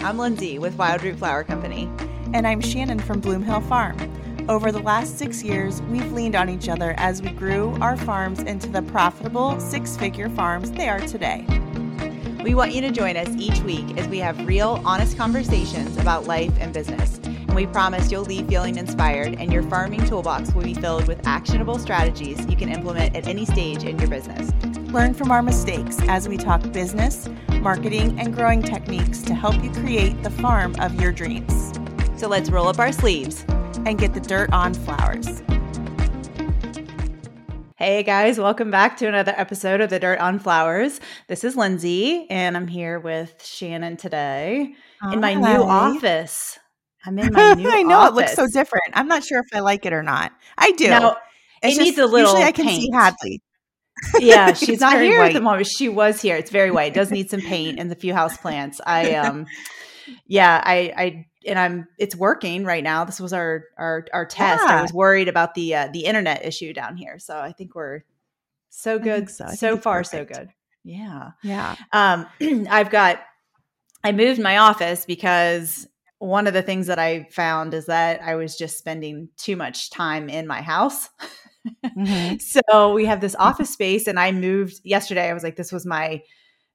I'm 0.00 0.16
Lindsay 0.16 0.60
with 0.60 0.76
Wildroot 0.76 1.18
Flower 1.18 1.42
Company. 1.42 1.90
And 2.32 2.46
I'm 2.46 2.60
Shannon 2.60 3.00
from 3.00 3.20
Bloomhill 3.20 3.68
Farm. 3.68 3.96
Over 4.48 4.70
the 4.70 4.78
last 4.78 5.18
six 5.18 5.42
years, 5.42 5.82
we've 5.82 6.12
leaned 6.12 6.36
on 6.36 6.48
each 6.48 6.68
other 6.68 6.94
as 6.98 7.20
we 7.20 7.30
grew 7.30 7.76
our 7.80 7.96
farms 7.96 8.38
into 8.38 8.68
the 8.68 8.82
profitable 8.82 9.58
six 9.58 9.96
figure 9.96 10.30
farms 10.30 10.70
they 10.70 10.88
are 10.88 11.00
today. 11.00 11.44
We 12.44 12.54
want 12.54 12.72
you 12.72 12.80
to 12.82 12.92
join 12.92 13.16
us 13.16 13.28
each 13.36 13.58
week 13.62 13.98
as 13.98 14.06
we 14.06 14.18
have 14.18 14.46
real, 14.46 14.80
honest 14.84 15.18
conversations 15.18 15.96
about 15.96 16.26
life 16.26 16.52
and 16.60 16.72
business. 16.72 17.18
And 17.24 17.54
we 17.54 17.66
promise 17.66 18.12
you'll 18.12 18.22
leave 18.22 18.46
feeling 18.46 18.78
inspired, 18.78 19.34
and 19.40 19.52
your 19.52 19.64
farming 19.64 20.06
toolbox 20.06 20.52
will 20.52 20.62
be 20.62 20.74
filled 20.74 21.08
with 21.08 21.26
actionable 21.26 21.78
strategies 21.78 22.46
you 22.46 22.56
can 22.56 22.68
implement 22.68 23.16
at 23.16 23.26
any 23.26 23.44
stage 23.44 23.82
in 23.82 23.98
your 23.98 24.08
business. 24.08 24.52
Learn 24.92 25.12
from 25.12 25.32
our 25.32 25.42
mistakes 25.42 25.98
as 26.08 26.28
we 26.28 26.36
talk 26.36 26.62
business, 26.72 27.28
marketing, 27.68 28.18
and 28.18 28.34
growing 28.34 28.62
techniques 28.62 29.20
to 29.20 29.34
help 29.34 29.62
you 29.62 29.70
create 29.70 30.22
the 30.22 30.30
farm 30.30 30.74
of 30.80 30.98
your 30.98 31.12
dreams. 31.12 31.78
So 32.16 32.26
let's 32.26 32.48
roll 32.48 32.66
up 32.66 32.78
our 32.78 32.92
sleeves 32.92 33.44
and 33.84 33.98
get 33.98 34.14
the 34.14 34.20
dirt 34.20 34.50
on 34.54 34.72
flowers. 34.72 35.42
Hey 37.76 38.02
guys, 38.04 38.38
welcome 38.38 38.70
back 38.70 38.96
to 38.96 39.06
another 39.06 39.34
episode 39.36 39.82
of 39.82 39.90
The 39.90 39.98
Dirt 40.00 40.18
on 40.18 40.38
Flowers. 40.38 40.98
This 41.26 41.44
is 41.44 41.56
Lindsay, 41.58 42.26
and 42.30 42.56
I'm 42.56 42.68
here 42.68 42.98
with 43.00 43.34
Shannon 43.44 43.98
today 43.98 44.72
in 45.12 45.20
my 45.20 45.34
new 45.34 45.62
office. 45.62 46.58
I'm 47.04 47.18
in 47.18 47.34
my 47.34 47.52
new 47.58 47.70
I 47.70 47.82
know 47.82 47.98
office. 47.98 48.12
it 48.12 48.14
looks 48.14 48.32
so 48.34 48.46
different. 48.46 48.92
I'm 48.94 49.08
not 49.08 49.22
sure 49.24 49.40
if 49.40 49.46
I 49.54 49.60
like 49.60 49.84
it 49.84 49.92
or 49.92 50.02
not. 50.02 50.32
I 50.56 50.72
do. 50.72 50.88
Now, 50.88 51.18
It's 51.62 51.76
it 51.76 51.82
needs 51.82 51.98
a 51.98 52.06
little 52.06 52.30
Usually 52.30 52.44
I 52.44 52.52
can 52.52 52.64
paint. 52.64 52.80
see 52.80 52.90
Hadley. 52.94 53.42
Yeah, 54.18 54.52
she's 54.54 54.80
not 54.80 55.00
here 55.00 55.20
at 55.20 55.32
the 55.32 55.40
white. 55.40 55.42
moment. 55.42 55.66
She 55.66 55.88
was 55.88 56.20
here. 56.20 56.36
It's 56.36 56.50
very 56.50 56.70
white. 56.70 56.92
It 56.92 56.94
does 56.94 57.10
need 57.10 57.30
some 57.30 57.40
paint 57.40 57.78
and 57.78 57.90
a 57.90 57.94
few 57.94 58.14
house 58.14 58.36
plants. 58.36 58.80
I 58.84 59.14
um 59.14 59.46
yeah, 60.26 60.60
I 60.64 60.92
I 60.96 61.26
and 61.46 61.58
I'm 61.58 61.88
it's 61.98 62.16
working 62.16 62.64
right 62.64 62.82
now. 62.82 63.04
This 63.04 63.20
was 63.20 63.32
our 63.32 63.64
our 63.76 64.06
our 64.12 64.26
test. 64.26 64.64
I 64.64 64.82
was 64.82 64.92
worried 64.92 65.28
about 65.28 65.54
the 65.54 65.74
uh, 65.74 65.88
the 65.92 66.04
internet 66.04 66.44
issue 66.44 66.72
down 66.72 66.96
here. 66.96 67.18
So 67.18 67.36
I 67.38 67.52
think 67.52 67.74
we're 67.74 68.02
so 68.70 68.98
good 68.98 69.30
so. 69.30 69.46
So, 69.48 69.76
far 69.76 70.04
so 70.04 70.24
good. 70.24 70.50
Yeah. 70.84 71.30
Yeah. 71.42 71.76
Um 71.92 72.26
I've 72.70 72.90
got 72.90 73.20
I 74.04 74.12
moved 74.12 74.40
my 74.40 74.58
office 74.58 75.04
because 75.04 75.88
one 76.18 76.46
of 76.46 76.54
the 76.54 76.62
things 76.62 76.88
that 76.88 76.98
I 76.98 77.28
found 77.30 77.74
is 77.74 77.86
that 77.86 78.20
I 78.22 78.34
was 78.34 78.56
just 78.56 78.78
spending 78.78 79.28
too 79.36 79.56
much 79.56 79.90
time 79.90 80.28
in 80.28 80.46
my 80.46 80.62
house. 80.62 81.08
Mhm. 81.66 82.40
So 82.42 82.92
we 82.94 83.04
have 83.06 83.20
this 83.20 83.34
office 83.38 83.70
space, 83.70 84.06
and 84.06 84.18
I 84.18 84.32
moved 84.32 84.80
yesterday. 84.84 85.28
I 85.28 85.34
was 85.34 85.42
like, 85.42 85.56
this 85.56 85.72
was 85.72 85.84
my 85.86 86.22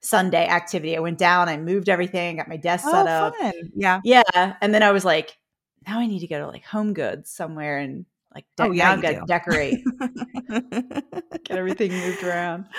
Sunday 0.01 0.45
activity. 0.47 0.97
I 0.97 0.99
went 0.99 1.17
down, 1.17 1.47
I 1.49 1.57
moved 1.57 1.89
everything, 1.89 2.37
got 2.37 2.47
my 2.49 2.57
desk 2.57 2.83
set 2.85 3.05
Oh, 3.07 3.09
up. 3.27 3.35
fun. 3.37 3.53
Yeah. 3.75 4.01
Yeah. 4.03 4.23
And 4.61 4.73
then 4.73 4.83
I 4.83 4.91
was 4.91 5.05
like, 5.05 5.37
now 5.87 5.99
I 5.99 6.07
need 6.07 6.19
to 6.19 6.27
go 6.27 6.39
to 6.39 6.47
like 6.47 6.65
home 6.65 6.93
goods 6.93 7.31
somewhere 7.31 7.77
and 7.77 8.05
like, 8.35 8.45
de- 8.57 8.63
Oh, 8.63 8.71
yeah, 8.71 8.85
now 8.85 8.91
I've 8.93 9.01
got 9.01 9.11
to 9.11 9.23
decorate, 9.25 9.83
get 11.45 11.57
everything 11.57 11.91
moved 11.91 12.23
around. 12.23 12.65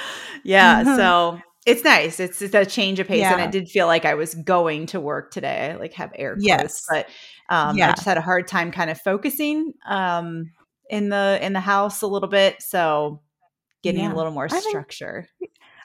Yeah. 0.46 0.84
Mhm. 0.84 0.96
So 0.96 1.40
it's 1.64 1.82
nice. 1.84 2.20
It's, 2.20 2.42
it's 2.42 2.54
a 2.54 2.66
change 2.66 3.00
of 3.00 3.06
pace. 3.08 3.24
And 3.24 3.40
I 3.40 3.46
did 3.46 3.66
feel 3.70 3.86
like 3.86 4.04
I 4.04 4.12
was 4.12 4.34
going 4.34 4.84
to 4.88 5.00
work 5.00 5.30
today. 5.30 5.70
I 5.72 5.76
like 5.76 5.94
have 5.94 6.12
air 6.14 6.34
quotes, 6.34 6.44
Yes. 6.46 6.84
but 6.90 7.06
um, 7.48 7.78
yeah. 7.78 7.88
I 7.88 7.92
just 7.92 8.04
had 8.04 8.18
a 8.18 8.20
hard 8.20 8.46
time 8.46 8.70
kind 8.70 8.90
of 8.90 9.00
focusing 9.00 9.72
um, 9.88 10.50
in 10.90 11.08
the 11.08 11.38
in 11.42 11.52
the 11.52 11.60
house 11.60 12.02
a 12.02 12.06
little 12.06 12.28
bit. 12.28 12.62
So 12.62 13.20
getting 13.82 14.02
Yeah. 14.04 14.12
a 14.12 14.16
little 14.16 14.32
more 14.32 14.44
I 14.46 14.48
think- 14.48 14.64
structure. 14.68 15.28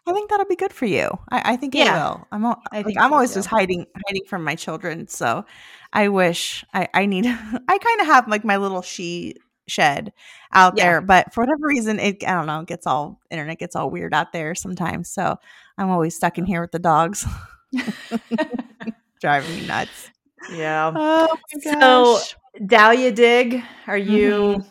I 0.08 0.14
think 0.14 0.30
that'll 0.31 0.45
be 0.47 0.55
good 0.55 0.73
for 0.73 0.86
you. 0.88 1.09
I, 1.30 1.53
I 1.53 1.55
think 1.58 1.75
it 1.75 1.80
Yeah. 1.80 2.03
will. 2.11 2.28
I'm 2.31 2.44
al- 2.45 2.61
I 2.72 2.81
think 2.81 2.97
I'm 3.00 3.14
always 3.14 3.33
just 3.33 3.47
hiding 3.47 3.86
hiding 4.08 4.23
from 4.27 4.44
my 4.44 4.55
children. 4.55 5.08
So 5.08 5.45
I 5.94 6.08
wish 6.08 6.66
I, 6.73 6.88
I 6.94 7.05
need 7.05 7.25
I 7.67 7.77
kind 7.77 8.02
of 8.02 8.08
have 8.08 8.27
like 8.27 8.44
my 8.44 8.58
little 8.58 8.81
she 8.81 9.36
shed 9.67 10.11
out 10.52 10.73
Yeah. 10.77 10.83
there, 10.86 11.02
but 11.02 11.32
for 11.33 11.42
whatever 11.43 11.67
reason 11.67 11.99
it 11.99 12.23
I 12.27 12.32
don't 12.33 12.48
know, 12.48 12.61
it 12.61 12.67
gets 12.67 12.88
all 12.88 13.20
internet 13.30 13.59
gets 13.59 13.76
all 13.76 13.92
weird 13.92 14.14
out 14.15 14.32
there 14.33 14.55
sometimes. 14.55 15.09
So 15.11 15.36
I'm 15.77 15.89
always 15.92 16.15
stuck 16.15 16.38
in 16.39 16.45
here 16.45 16.61
with 16.61 16.71
the 16.71 16.80
dogs. 16.80 17.26
Driving 19.21 19.55
me 19.59 19.67
nuts. 19.67 20.09
Yeah. 20.54 20.92
Oh 20.95 21.38
my 21.65 21.71
So- 21.80 22.20
Dahlia 22.65 23.11
Dig, 23.11 23.61
are 23.86 23.98
you? 23.98 24.32
Mhm. 24.58 24.65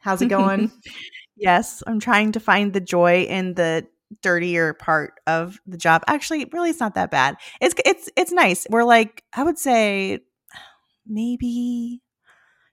How's 0.00 0.22
it 0.22 0.28
going? 0.28 0.70
yes, 1.36 1.82
I'm 1.86 2.00
trying 2.00 2.32
to 2.32 2.40
find 2.40 2.72
the 2.72 2.80
joy 2.80 3.22
in 3.22 3.54
the 3.54 3.86
dirtier 4.22 4.74
part 4.74 5.14
of 5.26 5.58
the 5.66 5.76
job. 5.76 6.02
Actually, 6.06 6.46
really 6.52 6.70
it's 6.70 6.80
not 6.80 6.94
that 6.94 7.10
bad. 7.10 7.36
It's 7.60 7.74
it's 7.84 8.10
it's 8.16 8.32
nice. 8.32 8.66
We're 8.70 8.84
like 8.84 9.24
I 9.32 9.44
would 9.44 9.58
say 9.58 10.20
maybe 11.06 12.00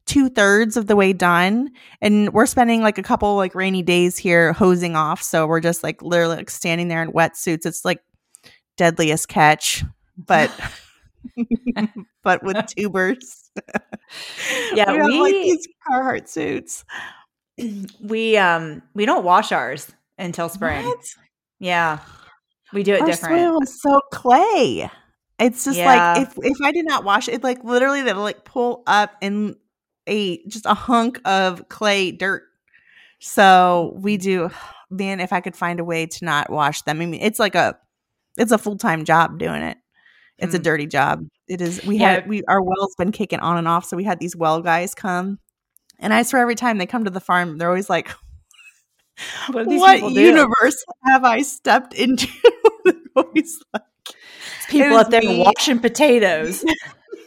two 0.05 0.29
thirds 0.29 0.77
of 0.77 0.87
the 0.87 0.95
way 0.95 1.13
done, 1.13 1.71
and 2.01 2.33
we're 2.33 2.45
spending 2.45 2.81
like 2.81 2.97
a 2.97 3.03
couple 3.03 3.35
like 3.35 3.55
rainy 3.55 3.83
days 3.83 4.17
here 4.17 4.53
hosing 4.53 4.95
off. 4.95 5.21
So 5.21 5.45
we're 5.45 5.59
just 5.59 5.83
like 5.83 6.01
literally 6.01 6.37
like 6.37 6.49
standing 6.49 6.87
there 6.87 7.03
in 7.03 7.11
wetsuits. 7.11 7.65
It's 7.65 7.85
like 7.85 8.01
deadliest 8.77 9.27
catch, 9.27 9.83
but 10.17 10.51
but 12.23 12.43
with 12.43 12.65
tubers. 12.67 13.51
Yeah, 14.73 14.91
we, 14.91 14.97
have, 14.97 15.21
like 15.21 15.33
these 15.33 15.67
Carhartt 15.89 16.27
suits. 16.27 16.85
we 18.01 18.37
um 18.37 18.81
we 18.93 19.05
don't 19.05 19.23
wash 19.23 19.51
ours 19.51 19.91
until 20.17 20.49
spring. 20.49 20.85
What? 20.85 21.05
Yeah. 21.59 21.99
We 22.73 22.83
do 22.83 22.93
it 22.93 23.01
Our 23.01 23.07
different. 23.07 23.39
soil 23.39 23.61
is 23.63 23.81
so 23.81 24.01
clay. 24.11 24.89
It's 25.39 25.63
just 25.65 25.77
Yeah. 25.77 26.13
like 26.15 26.21
if 26.27 26.33
if 26.41 26.57
I 26.63 26.71
did 26.71 26.85
not 26.85 27.03
wash 27.03 27.27
it, 27.29 27.43
like 27.43 27.63
literally 27.63 28.01
they'll 28.01 28.17
like 28.21 28.43
pull 28.45 28.83
up 28.87 29.11
in 29.21 29.55
a 30.07 30.43
just 30.47 30.65
a 30.65 30.73
hunk 30.73 31.19
of 31.25 31.67
clay 31.69 32.11
dirt. 32.11 32.43
So 33.19 33.93
we 33.97 34.17
do 34.17 34.49
man, 34.89 35.19
if 35.19 35.33
I 35.33 35.41
could 35.41 35.55
find 35.55 35.79
a 35.79 35.83
way 35.83 36.05
to 36.05 36.25
not 36.25 36.49
wash 36.49 36.81
them. 36.83 37.01
I 37.01 37.05
mean, 37.05 37.21
it's 37.21 37.39
like 37.39 37.55
a 37.55 37.77
it's 38.37 38.51
a 38.51 38.57
full 38.57 38.77
time 38.77 39.03
job 39.05 39.39
doing 39.39 39.61
it. 39.61 39.77
It's 40.37 40.53
a 40.53 40.59
Mm. 40.59 40.63
dirty 40.63 40.85
job. 40.87 41.25
It 41.47 41.61
is 41.61 41.83
we 41.85 41.97
Yeah. 41.97 42.11
had 42.13 42.27
we 42.27 42.43
our 42.47 42.61
well's 42.61 42.95
been 42.97 43.11
kicking 43.11 43.39
on 43.39 43.57
and 43.57 43.67
off. 43.67 43.85
So 43.85 43.97
we 43.97 44.03
had 44.03 44.19
these 44.19 44.35
well 44.35 44.61
guys 44.61 44.93
come. 44.93 45.39
And 45.99 46.13
I 46.13 46.23
swear 46.23 46.41
every 46.41 46.55
time 46.55 46.77
they 46.77 46.85
come 46.85 47.05
to 47.05 47.09
the 47.09 47.19
farm, 47.19 47.57
they're 47.57 47.69
always 47.69 47.89
like, 47.89 48.09
What, 49.51 49.67
What 49.67 49.95
people 49.95 50.11
universe 50.11 50.83
have 51.05 51.23
I 51.23 51.41
stepped 51.41 51.93
into? 51.93 52.27
Always 53.15 53.63
like 53.73 53.81
People 54.69 54.89
was 54.89 55.05
up 55.05 55.11
there 55.11 55.21
me. 55.21 55.39
washing 55.39 55.79
potatoes. 55.79 56.63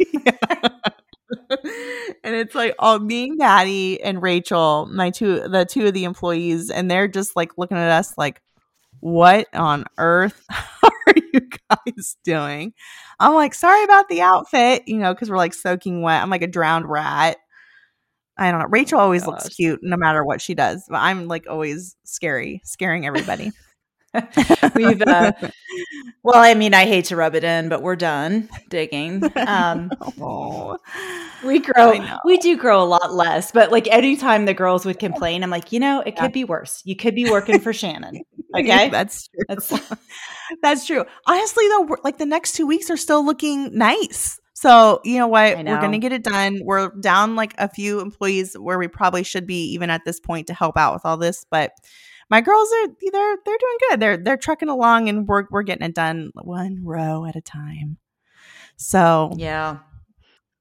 and 2.23 2.35
it's 2.35 2.55
like 2.55 2.75
all 2.79 2.99
me, 2.99 3.31
Maddie, 3.31 4.01
and 4.03 4.23
Rachel, 4.23 4.89
my 4.93 5.11
two, 5.11 5.49
the 5.49 5.65
two 5.65 5.87
of 5.87 5.95
the 5.95 6.05
employees, 6.05 6.71
and 6.71 6.91
they're 6.91 7.09
just 7.09 7.37
like 7.37 7.57
looking 7.57 7.77
at 7.77 7.91
us 7.91 8.17
like, 8.19 8.43
"What 9.01 9.49
on 9.55 9.85
earth 9.99 10.45
are 10.83 11.15
you 11.33 11.41
guys 11.69 12.17
doing?" 12.25 12.73
I'm 13.19 13.35
like, 13.35 13.55
"Sorry 13.55 13.83
about 13.85 14.09
the 14.09 14.21
outfit," 14.23 14.83
you 14.87 14.99
know, 14.99 15.15
because 15.15 15.31
we're 15.31 15.37
like 15.37 15.55
soaking 15.55 16.03
wet. 16.03 16.23
I'm 16.23 16.31
like 16.31 16.43
a 16.43 16.47
drowned 16.47 16.89
rat. 16.89 17.39
I 18.41 18.51
don't 18.51 18.61
know. 18.61 18.67
Rachel 18.69 18.99
always 18.99 19.27
looks 19.27 19.49
cute 19.51 19.81
no 19.83 19.97
matter 19.97 20.25
what 20.25 20.41
she 20.41 20.55
does, 20.55 20.85
but 20.89 20.97
I'm 20.97 21.29
like 21.29 21.47
always 21.49 21.95
scary, 22.05 22.61
scaring 22.65 23.07
everybody. 23.07 23.53
We've 24.75 25.01
uh 25.03 25.33
well, 26.25 26.43
I 26.43 26.55
mean, 26.55 26.75
I 26.75 26.85
hate 26.87 27.05
to 27.07 27.17
rub 27.17 27.37
it 27.37 27.45
in, 27.45 27.69
but 27.69 27.83
we're 27.83 27.95
done 27.97 28.49
digging. 28.69 29.23
Um 29.37 29.91
oh. 30.21 30.79
we 31.45 31.61
grow 31.61 31.95
we 32.25 32.39
do 32.39 32.57
grow 32.57 32.83
a 32.83 32.85
lot 32.85 33.15
less, 33.15 33.53
but 33.53 33.71
like 33.71 33.87
anytime 33.89 34.47
the 34.47 34.55
girls 34.55 34.85
would 34.85 34.99
complain, 34.99 35.45
I'm 35.45 35.51
like, 35.51 35.71
you 35.71 35.79
know, 35.79 36.01
it 36.01 36.15
Yeah. 36.17 36.23
could 36.23 36.33
be 36.33 36.43
worse. 36.45 36.83
You 36.85 36.97
could 36.97 37.15
be 37.15 37.31
working 37.31 37.61
for 37.61 37.73
Shannon. 37.73 38.23
Okay. 38.57 38.89
that's 38.89 39.29
true. 39.29 39.45
That's 39.49 39.73
That's 40.63 40.87
true. 40.87 41.05
Honestly, 41.27 41.65
though, 41.69 41.97
like 42.03 42.19
the 42.19 42.27
next 42.27 42.53
two 42.53 42.67
weeks 42.67 42.91
are 42.91 42.97
still 42.97 43.25
looking 43.25 43.77
nice. 43.77 44.40
So 44.61 45.01
you 45.05 45.17
know 45.19 45.27
what? 45.27 45.57
I 45.57 45.63
We're 45.63 45.81
gonna 45.81 45.99
get 45.99 46.13
it 46.13 46.23
done. 46.23 46.61
We're 46.63 46.91
down 47.01 47.35
like 47.35 47.55
a 47.57 47.67
few 47.67 48.01
employees 48.01 48.55
where 48.59 48.79
we 48.79 48.89
probably 48.89 49.23
should 49.23 49.47
be 49.47 49.73
even 49.73 49.89
at 49.89 50.03
this 50.05 50.21
point 50.21 50.49
to 50.49 50.55
help 50.55 50.77
out 50.77 50.93
with 50.93 51.07
all 51.07 51.17
this. 51.17 51.47
But 51.51 51.73
my 52.29 52.43
girls 52.43 52.69
are 52.71 52.89
they're 53.11 53.37
they're 53.47 53.57
doing 53.59 53.77
good. 53.89 54.01
They're 54.01 54.17
they're 54.19 54.37
trucking 54.37 54.69
along, 54.69 55.09
and 55.09 55.27
we're 55.27 55.45
we're 55.51 55.63
getting 55.63 55.87
it 55.87 55.95
done 55.95 56.31
one 56.43 56.81
row 56.85 57.25
at 57.25 57.37
a 57.37 57.41
time. 57.41 57.97
So 58.77 59.33
yeah, 59.37 59.79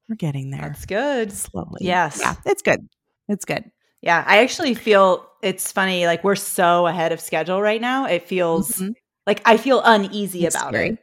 we're 0.07 0.15
getting 0.15 0.49
there 0.51 0.61
that's 0.61 0.85
good. 0.85 1.33
slowly. 1.33 1.79
Yes. 1.81 2.19
yeah, 2.21 2.35
it's 2.45 2.61
good. 2.61 2.87
It's 3.27 3.43
good. 3.43 3.65
Yeah, 4.01 4.23
I 4.25 4.39
actually 4.43 4.75
feel 4.75 5.27
it's 5.43 5.73
funny. 5.73 6.05
Like 6.05 6.23
we're 6.23 6.37
so 6.37 6.87
ahead 6.87 7.11
of 7.11 7.19
schedule 7.19 7.61
right 7.61 7.81
now. 7.81 8.05
It 8.05 8.29
feels 8.29 8.69
Mhm. 8.77 8.93
like 9.27 9.41
I 9.43 9.57
feel 9.57 9.81
uneasy 9.83 10.45
It's 10.45 10.55
about 10.55 10.69
scary. 10.69 10.89
it. 10.91 10.99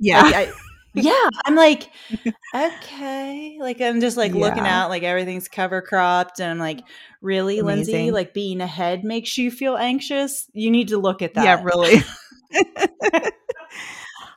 Yeah, 0.00 0.22
Like, 0.22 0.34
I- 0.48 0.52
yeah. 0.94 1.28
I'm 1.44 1.54
like, 1.54 1.90
okay. 2.54 3.58
Like 3.60 3.80
I'm 3.80 4.00
just 4.00 4.16
like 4.16 4.32
looking 4.32 4.64
Yeah. 4.64 4.84
out, 4.84 4.90
like 4.90 5.02
everything's 5.02 5.48
cover 5.48 5.82
cropped, 5.82 6.40
and 6.40 6.50
I'm 6.50 6.58
like, 6.58 6.80
really, 7.20 7.60
Lindsay? 7.62 8.10
Like 8.10 8.34
being 8.34 8.60
ahead 8.60 9.04
makes 9.04 9.38
you 9.38 9.50
feel 9.50 9.76
anxious. 9.76 10.48
You 10.52 10.70
need 10.70 10.88
to 10.88 10.98
look 10.98 11.22
at 11.22 11.34
that. 11.34 11.44
yeah, 11.44 11.62
really. 11.62 12.02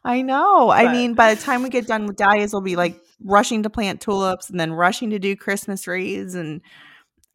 I 0.06 0.22
know. 0.22 0.68
But. 0.68 0.86
I 0.86 0.92
mean, 0.92 1.14
by 1.14 1.34
the 1.34 1.42
time 1.42 1.64
we 1.64 1.70
get 1.70 1.88
done 1.88 2.06
with 2.06 2.18
dahlias, 2.18 2.52
we'll 2.52 2.62
be 2.62 2.76
like 2.76 3.02
rushing 3.24 3.64
to 3.64 3.70
plant 3.70 4.02
tulips 4.02 4.50
and 4.50 4.60
then 4.60 4.74
rushing 4.74 5.12
to 5.12 5.20
do 5.20 5.36
Christmas 5.36 5.88
wreaths 5.88 6.34
and 6.36 6.62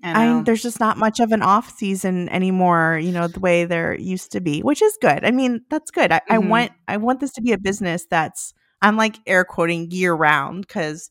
I, 0.02 0.38
I 0.38 0.42
there's 0.42 0.62
just 0.62 0.78
not 0.78 0.96
much 0.96 1.18
of 1.18 1.32
an 1.32 1.42
off 1.42 1.76
season 1.76 2.28
anymore, 2.28 3.00
you 3.02 3.10
know, 3.10 3.26
the 3.26 3.40
way 3.40 3.64
there 3.64 3.98
used 3.98 4.32
to 4.32 4.40
be, 4.40 4.60
which 4.60 4.80
is 4.80 4.96
good. 5.00 5.24
I 5.24 5.32
mean, 5.32 5.62
that's 5.70 5.90
good. 5.90 6.12
I, 6.12 6.18
mm-hmm. 6.18 6.32
I 6.32 6.38
want 6.38 6.72
I 6.86 6.96
want 6.98 7.20
this 7.20 7.32
to 7.32 7.42
be 7.42 7.52
a 7.52 7.58
business 7.58 8.06
that's 8.08 8.54
I'm 8.82 8.96
like 8.96 9.18
air 9.26 9.44
quoting 9.44 9.90
year 9.90 10.14
round 10.14 10.66
because 10.66 11.10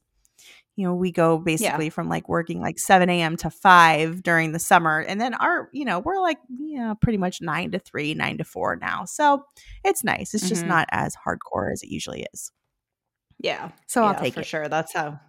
you 0.78 0.86
know, 0.86 0.94
we 0.94 1.12
go 1.12 1.40
basically 1.40 1.86
yeah. 1.86 1.92
from 1.92 2.08
like 2.08 2.30
working 2.30 2.62
like 2.62 2.78
7 2.78 3.10
a.m. 3.10 3.36
to 3.38 3.50
5 3.50 4.22
during 4.22 4.52
the 4.52 4.60
summer. 4.60 5.00
And 5.00 5.20
then 5.20 5.34
our, 5.34 5.70
you 5.74 5.84
know, 5.84 6.00
we're 6.00 6.22
like, 6.22 6.38
you 6.56 6.78
know, 6.78 6.94
pretty 7.02 7.18
much 7.18 7.42
9 7.42 7.72
to 7.72 7.80
3, 7.80 8.14
9 8.14 8.38
to 8.38 8.44
4 8.44 8.76
now. 8.76 9.04
So 9.06 9.44
it's 9.84 10.04
nice. 10.04 10.36
It's 10.36 10.44
mm-hmm. 10.44 10.50
just 10.50 10.66
not 10.68 10.88
as 10.92 11.16
hardcore 11.16 11.74
as 11.74 11.82
it 11.82 11.90
usually 11.90 12.28
is. 12.32 12.52
Yeah. 13.40 13.72
So 13.88 14.02
yeah, 14.02 14.08
I'll 14.10 14.20
take 14.20 14.34
it. 14.34 14.36
for 14.36 14.40
it. 14.42 14.46
sure. 14.46 14.70
That's 14.70 14.94
how 14.94 15.20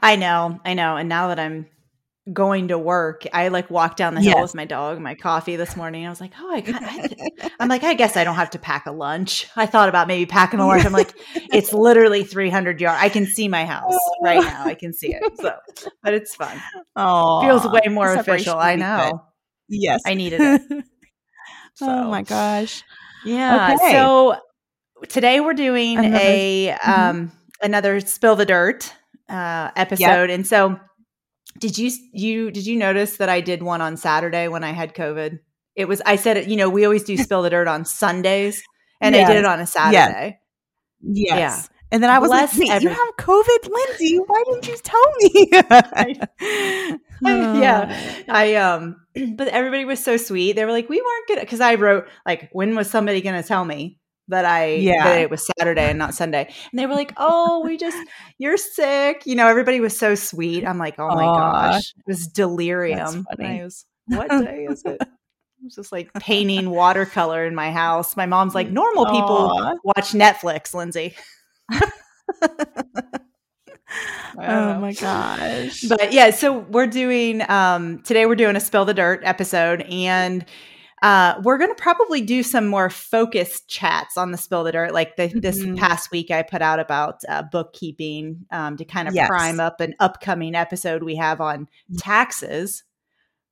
I 0.00 0.16
know. 0.16 0.60
I 0.64 0.72
know. 0.72 0.96
And 0.96 1.10
now 1.10 1.28
that 1.28 1.38
I'm 1.38 1.66
going 2.32 2.68
to 2.68 2.78
work, 2.78 3.24
I 3.32 3.48
like 3.48 3.70
walked 3.70 3.98
down 3.98 4.14
the 4.14 4.20
hill 4.20 4.42
with 4.42 4.54
my 4.54 4.64
dog, 4.64 5.00
my 5.00 5.14
coffee 5.14 5.56
this 5.56 5.76
morning. 5.76 6.06
I 6.06 6.10
was 6.10 6.20
like, 6.20 6.32
oh, 6.38 6.54
I, 6.54 6.64
I 6.66 7.50
I'm 7.60 7.68
like, 7.68 7.84
I 7.84 7.94
guess 7.94 8.16
I 8.16 8.24
don't 8.24 8.34
have 8.34 8.50
to 8.50 8.58
pack 8.58 8.86
a 8.86 8.92
lunch. 8.92 9.46
I 9.54 9.66
thought 9.66 9.88
about 9.88 10.08
maybe 10.08 10.26
packing 10.26 10.58
a 10.58 10.66
lunch. 10.66 10.84
I'm 10.84 10.92
like, 10.92 11.14
it's 11.34 11.72
literally 11.72 12.24
300 12.24 12.80
yards. 12.80 13.00
I 13.00 13.08
can 13.08 13.26
see 13.26 13.46
my 13.46 13.64
house 13.64 13.96
right 14.22 14.42
now. 14.42 14.64
I 14.64 14.74
can 14.74 14.92
see 14.92 15.14
it. 15.14 15.22
So, 15.36 15.54
but 16.02 16.14
it's 16.14 16.34
fun. 16.34 16.60
Oh, 16.94 17.42
feels 17.42 17.66
way 17.66 17.88
more 17.90 18.14
official. 18.14 18.56
I 18.56 18.76
know. 18.76 19.22
Yes, 19.68 20.02
I 20.06 20.14
needed 20.14 20.40
it. 20.40 20.84
so, 21.74 21.86
oh 21.86 22.10
my 22.10 22.22
gosh. 22.22 22.82
Yeah. 23.24 23.74
Okay. 23.74 23.92
So 23.92 24.36
today 25.08 25.40
we're 25.40 25.52
doing 25.52 25.98
another, 25.98 26.18
a 26.18 26.68
mm-hmm. 26.68 26.90
um 26.90 27.16
mm-hmm. 27.16 27.36
another 27.60 28.00
spill 28.00 28.34
the 28.34 28.46
dirt 28.46 28.92
uh 29.28 29.70
episode, 29.76 30.30
yep. 30.30 30.30
and 30.30 30.46
so 30.46 30.80
did 31.58 31.78
you 31.78 31.90
you 32.12 32.50
did 32.50 32.66
you 32.66 32.76
notice 32.76 33.16
that 33.18 33.28
I 33.28 33.40
did 33.40 33.62
one 33.62 33.80
on 33.80 33.96
Saturday 33.96 34.48
when 34.48 34.64
I 34.64 34.72
had 34.72 34.94
COVID? 34.94 35.38
It 35.74 35.88
was 35.88 36.02
I 36.06 36.16
said 36.16 36.36
it, 36.36 36.48
you 36.48 36.56
know, 36.56 36.68
we 36.68 36.84
always 36.84 37.04
do 37.04 37.16
spill 37.18 37.42
the 37.42 37.50
dirt 37.50 37.68
on 37.68 37.84
Sundays 37.84 38.62
and 39.00 39.14
yes. 39.14 39.28
I 39.28 39.32
did 39.32 39.38
it 39.40 39.44
on 39.44 39.60
a 39.60 39.66
Saturday. 39.66 40.38
Yes. 41.02 41.38
Yeah. 41.38 41.76
And 41.92 42.02
then 42.02 42.10
I 42.10 42.18
was 42.18 42.30
Bless 42.30 42.58
like, 42.58 42.68
Wait, 42.68 42.82
you 42.82 42.88
have 42.88 43.16
COVID, 43.16 43.70
Lindsay. 43.70 44.16
Why 44.16 44.42
didn't 44.46 44.66
you 44.66 44.76
tell 44.82 45.12
me? 45.18 46.98
yeah. 47.60 48.24
I 48.28 48.54
um 48.56 48.96
but 49.36 49.48
everybody 49.48 49.84
was 49.84 50.02
so 50.02 50.16
sweet. 50.16 50.54
They 50.54 50.64
were 50.64 50.72
like, 50.72 50.88
we 50.88 51.00
weren't 51.00 51.28
good 51.28 51.40
because 51.40 51.60
I 51.60 51.76
wrote 51.76 52.06
like, 52.24 52.48
when 52.52 52.74
was 52.74 52.90
somebody 52.90 53.20
gonna 53.20 53.42
tell 53.42 53.64
me? 53.64 53.98
That 54.28 54.44
I 54.44 54.74
yeah. 54.74 55.04
that 55.04 55.20
it 55.20 55.30
was 55.30 55.48
Saturday 55.58 55.90
and 55.90 55.98
not 55.98 56.14
Sunday. 56.14 56.52
And 56.70 56.78
they 56.78 56.86
were 56.86 56.94
like, 56.94 57.12
"Oh, 57.16 57.62
we 57.64 57.76
just 57.76 57.96
you're 58.38 58.56
sick." 58.56 59.22
You 59.24 59.34
know, 59.34 59.46
everybody 59.48 59.80
was 59.80 59.96
so 59.96 60.14
sweet. 60.14 60.66
I'm 60.66 60.78
like, 60.78 60.98
"Oh 60.98 61.08
my 61.14 61.24
Aww. 61.24 61.72
gosh." 61.72 61.94
It 61.96 62.04
was 62.06 62.26
delirium. 62.26 63.26
I 63.38 63.60
was, 63.62 63.86
what 64.06 64.28
day 64.28 64.66
is 64.68 64.82
it? 64.84 64.98
I 65.02 65.64
was 65.64 65.74
just 65.74 65.92
like 65.92 66.12
painting 66.14 66.70
watercolor 66.70 67.46
in 67.46 67.54
my 67.54 67.70
house. 67.70 68.16
My 68.16 68.26
mom's 68.26 68.54
like, 68.54 68.70
"Normal 68.70 69.06
people 69.06 69.50
Aww. 69.50 69.76
watch 69.84 70.12
Netflix, 70.12 70.74
Lindsay." 70.74 71.14
oh 74.38 74.78
my 74.80 74.92
gosh. 74.92 75.82
But 75.82 76.12
yeah, 76.12 76.30
so 76.30 76.58
we're 76.58 76.86
doing 76.86 77.48
um 77.48 78.00
today 78.02 78.26
we're 78.26 78.34
doing 78.34 78.56
a 78.56 78.60
spill 78.60 78.84
the 78.84 78.94
dirt 78.94 79.20
episode 79.24 79.82
and 79.82 80.44
uh, 81.06 81.40
we're 81.44 81.56
going 81.56 81.70
to 81.70 81.80
probably 81.80 82.20
do 82.20 82.42
some 82.42 82.66
more 82.66 82.90
focused 82.90 83.68
chats 83.68 84.16
on 84.16 84.32
the 84.32 84.36
spill 84.36 84.64
the 84.64 84.72
dirt. 84.72 84.92
Like 84.92 85.14
the, 85.14 85.28
this 85.28 85.60
mm-hmm. 85.60 85.76
past 85.76 86.10
week, 86.10 86.32
I 86.32 86.42
put 86.42 86.62
out 86.62 86.80
about 86.80 87.20
uh, 87.28 87.44
bookkeeping 87.44 88.44
um, 88.50 88.76
to 88.76 88.84
kind 88.84 89.06
of 89.06 89.14
yes. 89.14 89.28
prime 89.28 89.60
up 89.60 89.80
an 89.80 89.94
upcoming 90.00 90.56
episode 90.56 91.04
we 91.04 91.14
have 91.14 91.40
on 91.40 91.68
mm. 91.92 91.98
taxes. 91.98 92.82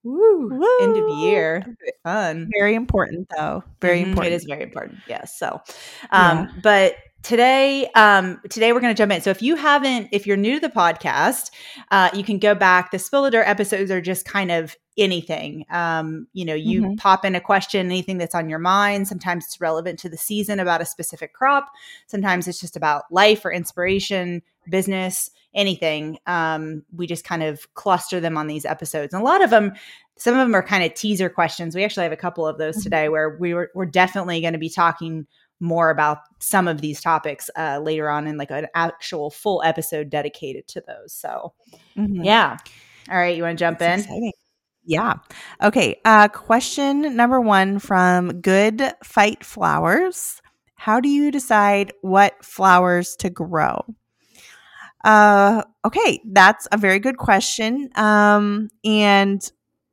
Woo, 0.02 0.48
Woo. 0.48 0.78
End 0.80 0.96
of 0.96 1.18
year. 1.20 1.64
Fun. 2.02 2.50
Very 2.58 2.74
important, 2.74 3.28
though. 3.36 3.62
Very 3.80 4.00
mm-hmm. 4.00 4.10
important. 4.10 4.32
It 4.32 4.36
is 4.36 4.44
very 4.46 4.64
important. 4.64 4.98
Yes. 5.08 5.38
So, 5.38 5.62
um, 6.10 6.38
yeah. 6.38 6.46
but 6.60 6.96
today 7.22 7.88
um 7.94 8.38
today 8.50 8.74
we're 8.74 8.80
going 8.80 8.94
to 8.94 8.98
jump 8.98 9.10
in 9.10 9.22
so 9.22 9.30
if 9.30 9.40
you 9.40 9.56
haven't 9.56 10.10
if 10.12 10.26
you're 10.26 10.36
new 10.36 10.60
to 10.60 10.68
the 10.68 10.68
podcast 10.68 11.50
uh 11.90 12.10
you 12.12 12.22
can 12.22 12.38
go 12.38 12.54
back 12.54 12.90
the 12.90 12.98
spill 12.98 13.22
the 13.22 13.30
dirt 13.30 13.48
episodes 13.48 13.90
are 13.90 14.02
just 14.02 14.26
kind 14.26 14.50
of 14.50 14.76
anything 14.96 15.64
um 15.70 16.26
you 16.32 16.44
know 16.44 16.54
you 16.54 16.82
mm-hmm. 16.82 16.94
pop 16.94 17.24
in 17.24 17.34
a 17.34 17.40
question 17.40 17.86
anything 17.86 18.18
that's 18.18 18.34
on 18.34 18.48
your 18.48 18.58
mind 18.58 19.08
sometimes 19.08 19.44
it's 19.44 19.60
relevant 19.60 19.98
to 19.98 20.08
the 20.08 20.16
season 20.16 20.60
about 20.60 20.80
a 20.80 20.86
specific 20.86 21.32
crop 21.32 21.70
sometimes 22.06 22.46
it's 22.46 22.60
just 22.60 22.76
about 22.76 23.04
life 23.10 23.44
or 23.44 23.52
inspiration 23.52 24.40
business 24.68 25.30
anything 25.52 26.18
um 26.26 26.84
we 26.94 27.06
just 27.06 27.24
kind 27.24 27.42
of 27.42 27.72
cluster 27.74 28.20
them 28.20 28.36
on 28.36 28.46
these 28.46 28.64
episodes 28.64 29.12
and 29.12 29.20
a 29.20 29.24
lot 29.24 29.42
of 29.42 29.50
them 29.50 29.72
some 30.16 30.34
of 30.34 30.40
them 30.40 30.54
are 30.54 30.62
kind 30.62 30.84
of 30.84 30.94
teaser 30.94 31.28
questions 31.28 31.74
we 31.74 31.82
actually 31.82 32.04
have 32.04 32.12
a 32.12 32.16
couple 32.16 32.46
of 32.46 32.58
those 32.58 32.76
mm-hmm. 32.76 32.84
today 32.84 33.08
where 33.08 33.36
we 33.40 33.52
were, 33.52 33.70
we're 33.74 33.84
definitely 33.84 34.40
going 34.40 34.52
to 34.52 34.58
be 34.58 34.70
talking 34.70 35.26
more 35.60 35.90
about 35.90 36.18
some 36.40 36.68
of 36.68 36.80
these 36.80 37.00
topics 37.00 37.50
uh, 37.56 37.80
later 37.82 38.08
on 38.08 38.26
in 38.26 38.36
like 38.36 38.50
an 38.50 38.66
actual 38.74 39.30
full 39.30 39.62
episode 39.62 40.10
dedicated 40.10 40.66
to 40.68 40.82
those. 40.86 41.12
So, 41.12 41.52
mm-hmm. 41.96 42.22
yeah. 42.22 42.56
All 43.10 43.16
right, 43.16 43.36
you 43.36 43.42
want 43.42 43.58
to 43.58 43.62
jump 43.62 43.78
That's 43.78 44.04
in? 44.04 44.10
Exciting. 44.10 44.32
Yeah. 44.84 45.14
Okay. 45.62 46.00
Uh, 46.04 46.28
question 46.28 47.16
number 47.16 47.40
one 47.40 47.78
from 47.78 48.40
Good 48.40 48.82
Fight 49.02 49.44
Flowers. 49.44 50.42
How 50.74 51.00
do 51.00 51.08
you 51.08 51.30
decide 51.30 51.92
what 52.02 52.44
flowers 52.44 53.16
to 53.16 53.30
grow? 53.30 53.82
Uh, 55.02 55.62
okay, 55.84 56.20
that's 56.24 56.66
a 56.72 56.78
very 56.78 56.98
good 56.98 57.18
question. 57.18 57.90
Um, 57.94 58.70
and 58.84 59.50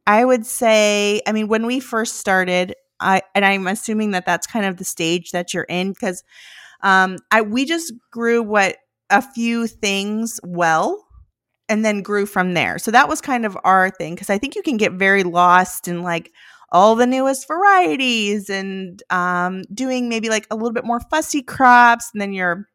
I 0.08 0.24
would 0.24 0.46
say, 0.46 1.22
I 1.28 1.32
mean, 1.32 1.48
when 1.48 1.66
we 1.66 1.80
first 1.80 2.18
started, 2.18 2.76
I 3.00 3.22
and 3.36 3.44
I'm 3.46 3.68
assuming 3.68 4.12
that 4.12 4.26
that's 4.26 4.48
kind 4.48 4.66
of 4.66 4.78
the 4.78 4.86
stage 4.86 5.32
that 5.32 5.54
you're 5.54 5.64
in 5.64 5.92
because 5.92 6.24
um, 6.82 7.18
I 7.32 7.42
we 7.42 7.66
just 7.66 7.94
grew 8.12 8.44
what 8.44 8.78
a 9.10 9.22
few 9.22 9.68
things 9.68 10.40
well 10.44 11.06
and 11.72 11.86
then 11.86 12.02
grew 12.02 12.26
from 12.26 12.54
there. 12.54 12.78
So 12.78 12.92
that 12.92 13.08
was 13.08 13.22
kind 13.22 13.46
of 13.46 13.58
our 13.64 13.90
thing 13.90 14.14
because 14.14 14.30
I 14.30 14.38
think 14.38 14.56
you 14.56 14.62
can 14.62 14.76
get 14.76 14.92
very 14.92 15.24
lost 15.24 15.88
in 15.88 16.04
like 16.04 16.34
all 16.70 16.98
the 16.98 17.08
newest 17.08 17.48
varieties 17.48 18.50
and 18.50 19.02
um, 19.10 19.64
doing 19.74 20.10
maybe 20.10 20.28
like 20.28 20.46
a 20.52 20.56
little 20.56 20.74
bit 20.74 20.84
more 20.84 21.00
fussy 21.00 21.42
crops 21.42 22.10
and 22.14 22.22
then 22.22 22.34
you're 22.34 22.68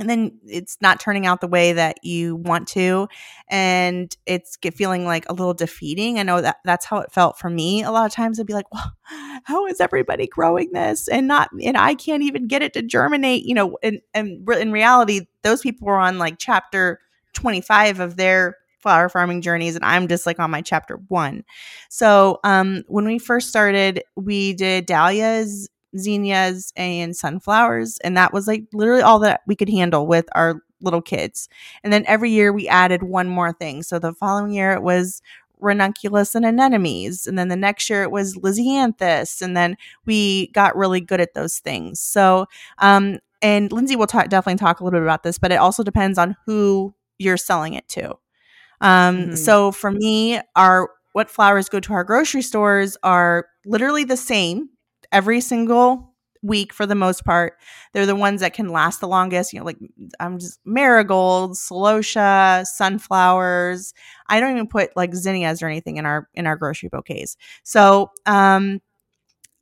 and 0.00 0.10
then 0.10 0.36
it's 0.44 0.76
not 0.80 0.98
turning 0.98 1.24
out 1.24 1.40
the 1.40 1.46
way 1.46 1.72
that 1.72 1.98
you 2.02 2.34
want 2.34 2.66
to 2.66 3.06
and 3.48 4.16
it's 4.26 4.56
get 4.56 4.74
feeling 4.74 5.04
like 5.04 5.24
a 5.28 5.32
little 5.32 5.54
defeating. 5.54 6.18
I 6.18 6.24
know 6.24 6.40
that 6.40 6.56
that's 6.64 6.84
how 6.84 6.98
it 6.98 7.12
felt 7.12 7.38
for 7.38 7.48
me. 7.48 7.84
A 7.84 7.92
lot 7.92 8.04
of 8.06 8.12
times 8.12 8.40
i'd 8.40 8.46
be 8.46 8.52
like 8.52 8.66
well 8.72 8.92
how 9.44 9.66
is 9.66 9.80
everybody 9.80 10.26
growing 10.26 10.72
this? 10.72 11.06
And 11.06 11.28
not 11.28 11.50
and 11.62 11.76
i 11.76 11.94
can't 11.94 12.24
even 12.24 12.48
get 12.48 12.62
it 12.62 12.72
to 12.72 12.82
germinate 12.82 13.44
you 13.44 13.54
know 13.54 13.78
and, 13.84 14.00
and 14.12 14.48
in 14.50 14.72
reality 14.72 15.28
those 15.44 15.60
people 15.60 15.86
were 15.86 15.98
on 15.98 16.18
like 16.18 16.38
chapter 16.38 16.98
25 17.34 18.00
of 18.00 18.16
their 18.16 18.56
flower 18.80 19.08
farming 19.08 19.40
journeys 19.40 19.74
and 19.74 19.84
i'm 19.84 20.08
just 20.08 20.26
like 20.26 20.38
on 20.38 20.50
my 20.50 20.60
chapter 20.60 21.00
one 21.08 21.42
so 21.88 22.38
um 22.44 22.82
when 22.86 23.06
we 23.06 23.18
first 23.18 23.48
started 23.48 24.02
we 24.16 24.52
did 24.52 24.86
dahlias 24.86 25.68
zinnias 25.98 26.72
and 26.76 27.16
sunflowers. 27.16 27.98
And 27.98 28.16
that 28.16 28.32
was 28.32 28.46
like 28.46 28.64
literally 28.72 29.02
all 29.02 29.18
that 29.20 29.42
we 29.46 29.56
could 29.56 29.68
handle 29.68 30.06
with 30.06 30.26
our 30.32 30.60
little 30.80 31.02
kids. 31.02 31.48
And 31.82 31.92
then 31.92 32.04
every 32.06 32.30
year 32.30 32.52
we 32.52 32.68
added 32.68 33.02
one 33.02 33.28
more 33.28 33.52
thing. 33.52 33.82
So 33.82 33.98
the 33.98 34.12
following 34.12 34.52
year 34.52 34.72
it 34.72 34.82
was 34.82 35.22
ranunculus 35.60 36.34
and 36.34 36.44
anemones. 36.44 37.26
And 37.26 37.38
then 37.38 37.48
the 37.48 37.56
next 37.56 37.88
year 37.88 38.02
it 38.02 38.10
was 38.10 38.36
lisianthus. 38.36 39.40
And 39.40 39.56
then 39.56 39.76
we 40.04 40.48
got 40.48 40.76
really 40.76 41.00
good 41.00 41.20
at 41.20 41.34
those 41.34 41.58
things. 41.58 42.00
So, 42.00 42.46
um, 42.78 43.18
and 43.40 43.70
Lindsay 43.72 43.96
will 43.96 44.06
talk, 44.06 44.28
definitely 44.28 44.58
talk 44.58 44.80
a 44.80 44.84
little 44.84 44.98
bit 44.98 45.04
about 45.04 45.22
this, 45.22 45.38
but 45.38 45.52
it 45.52 45.56
also 45.56 45.82
depends 45.82 46.18
on 46.18 46.36
who 46.46 46.94
you're 47.18 47.36
selling 47.36 47.74
it 47.74 47.88
to. 47.88 48.10
Um, 48.80 49.16
mm-hmm. 49.16 49.34
So 49.36 49.72
for 49.72 49.90
me, 49.90 50.40
our 50.56 50.90
what 51.12 51.30
flowers 51.30 51.68
go 51.68 51.80
to 51.80 51.92
our 51.92 52.04
grocery 52.04 52.42
stores 52.42 52.96
are 53.02 53.46
literally 53.64 54.04
the 54.04 54.16
same 54.16 54.68
every 55.12 55.40
single 55.40 56.14
week 56.42 56.72
for 56.72 56.86
the 56.86 56.94
most 56.94 57.24
part. 57.24 57.54
They're 57.92 58.04
the 58.04 58.14
ones 58.14 58.40
that 58.40 58.52
can 58.52 58.68
last 58.68 59.00
the 59.00 59.08
longest. 59.08 59.52
You 59.52 59.60
know, 59.60 59.64
like 59.64 59.78
I'm 60.20 60.38
just 60.38 60.60
marigolds, 60.64 61.66
celosia, 61.66 62.66
sunflowers. 62.66 63.94
I 64.28 64.40
don't 64.40 64.52
even 64.52 64.68
put 64.68 64.96
like 64.96 65.14
zinnias 65.14 65.62
or 65.62 65.66
anything 65.66 65.96
in 65.96 66.06
our 66.06 66.28
in 66.34 66.46
our 66.46 66.56
grocery 66.56 66.90
bouquets. 66.90 67.36
So, 67.62 68.10
um, 68.26 68.80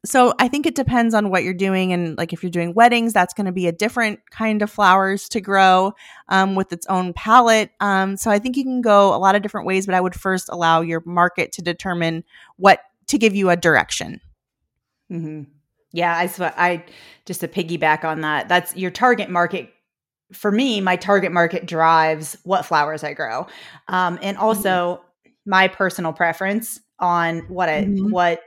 so 0.05 0.35
I 0.39 0.49
think 0.49 0.67
it 0.67 0.75
depends 0.75 1.15
on 1.15 1.31
what 1.31 1.45
you're 1.45 1.55
doing, 1.55 1.93
and 1.93 2.17
like 2.19 2.33
if 2.33 2.43
you're 2.43 2.51
doing 2.51 2.75
weddings, 2.75 3.13
that's 3.13 3.35
going 3.35 3.47
to 3.47 3.53
be 3.53 3.67
a 3.69 3.73
different 3.73 4.19
kind 4.31 4.61
of 4.63 4.71
flowers 4.71 5.29
to 5.31 5.41
grow 5.41 5.93
um, 6.29 6.55
with 6.55 6.73
its 6.73 6.87
own 6.87 7.13
palette. 7.13 7.71
Um, 7.81 8.17
so 8.17 8.31
I 8.31 8.39
think 8.39 8.57
you 8.57 8.65
can 8.65 8.81
go 8.81 9.15
a 9.15 9.19
lot 9.19 9.35
of 9.35 9.43
different 9.43 9.67
ways, 9.67 9.87
but 9.87 9.95
I 9.95 10.01
would 10.01 10.15
first 10.15 10.49
allow 10.51 10.81
your 10.81 11.03
market 11.07 11.53
to 11.53 11.63
determine 11.63 12.25
what 12.57 12.81
to 13.09 13.19
give 13.19 13.35
you 13.37 13.51
a 13.51 13.57
direction. 13.57 14.21
Mm-hmm. 15.11 15.43
Yeah, 15.93 16.17
I 16.17 16.27
sw- 16.27 16.41
I 16.41 16.85
just 17.27 17.41
to 17.41 17.49
piggyback 17.49 18.03
on 18.05 18.23
that. 18.23 18.49
That's 18.49 18.75
your 18.77 18.91
target 18.91 19.31
market. 19.31 19.73
For 20.33 20.51
me, 20.51 20.81
my 20.81 20.97
target 20.97 21.31
market 21.33 21.67
drives 21.67 22.37
what 22.45 22.65
flowers 22.65 23.05
I 23.05 23.13
grow, 23.13 23.47
um, 23.89 24.19
and 24.23 24.37
Mm-hmm. 24.37 24.45
also 24.47 25.03
my 25.45 25.69
personal 25.69 26.13
preference 26.13 26.81
on 26.99 27.41
what 27.49 27.69
I 27.69 27.85
Mhm. 27.85 28.11
what 28.11 28.41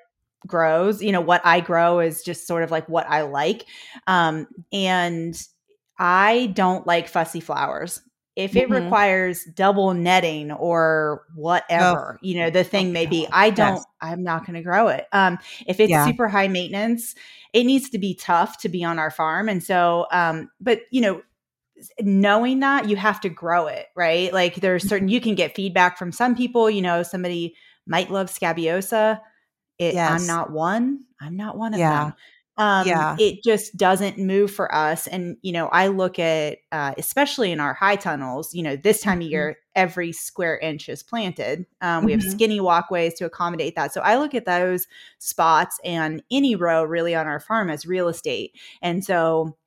grows. 0.46 1.02
You 1.02 1.12
know, 1.12 1.22
what 1.22 1.42
I 1.46 1.60
grow 1.60 2.00
is 2.00 2.24
just 2.24 2.48
sort 2.48 2.64
of 2.64 2.72
like 2.72 2.88
what 2.90 3.08
I 3.10 3.22
like, 3.22 3.66
um, 4.08 4.48
and 4.72 5.40
I 5.98 6.48
don't 6.54 6.86
like 6.88 7.08
fussy 7.08 7.40
flowers. 7.40 8.02
If 8.36 8.58
it 8.58 8.70
Mhm. 8.70 8.70
requires 8.70 9.46
double 9.46 9.94
netting 9.94 10.52
or 10.52 11.24
whatever, 11.36 12.20
you 12.22 12.36
know, 12.38 12.50
the 12.50 12.66
thing 12.66 12.92
Oh, 12.92 12.92
may 12.92 13.06
be, 13.06 13.26
I 13.32 13.50
don't, 13.50 13.82
Yes. 13.82 13.86
I'm 14.02 14.24
not 14.24 14.46
going 14.46 14.56
to 14.56 14.62
grow 14.62 14.90
it. 14.90 15.08
Um, 15.14 15.38
if 15.68 15.80
it's 15.80 15.98
Yeah. 15.98 16.04
super 16.04 16.28
high 16.28 16.50
maintenance, 16.50 17.16
it 17.54 17.64
needs 17.64 17.90
to 17.92 17.98
be 17.98 18.14
tough 18.14 18.58
to 18.60 18.68
be 18.70 18.84
on 18.84 19.00
our 19.00 19.10
farm. 19.10 19.48
And 19.48 19.64
so, 19.64 20.08
um, 20.12 20.50
but 20.60 20.82
you 20.92 21.00
know, 21.00 21.22
knowing 22.00 22.60
that 22.62 22.90
you 22.90 22.96
have 22.96 23.20
to 23.22 23.30
grow 23.30 23.68
it, 23.68 23.88
right? 23.96 24.34
Like 24.34 24.56
there's 24.56 24.86
Mm-hmm. 24.86 24.88
certain, 24.88 25.10
you 25.10 25.20
can 25.22 25.36
get 25.36 25.56
feedback 25.56 25.98
from 25.98 26.12
some 26.12 26.36
people, 26.36 26.70
you 26.70 26.82
know, 26.82 27.04
somebody 27.04 27.56
might 27.88 28.10
love 28.12 28.30
scabiosa. 28.30 29.22
It, 29.80 30.02
I'm 30.06 30.26
not 30.26 30.52
one. 30.52 31.06
I'm 31.20 31.36
not 31.36 31.58
one 31.58 31.74
of 31.74 31.84
Yeah. 31.84 31.86
them. 31.86 32.14
Um, 32.58 33.06
Yeah. 33.06 33.18
it 33.18 33.44
just 33.44 33.76
doesn't 33.76 34.18
move 34.18 34.50
for 34.50 34.74
us. 34.74 35.08
And, 35.08 35.36
you 35.42 35.52
know, 35.52 35.68
I 35.68 35.88
look 35.88 36.18
at, 36.20 36.60
uh, 36.72 36.94
especially 36.98 37.52
in 37.52 37.60
our 37.60 37.74
high 37.74 37.98
tunnels, 37.98 38.54
you 38.54 38.64
know, 38.64 38.78
this 38.78 39.02
time 39.02 39.20
of 39.20 39.28
Mhm. 39.28 39.28
year, 39.28 39.58
every 39.76 40.14
square 40.14 40.58
inch 40.60 40.88
is 40.88 41.04
planted. 41.04 41.66
Um, 41.82 42.06
we 42.06 42.14
have 42.14 42.22
Mhm. 42.22 42.24
skinny 42.24 42.62
walkways 42.62 43.14
to 43.16 43.26
accommodate 43.26 43.76
that. 43.76 43.94
So 43.94 44.00
I 44.00 44.18
look 44.18 44.34
at 44.34 44.46
those 44.46 44.88
spots 45.20 45.78
and 45.84 46.24
any 46.32 46.56
row 46.56 46.84
really 46.86 47.14
on 47.14 47.28
our 47.28 47.42
farm 47.42 47.70
as 47.70 47.86
real 47.86 48.08
estate. 48.08 48.54
And 48.82 49.04
so, 49.04 49.58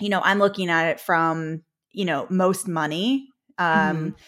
you 0.00 0.08
know, 0.08 0.20
I'm 0.24 0.38
looking 0.38 0.70
at 0.70 0.88
it 0.88 1.00
from, 1.00 1.62
you 1.92 2.04
know, 2.04 2.26
most 2.30 2.68
money. 2.68 3.28
Um, 3.58 4.14
eh, 4.16 4.20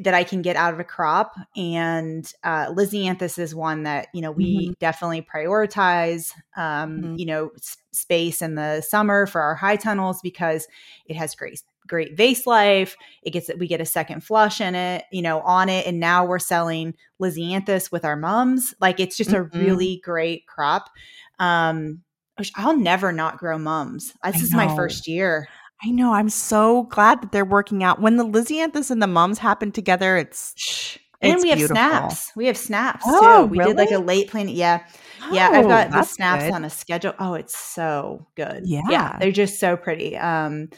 that 0.00 0.12
I 0.14 0.24
can 0.24 0.42
get 0.42 0.56
out 0.56 0.74
of 0.74 0.80
a 0.80 0.84
crop. 0.84 1.34
And 1.56 2.30
uh, 2.44 2.66
Lisianthus 2.66 3.38
is 3.38 3.54
one 3.54 3.84
that, 3.84 4.08
you 4.12 4.20
know, 4.20 4.30
we 4.30 4.68
Mhm. 4.70 4.78
definitely 4.78 5.22
prioritize, 5.22 6.32
um, 6.56 7.00
Mhm. 7.00 7.18
you 7.18 7.26
know, 7.26 7.50
s- 7.56 7.78
space 7.92 8.42
in 8.42 8.56
the 8.56 8.82
summer 8.82 9.26
for 9.26 9.40
our 9.40 9.54
high 9.54 9.76
tunnels 9.76 10.20
because 10.22 10.68
it 11.06 11.16
has 11.16 11.34
great, 11.34 11.62
great 11.86 12.16
vase 12.16 12.46
life. 12.46 12.94
It 13.22 13.30
gets, 13.30 13.50
we 13.58 13.66
get 13.66 13.80
a 13.80 13.86
second 13.86 14.22
flush 14.22 14.60
in 14.60 14.74
it, 14.74 15.04
you 15.10 15.22
know, 15.22 15.40
on 15.40 15.68
it. 15.68 15.86
And 15.86 15.98
now 15.98 16.24
we're 16.26 16.38
selling 16.38 16.94
Lisianthus 17.20 17.90
with 17.90 18.04
our 18.04 18.16
mums. 18.16 18.74
Like 18.80 19.00
it's 19.00 19.16
just 19.16 19.32
a 19.32 19.44
Mhm. 19.44 19.54
really 19.54 20.00
great 20.04 20.46
crop. 20.46 20.90
Um, 21.38 22.02
which 22.36 22.52
I'll 22.56 22.76
never 22.76 23.12
not 23.12 23.36
grow 23.38 23.58
mums. 23.58 24.14
This 24.24 24.40
is 24.42 24.54
my 24.54 24.66
first 24.76 25.06
year. 25.06 25.46
I 25.82 25.90
know. 25.90 26.12
I'm 26.12 26.28
so 26.28 26.84
glad 26.84 27.22
that 27.22 27.32
they're 27.32 27.44
working 27.44 27.82
out. 27.82 28.00
When 28.00 28.16
the 28.16 28.24
Lisianthus 28.24 28.90
and 28.90 29.02
the 29.02 29.06
mums 29.06 29.38
happen 29.38 29.72
together, 29.72 30.16
it's 30.16 30.52
Shh. 30.56 30.98
And 31.22 31.34
It's 31.34 31.42
we 31.42 31.50
have 31.50 31.58
beautiful. 31.58 31.76
snaps. 31.76 32.32
We 32.34 32.46
have 32.46 32.56
snaps 32.56 33.04
Oh, 33.06 33.42
too. 33.42 33.46
We 33.50 33.58
did 33.58 33.76
like 33.76 33.90
a 33.90 33.98
late 33.98 34.30
planet. 34.30 34.54
Yeah. 34.54 34.82
Yeah. 35.30 35.50
I've 35.52 35.66
Oh, 35.66 35.68
got 35.68 35.90
the 35.90 36.02
snaps 36.02 36.44
good. 36.44 36.54
on 36.54 36.64
a 36.64 36.70
schedule. 36.70 37.12
Oh, 37.18 37.34
it's 37.34 37.54
so 37.58 38.26
good. 38.36 38.62
Yeah. 38.64 38.80
Yeah. 38.88 39.18
They're 39.20 39.30
just 39.30 39.60
so 39.60 39.76
pretty. 39.76 40.16
Um, 40.16 40.70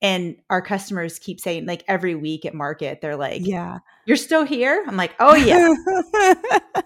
and 0.00 0.36
our 0.48 0.62
customers 0.62 1.18
keep 1.18 1.38
saying, 1.38 1.66
like 1.66 1.84
every 1.86 2.14
week 2.14 2.46
at 2.46 2.54
market, 2.54 3.00
they're 3.02 3.16
like, 3.16 3.46
Yeah. 3.46 3.80
You're 4.06 4.16
still 4.16 4.44
here? 4.44 4.82
I'm 4.88 4.96
like, 4.96 5.12
Oh, 5.20 5.34
yeah. 5.34 5.68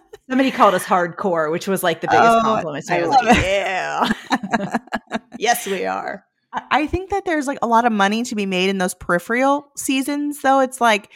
Somebody 0.28 0.50
called 0.50 0.74
us 0.74 0.84
hardcore, 0.84 1.52
which 1.52 1.68
was 1.68 1.84
like 1.84 2.00
the 2.00 2.08
biggest 2.08 2.26
Oh, 2.28 2.40
compliment. 2.42 2.84
So 2.84 2.94
I, 2.94 2.98
I 2.98 3.00
was 3.02 3.10
like, 3.10 3.36
it. 3.36 3.42
Yeah. 3.44 5.18
yes, 5.38 5.66
we 5.66 5.84
are. 5.86 6.24
I- 6.70 6.86
think 6.86 7.10
that 7.10 7.24
there's 7.24 7.46
like 7.46 7.58
a 7.62 7.66
lot 7.66 7.84
of 7.84 7.92
money 7.92 8.22
to 8.24 8.34
be 8.34 8.46
made 8.46 8.68
in 8.70 8.78
those 8.78 8.94
peripheral 8.94 9.70
seasons, 9.76 10.40
though. 10.42 10.60
It's 10.60 10.80
like, 10.80 11.10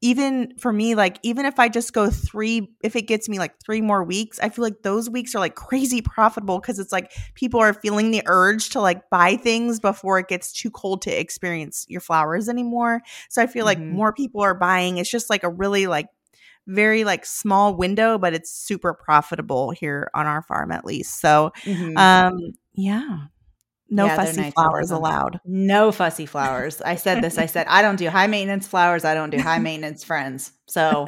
even 0.00 0.52
for 0.58 0.70
me, 0.72 0.94
like, 0.94 1.18
even 1.22 1.46
if 1.46 1.58
I 1.58 1.68
just 1.70 1.94
go 1.94 2.10
three, 2.10 2.68
if 2.82 2.94
it 2.94 3.02
gets 3.02 3.26
me 3.28 3.38
like 3.38 3.54
three 3.64 3.80
more 3.80 4.04
weeks, 4.04 4.38
I 4.38 4.50
feel 4.50 4.62
like 4.62 4.82
those 4.82 5.08
weeks 5.08 5.34
are 5.34 5.38
like 5.38 5.54
crazy 5.54 6.02
profitable 6.02 6.60
because 6.60 6.78
it's 6.78 6.92
like 6.92 7.10
people 7.34 7.58
are 7.60 7.72
feeling 7.72 8.10
the 8.10 8.22
urge 8.26 8.68
to 8.70 8.80
like 8.80 9.08
buy 9.08 9.36
things 9.36 9.80
before 9.80 10.18
it 10.18 10.28
gets 10.28 10.52
too 10.52 10.70
cold 10.70 11.00
to 11.02 11.10
experience 11.10 11.86
your 11.88 12.02
flowers 12.02 12.50
anymore. 12.50 13.00
So 13.30 13.40
I 13.40 13.46
feel 13.46 13.64
like 13.64 13.78
Mhm. 13.78 13.92
more 13.92 14.12
people 14.12 14.42
are 14.42 14.54
buying. 14.54 14.98
It's 14.98 15.10
just 15.10 15.30
like 15.30 15.42
a 15.42 15.48
really 15.48 15.86
like, 15.86 16.08
very 16.66 17.04
like 17.04 17.24
small 17.24 17.74
window, 17.74 18.18
but 18.18 18.34
it's 18.34 18.50
super 18.52 18.92
profitable 18.94 19.70
here 19.70 20.10
on 20.14 20.26
our 20.26 20.42
farm 20.42 20.70
at 20.70 20.84
least. 20.84 21.20
So, 21.20 21.52
Mhm. 21.66 21.98
um, 21.98 22.38
yeah, 22.74 23.26
no 23.90 24.06
Yeah, 24.06 24.16
fussy. 24.16 24.50
Flowers 24.50 24.90
allowed. 24.90 25.40
No 25.44 25.92
fussy 25.92 26.26
flowers. 26.26 26.80
I 26.82 26.96
said 26.96 27.22
this. 27.22 27.38
I 27.38 27.46
said 27.46 27.66
I 27.68 27.82
don't 27.82 27.96
do 27.96 28.08
high 28.08 28.26
maintenance 28.26 28.66
flowers. 28.66 29.04
I 29.04 29.14
don't 29.14 29.30
do 29.30 29.38
high 29.38 29.58
maintenance 29.68 30.02
friends. 30.04 30.52
So 30.66 31.06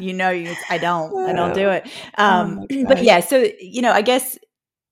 you 0.00 0.12
know, 0.12 0.30
you 0.30 0.54
I 0.70 0.78
don't. 0.78 1.16
I 1.28 1.32
don't 1.32 1.54
do 1.54 1.68
it. 1.70 1.86
Um, 2.18 2.66
Oh 2.70 2.84
but 2.88 3.02
yeah, 3.02 3.20
so 3.20 3.46
you 3.60 3.82
know, 3.82 3.92
I 3.92 4.02
guess 4.02 4.38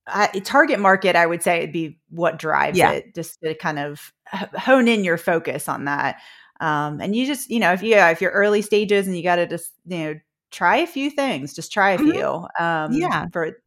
I, 0.07 0.27
target 0.45 0.81
market. 0.81 1.15
I 1.17 1.27
would 1.27 1.43
say 1.43 1.59
it'd 1.59 1.73
be 1.73 1.99
what 2.11 2.39
drives 2.39 2.77
Yeah. 2.79 2.91
it, 2.93 3.15
just 3.15 3.41
to 3.43 3.55
kind 3.55 3.79
of 3.79 4.13
hone 4.57 4.89
in 4.89 5.05
your 5.05 5.17
focus 5.19 5.69
on 5.69 5.85
that. 5.85 6.17
Um, 6.61 7.01
and 7.01 7.15
you 7.17 7.27
just, 7.27 7.51
you 7.51 7.59
know, 7.61 7.73
if 7.73 7.83
you 7.83 7.97
if 7.97 8.21
you're 8.21 8.31
early 8.33 8.63
stages 8.63 9.07
and 9.07 9.17
you 9.17 9.23
got 9.23 9.37
to 9.37 9.47
just, 9.47 9.73
you 9.87 9.99
know, 9.99 10.15
try 10.51 10.77
a 10.79 10.87
few 10.87 11.11
things. 11.11 11.55
Just 11.55 11.73
try 11.73 11.93
a 11.93 11.99
Mhm. 11.99 12.13
few. 12.13 12.65
Um, 12.65 12.93
Yeah. 12.93 13.27
For 13.33 13.62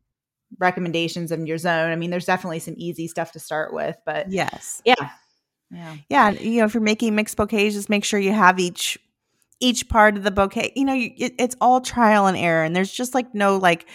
recommendations 0.59 1.31
in 1.31 1.45
your 1.47 1.57
zone. 1.57 1.91
I 1.91 1.95
mean, 1.95 2.09
there's 2.11 2.25
definitely 2.25 2.59
some 2.59 2.75
easy 2.77 3.07
stuff 3.07 3.31
to 3.33 3.39
start 3.39 3.73
with, 3.73 3.97
but 4.05 4.31
Yes. 4.31 4.81
yeah. 4.85 4.95
Yeah. 5.71 5.97
Yeah. 6.09 6.27
and, 6.29 6.39
You 6.39 6.59
know, 6.59 6.65
if 6.65 6.73
you're 6.73 6.81
making 6.83 7.15
mixed 7.15 7.37
bouquets, 7.37 7.75
just 7.75 7.89
make 7.89 8.05
sure 8.05 8.19
you 8.19 8.31
have 8.33 8.59
each 8.59 8.97
each 9.61 9.87
part 9.87 10.17
of 10.17 10.23
the 10.23 10.31
bouquet. 10.31 10.73
You 10.75 10.85
know, 10.85 10.93
you, 10.93 11.11
it, 11.17 11.33
it's 11.39 11.55
all 11.61 11.81
trial 11.81 12.27
and 12.27 12.37
error, 12.37 12.63
and 12.63 12.75
there's 12.75 12.91
just 12.91 13.13
like 13.13 13.33
no 13.33 13.57
like 13.57 13.87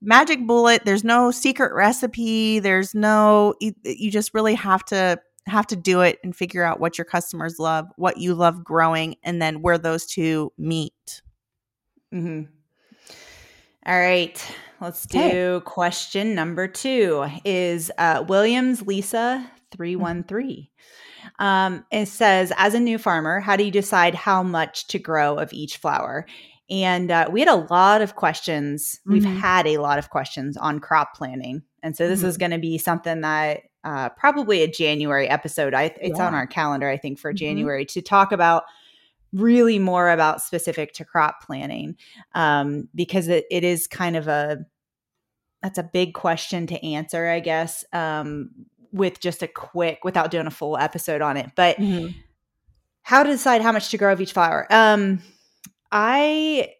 magic 0.00 0.46
bullet. 0.46 0.84
There's 0.84 1.04
no 1.04 1.30
secret 1.30 1.72
recipe. 1.74 2.58
There's 2.60 2.94
no. 2.94 3.54
You, 3.60 3.72
you 3.84 4.10
just 4.10 4.32
really 4.34 4.54
have 4.54 4.84
to 4.86 5.20
have 5.46 5.66
to 5.66 5.76
do 5.76 6.00
it 6.00 6.18
and 6.24 6.34
figure 6.34 6.64
out 6.64 6.80
what 6.80 6.96
your 6.96 7.04
customers 7.04 7.58
love, 7.58 7.86
what 7.96 8.16
you 8.18 8.34
love 8.34 8.64
growing, 8.64 9.16
and 9.22 9.42
then 9.42 9.60
where 9.62 9.78
those 9.78 10.06
two 10.06 10.52
meet. 10.56 11.22
Mm-hmm. 12.14 12.50
All 13.86 13.98
right. 13.98 14.54
Let's 14.84 15.06
do 15.06 15.18
Okay. 15.18 15.60
question 15.64 16.34
number 16.34 16.68
two 16.68 17.26
is 17.44 17.90
uh, 17.96 18.24
Williams 18.28 18.82
Lisa 18.82 19.50
313. 19.72 20.68
Um, 21.38 21.86
it 21.90 22.06
says, 22.06 22.52
as 22.58 22.74
a 22.74 22.80
new 22.80 22.98
farmer, 22.98 23.40
how 23.40 23.56
do 23.56 23.64
you 23.64 23.70
decide 23.70 24.14
how 24.14 24.42
much 24.42 24.86
to 24.88 24.98
grow 24.98 25.38
of 25.38 25.52
each 25.54 25.78
flower? 25.78 26.26
And 26.68 27.10
uh, 27.10 27.28
we 27.32 27.40
had 27.40 27.48
a 27.48 27.66
lot 27.70 28.02
of 28.02 28.14
questions. 28.14 29.00
We've 29.06 29.24
Mhm. 29.24 29.36
had 29.40 29.66
a 29.66 29.78
lot 29.78 29.98
of 29.98 30.10
questions 30.10 30.56
on 30.58 30.80
crop 30.80 31.16
planning. 31.16 31.62
And 31.82 31.96
so 31.96 32.06
this 32.08 32.20
Mhm. 32.22 32.26
is 32.26 32.36
going 32.36 32.50
to 32.52 32.58
be 32.58 32.76
something 32.78 33.22
that 33.22 33.62
uh, 33.84 34.08
probably 34.10 34.62
a 34.62 34.66
January 34.68 35.28
episode. 35.28 35.74
I, 35.74 35.94
it's 36.00 36.18
on 36.18 36.34
our 36.34 36.46
calendar, 36.46 36.88
I 36.88 36.96
think, 36.96 37.18
for 37.18 37.32
Mhm. 37.32 37.36
January 37.36 37.84
to 37.86 38.00
talk 38.00 38.32
about 38.32 38.64
really 39.34 39.78
more 39.78 40.08
about 40.10 40.40
specific 40.40 40.92
to 40.94 41.04
crop 41.04 41.42
planning 41.42 41.96
um, 42.34 42.88
because 42.94 43.28
it, 43.28 43.44
it 43.50 43.62
is 43.64 43.86
kind 43.86 44.16
of 44.16 44.26
a 44.28 44.58
that's 45.64 45.78
a 45.78 45.82
big 45.82 46.12
question 46.12 46.66
to 46.66 46.86
answer, 46.86 47.26
I 47.26 47.40
guess, 47.40 47.86
um, 47.94 48.50
with 48.92 49.18
just 49.18 49.42
a 49.42 49.48
quick 49.48 50.04
without 50.04 50.30
doing 50.30 50.46
a 50.46 50.50
full 50.50 50.76
episode 50.76 51.22
on 51.22 51.38
it. 51.38 51.52
But 51.56 51.78
Mhm. 51.78 52.14
how 53.00 53.22
to 53.22 53.30
decide 53.30 53.62
how 53.62 53.72
much 53.72 53.88
to 53.88 53.96
grow 53.98 54.12
of 54.12 54.20
each 54.20 54.34
flower? 54.34 54.66
Um, 54.70 55.22
I 55.90 56.74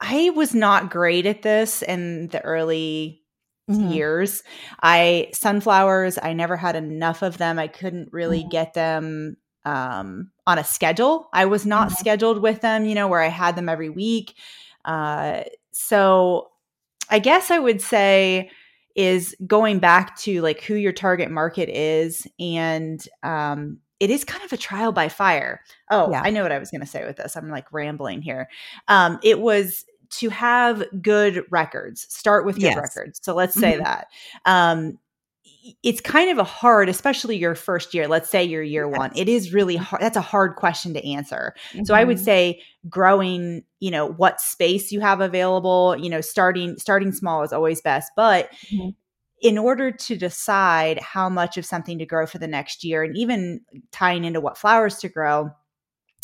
I 0.00 0.30
was 0.30 0.54
not 0.54 0.90
great 0.90 1.26
at 1.26 1.42
this 1.42 1.82
in 1.82 2.28
the 2.28 2.40
early 2.42 3.22
Mhm. 3.70 3.92
years. 3.94 4.42
I 4.82 5.30
sunflowers, 5.32 6.18
I 6.22 6.32
never 6.32 6.56
had 6.56 6.76
enough 6.76 7.22
of 7.22 7.38
them. 7.38 7.58
I 7.58 7.66
couldn't 7.68 8.12
really 8.12 8.44
Mhm. 8.44 8.50
get 8.50 8.74
them 8.74 9.36
um, 9.64 10.30
on 10.46 10.58
a 10.58 10.64
schedule. 10.64 11.28
I 11.32 11.44
was 11.46 11.64
not 11.66 11.90
Mhm. 11.90 11.96
scheduled 11.96 12.42
with 12.42 12.60
them, 12.62 12.84
you 12.84 12.94
know, 12.96 13.06
where 13.08 13.20
I 13.20 13.28
had 13.28 13.54
them 13.56 13.68
every 13.68 13.90
week. 13.90 14.34
Uh, 14.84 15.42
so 15.70 16.51
I 17.10 17.18
guess 17.18 17.50
I 17.50 17.58
would 17.58 17.80
say 17.80 18.50
is 18.94 19.34
going 19.46 19.78
back 19.78 20.16
to 20.18 20.40
like 20.42 20.62
who 20.62 20.74
your 20.74 20.92
target 20.92 21.30
market 21.30 21.68
is 21.68 22.26
and 22.38 23.06
um 23.22 23.78
it 24.00 24.10
is 24.10 24.24
kind 24.24 24.44
of 24.44 24.52
a 24.52 24.56
trial 24.56 24.90
by 24.92 25.08
fire. 25.08 25.60
Oh, 25.90 26.10
Yeah. 26.10 26.22
I 26.24 26.30
know 26.30 26.42
what 26.42 26.50
I 26.52 26.58
was 26.58 26.70
going 26.72 26.80
to 26.80 26.86
say 26.86 27.06
with 27.06 27.16
this. 27.18 27.36
I'm 27.36 27.48
like 27.48 27.72
rambling 27.72 28.20
here. 28.20 28.48
Um 28.88 29.18
it 29.22 29.40
was 29.40 29.84
to 30.10 30.28
have 30.28 30.84
good 31.00 31.44
records. 31.50 32.06
Start 32.14 32.44
with 32.44 32.56
good 32.56 32.62
Yes. 32.64 32.76
records. 32.76 33.20
So 33.22 33.34
let's 33.34 33.54
say 33.58 33.74
Mhm. 33.78 33.84
that. 33.84 34.08
Um 34.44 34.98
it's 35.82 36.00
kind 36.00 36.30
of 36.30 36.38
a 36.38 36.44
hard, 36.44 36.88
especially 36.88 37.36
your 37.36 37.54
first 37.54 37.94
year. 37.94 38.08
Let's 38.08 38.30
say 38.30 38.44
your 38.44 38.62
year 38.62 38.88
one. 38.88 39.10
It 39.16 39.28
is 39.28 39.52
really 39.52 39.76
hard. 39.76 40.02
That's 40.02 40.16
a 40.16 40.20
hard 40.20 40.56
question 40.56 40.94
to 40.94 41.06
answer. 41.08 41.54
So 41.84 41.94
I 41.94 42.04
would 42.04 42.18
Mhm. 42.18 42.24
say 42.24 42.62
growing, 42.88 43.64
you 43.80 43.90
know, 43.90 44.06
what 44.06 44.40
space 44.40 44.92
you 44.92 45.00
have 45.00 45.20
available, 45.20 45.96
you 45.96 46.10
know, 46.10 46.20
starting 46.20 46.78
starting 46.78 47.12
small 47.12 47.42
is 47.42 47.52
always 47.52 47.80
best, 47.80 48.12
but 48.16 48.50
Mhm. 48.72 48.94
in 49.40 49.58
order 49.58 49.90
to 49.90 50.16
decide 50.16 51.00
how 51.00 51.28
much 51.28 51.56
of 51.56 51.66
something 51.66 51.98
to 51.98 52.06
grow 52.06 52.26
for 52.26 52.38
the 52.38 52.46
next 52.46 52.84
year 52.84 53.02
and 53.02 53.16
even 53.16 53.60
tying 53.90 54.24
into 54.24 54.40
what 54.40 54.56
flowers 54.56 54.98
to 54.98 55.08
grow 55.08 55.50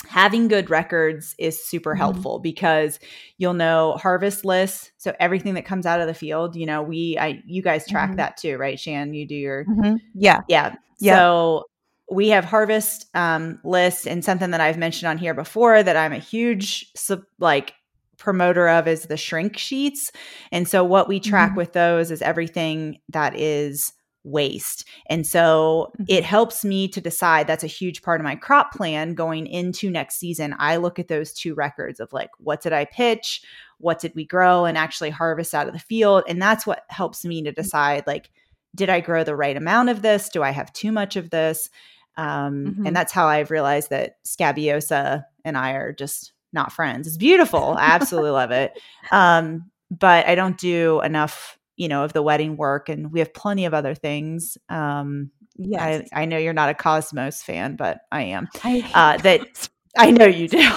having 0.06 0.48
good 0.48 0.70
records 0.70 1.34
is 1.38 1.62
super 1.62 1.90
mm-hmm. 1.90 1.98
helpful 1.98 2.38
because 2.38 3.00
you'll 3.38 3.54
know 3.54 3.94
harvest 4.00 4.44
lists 4.44 4.92
so 4.96 5.12
everything 5.18 5.54
that 5.54 5.64
comes 5.64 5.86
out 5.86 6.00
of 6.00 6.06
the 6.06 6.14
field 6.14 6.54
you 6.54 6.64
know 6.64 6.82
we 6.82 7.16
i 7.18 7.42
you 7.46 7.60
guys 7.60 7.86
track 7.86 8.10
mm-hmm. 8.10 8.16
that 8.16 8.36
too 8.36 8.56
right 8.56 8.78
shan 8.78 9.12
you 9.12 9.26
do 9.26 9.34
your 9.34 9.64
mm-hmm. 9.64 9.96
yeah 10.14 10.40
yeah 10.48 10.74
yeah 11.00 11.16
so 11.16 11.64
we 12.10 12.28
have 12.28 12.44
harvest 12.44 13.06
um, 13.14 13.60
lists 13.64 14.06
and 14.06 14.24
something 14.24 14.52
that 14.52 14.60
i've 14.60 14.78
mentioned 14.78 15.08
on 15.08 15.18
here 15.18 15.34
before 15.34 15.82
that 15.82 15.96
i'm 15.96 16.12
a 16.12 16.18
huge 16.18 16.92
like 17.40 17.74
promoter 18.18 18.68
of 18.68 18.86
is 18.86 19.04
the 19.04 19.16
shrink 19.16 19.56
sheets. 19.56 20.12
And 20.52 20.68
so 20.68 20.84
what 20.84 21.08
we 21.08 21.20
track 21.20 21.50
mm-hmm. 21.50 21.58
with 21.58 21.72
those 21.72 22.10
is 22.10 22.20
everything 22.20 22.98
that 23.08 23.34
is 23.36 23.92
waste. 24.28 24.86
And 25.06 25.26
so 25.26 25.92
mm-hmm. 25.94 26.04
it 26.08 26.24
helps 26.24 26.64
me 26.64 26.88
to 26.88 27.00
decide 27.00 27.46
that's 27.46 27.64
a 27.64 27.68
huge 27.68 28.02
part 28.02 28.20
of 28.20 28.24
my 28.24 28.36
crop 28.36 28.72
plan 28.72 29.14
going 29.14 29.46
into 29.46 29.90
next 29.90 30.16
season. 30.18 30.54
I 30.58 30.76
look 30.76 30.98
at 30.98 31.08
those 31.08 31.32
two 31.32 31.54
records 31.54 32.00
of 32.00 32.12
like, 32.12 32.30
what 32.38 32.62
did 32.62 32.72
I 32.72 32.84
pitch? 32.84 33.42
What 33.78 34.00
did 34.00 34.14
we 34.14 34.24
grow 34.24 34.64
and 34.64 34.76
actually 34.76 35.10
harvest 35.10 35.54
out 35.54 35.66
of 35.66 35.72
the 35.72 35.78
field? 35.78 36.24
And 36.28 36.40
that's 36.40 36.66
what 36.66 36.84
helps 36.88 37.24
me 37.24 37.42
to 37.42 37.50
mm-hmm. 37.50 37.60
decide 37.60 38.06
like, 38.06 38.30
did 38.74 38.90
I 38.90 39.00
grow 39.00 39.24
the 39.24 39.36
right 39.36 39.56
amount 39.56 39.88
of 39.88 40.02
this? 40.02 40.28
Do 40.28 40.42
I 40.42 40.50
have 40.50 40.72
too 40.72 40.92
much 40.92 41.16
of 41.16 41.30
this? 41.30 41.70
Um, 42.16 42.66
mm-hmm. 42.66 42.86
And 42.86 42.96
that's 42.96 43.12
how 43.12 43.26
I've 43.26 43.50
realized 43.50 43.90
that 43.90 44.16
Scabiosa 44.24 45.24
and 45.44 45.56
I 45.56 45.72
are 45.72 45.92
just 45.92 46.32
not 46.52 46.72
friends. 46.72 47.06
It's 47.06 47.16
beautiful. 47.16 47.74
I 47.78 47.86
absolutely 47.90 48.30
love 48.30 48.50
it. 48.50 48.78
Um, 49.10 49.70
but 49.90 50.26
I 50.26 50.34
don't 50.34 50.58
do 50.58 51.00
enough, 51.00 51.57
you 51.78 51.88
know, 51.88 52.04
of 52.04 52.12
the 52.12 52.22
wedding 52.22 52.56
work, 52.56 52.90
and 52.90 53.10
we 53.12 53.20
have 53.20 53.32
plenty 53.32 53.64
of 53.64 53.72
other 53.72 53.94
things. 53.94 54.58
Um, 54.68 55.30
yeah, 55.56 55.82
I, 55.82 56.06
I, 56.12 56.24
know 56.26 56.36
you're 56.36 56.52
not 56.52 56.68
a 56.68 56.74
Cosmos 56.74 57.42
fan, 57.42 57.76
but 57.76 58.00
I 58.12 58.24
am. 58.24 58.48
I 58.62 58.90
uh, 58.94 59.16
that 59.18 59.68
I 59.96 60.10
know 60.10 60.26
you 60.26 60.48
do. 60.48 60.58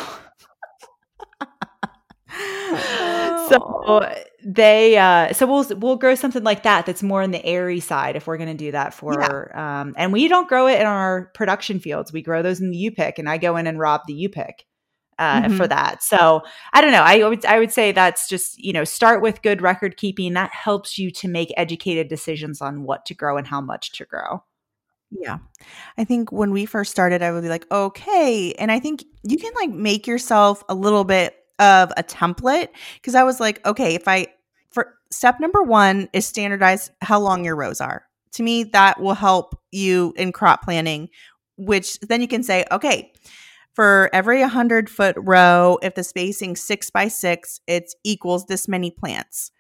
so 3.50 4.14
they 4.46 4.98
uh 4.98 5.34
so 5.34 5.46
we'll 5.46 5.66
we'll 5.80 5.98
grow 5.98 6.16
something 6.16 6.44
like 6.44 6.64
that 6.64 6.86
that's 6.86 7.04
more 7.04 7.22
in 7.22 7.32
the 7.32 7.46
airy 7.46 7.80
side 7.80 8.16
if 8.16 8.26
we're 8.26 8.38
going 8.38 8.50
to 8.50 8.56
do 8.56 8.72
that 8.72 8.94
for 8.94 9.52
yeah. 9.54 9.82
um 9.82 9.94
and 9.98 10.14
we 10.14 10.28
don't 10.28 10.48
grow 10.48 10.68
it 10.68 10.80
in 10.80 10.88
our 10.88 11.30
production 11.34 11.80
fields 11.80 12.14
we 12.14 12.22
grow 12.22 12.42
those 12.42 12.62
in 12.62 12.72
the 12.72 12.78
u 12.78 12.92
pick 12.92 13.20
and 13.20 13.30
i 13.30 13.38
go 13.38 13.58
in 13.58 13.68
and 13.68 13.78
rob 13.78 14.02
the 14.08 14.14
u 14.14 14.30
pick 14.30 14.66
uh, 15.22 15.44
mm-hmm. 15.44 15.56
for 15.56 15.68
that. 15.68 16.02
So 16.02 16.42
I 16.74 16.82
don't 16.82 16.92
know. 16.92 17.04
I 17.04 17.24
would 17.24 17.46
I 17.46 17.60
would 17.60 17.72
say 17.72 17.92
that's 17.92 18.28
just 18.28 18.58
you 18.58 18.74
know 18.74 18.84
start 18.84 19.22
with 19.22 19.44
good 19.44 19.62
record 19.62 19.96
keeping. 19.96 20.34
That 20.34 20.52
helps 20.52 20.98
you 20.98 21.12
to 21.12 21.28
make 21.28 21.54
educated 21.56 22.08
decisions 22.08 22.60
on 22.60 22.84
what 22.84 23.06
to 23.06 23.14
grow 23.14 23.38
and 23.38 23.46
how 23.46 23.62
much 23.62 23.92
to 23.94 24.06
grow. 24.06 24.44
Yeah. 25.12 25.38
I 25.98 26.06
think 26.06 26.32
when 26.32 26.52
we 26.52 26.66
first 26.66 26.90
started, 26.92 27.22
I 27.22 27.32
would 27.32 27.44
be 27.44 27.50
like, 27.50 27.70
okay. 27.72 28.54
And 28.54 28.72
I 28.72 28.80
think 28.80 29.04
you 29.24 29.38
can 29.38 29.54
like 29.56 29.70
make 29.70 30.08
yourself 30.08 30.64
a 30.70 30.74
little 30.74 31.04
bit 31.04 31.36
of 31.60 31.92
a 31.98 32.04
template 32.04 32.70
because 32.96 33.14
I 33.14 33.24
was 33.24 33.40
like, 33.40 33.64
okay, 33.66 33.94
if 33.94 34.08
I, 34.08 34.28
for 34.72 34.96
step 35.12 35.40
number 35.40 35.62
one 35.62 36.10
is 36.14 36.26
standardize 36.26 36.92
how 37.02 37.20
long 37.20 37.44
your 37.44 37.58
rows 37.58 37.82
are. 37.82 38.06
To 38.34 38.44
me, 38.44 38.64
that 38.64 39.02
will 39.02 39.14
help 39.14 39.60
you 39.72 40.14
in 40.16 40.32
crop 40.32 40.64
planning, 40.64 41.10
which 41.58 42.00
then 42.00 42.22
you 42.22 42.30
can 42.30 42.42
say, 42.42 42.64
okay, 42.72 43.12
for 43.74 44.10
every 44.14 44.42
100 44.42 44.90
foot 44.90 45.16
row, 45.18 45.80
if 45.82 45.96
the 45.96 46.04
spacing 46.04 46.56
six 46.56 46.90
by 46.90 47.08
six, 47.08 47.60
it 47.68 47.94
equals 48.04 48.46
this 48.46 48.68
many 48.68 48.92
plants. 48.92 49.52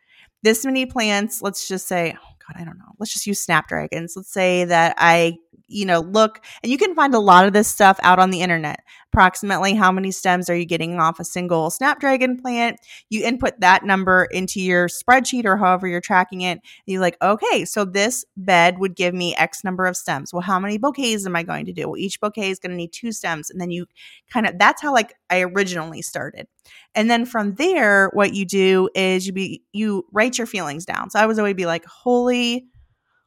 This 0.44 0.66
many 0.66 0.86
plants, 0.86 1.42
let's 1.42 1.68
just 1.68 1.88
say, 1.88 2.16
God, 2.52 2.62
I 2.62 2.66
don't 2.66 2.78
know. 2.78 2.94
Let's 3.00 3.14
just 3.14 3.28
use 3.28 3.40
snapdragons. 3.40 4.14
Let's 4.16 4.32
say 4.32 4.66
that 4.66 4.96
I 4.98 5.38
you 5.72 5.86
know, 5.86 6.02
look, 6.02 6.44
and 6.62 6.72
you 6.72 6.78
can 6.78 6.94
find 6.96 7.14
a 7.14 7.20
lot 7.20 7.46
of 7.46 7.54
this 7.54 7.68
stuff 7.68 8.00
out 8.04 8.20
on 8.20 8.30
the 8.30 8.42
internet. 8.42 8.82
Approximately 9.14 9.74
how 9.74 9.92
many 9.92 10.12
stems 10.12 10.50
are 10.50 10.56
you 10.56 10.66
getting 10.66 11.00
off 11.00 11.20
a 11.20 11.26
single 11.26 11.70
Snapdragon 11.70 12.38
plant? 12.38 12.78
You 13.10 13.26
input 13.26 13.60
that 13.60 13.84
number 13.84 14.26
into 14.32 14.62
your 14.62 14.88
spreadsheet 14.88 15.46
or 15.46 15.58
however 15.58 15.88
you're 15.88 16.02
tracking 16.02 16.42
it. 16.42 16.60
you're 16.86 17.02
like, 17.02 17.18
okay, 17.22 17.66
so 17.66 17.84
this 17.86 18.26
bed 18.38 18.80
would 18.80 18.96
give 18.96 19.14
me 19.14 19.36
X 19.36 19.64
number 19.64 19.86
of 19.86 19.98
stems. 19.98 20.34
Well, 20.34 20.42
how 20.42 20.60
many 20.60 20.78
bouquets 20.78 21.26
am 21.26 21.36
I 21.36 21.44
going 21.44 21.66
to 21.66 21.74
do? 21.74 21.88
Well, 21.88 21.98
each 21.98 22.20
bouquet 22.20 22.52
is 22.52 22.60
going 22.60 22.72
to 22.72 22.78
need 22.78 22.94
two 22.94 23.12
stems. 23.12 23.50
And 23.50 23.60
then 23.60 23.72
you 23.72 23.86
kind 24.30 24.48
of, 24.48 24.58
that's 24.58 24.82
how 24.82 24.94
like 24.94 25.16
I 25.30 25.42
originally 25.42 26.02
started. 26.02 26.48
And 26.94 27.10
then 27.10 27.26
from 27.26 27.56
there, 27.56 28.10
what 28.14 28.34
you 28.34 28.46
do 28.46 28.90
is 28.96 29.26
you 29.26 29.34
be, 29.34 29.64
you 29.72 30.06
write 30.12 30.38
your 30.38 30.48
feelings 30.48 30.86
down. 30.86 31.10
So 31.10 31.20
I 31.20 31.26
was 31.26 31.40
always 31.40 31.56
be 31.56 31.66
like, 31.66 31.86
holy, 31.86 32.68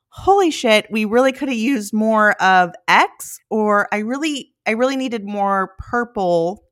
holy 0.09 0.51
shit, 0.51 0.87
we 0.91 1.05
really 1.05 1.33
could 1.33 1.49
have 1.49 1.59
used 1.59 1.93
more 1.93 2.41
of 2.41 2.73
X 2.87 3.41
or 3.51 3.89
I 3.93 3.99
really 3.99 4.53
I 4.67 4.73
really 4.73 4.97
needed 4.97 5.25
more 5.25 5.75
purple 5.79 6.65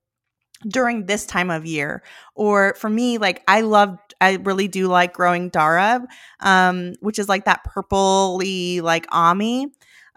during 0.68 1.06
this 1.06 1.26
time 1.26 1.50
of 1.50 1.66
year. 1.66 2.02
Or 2.34 2.74
for 2.74 2.88
me, 2.88 3.18
like 3.18 3.42
I 3.48 3.62
loved 3.62 4.14
I 4.20 4.36
really 4.36 4.68
do 4.68 4.86
like 4.86 5.12
growing 5.12 5.48
Dara, 5.48 6.06
um, 6.40 6.92
which 7.00 7.18
is 7.18 7.28
like 7.28 7.44
that 7.46 7.64
purpley 7.64 8.80
like 8.80 9.06
Ammi. 9.08 9.66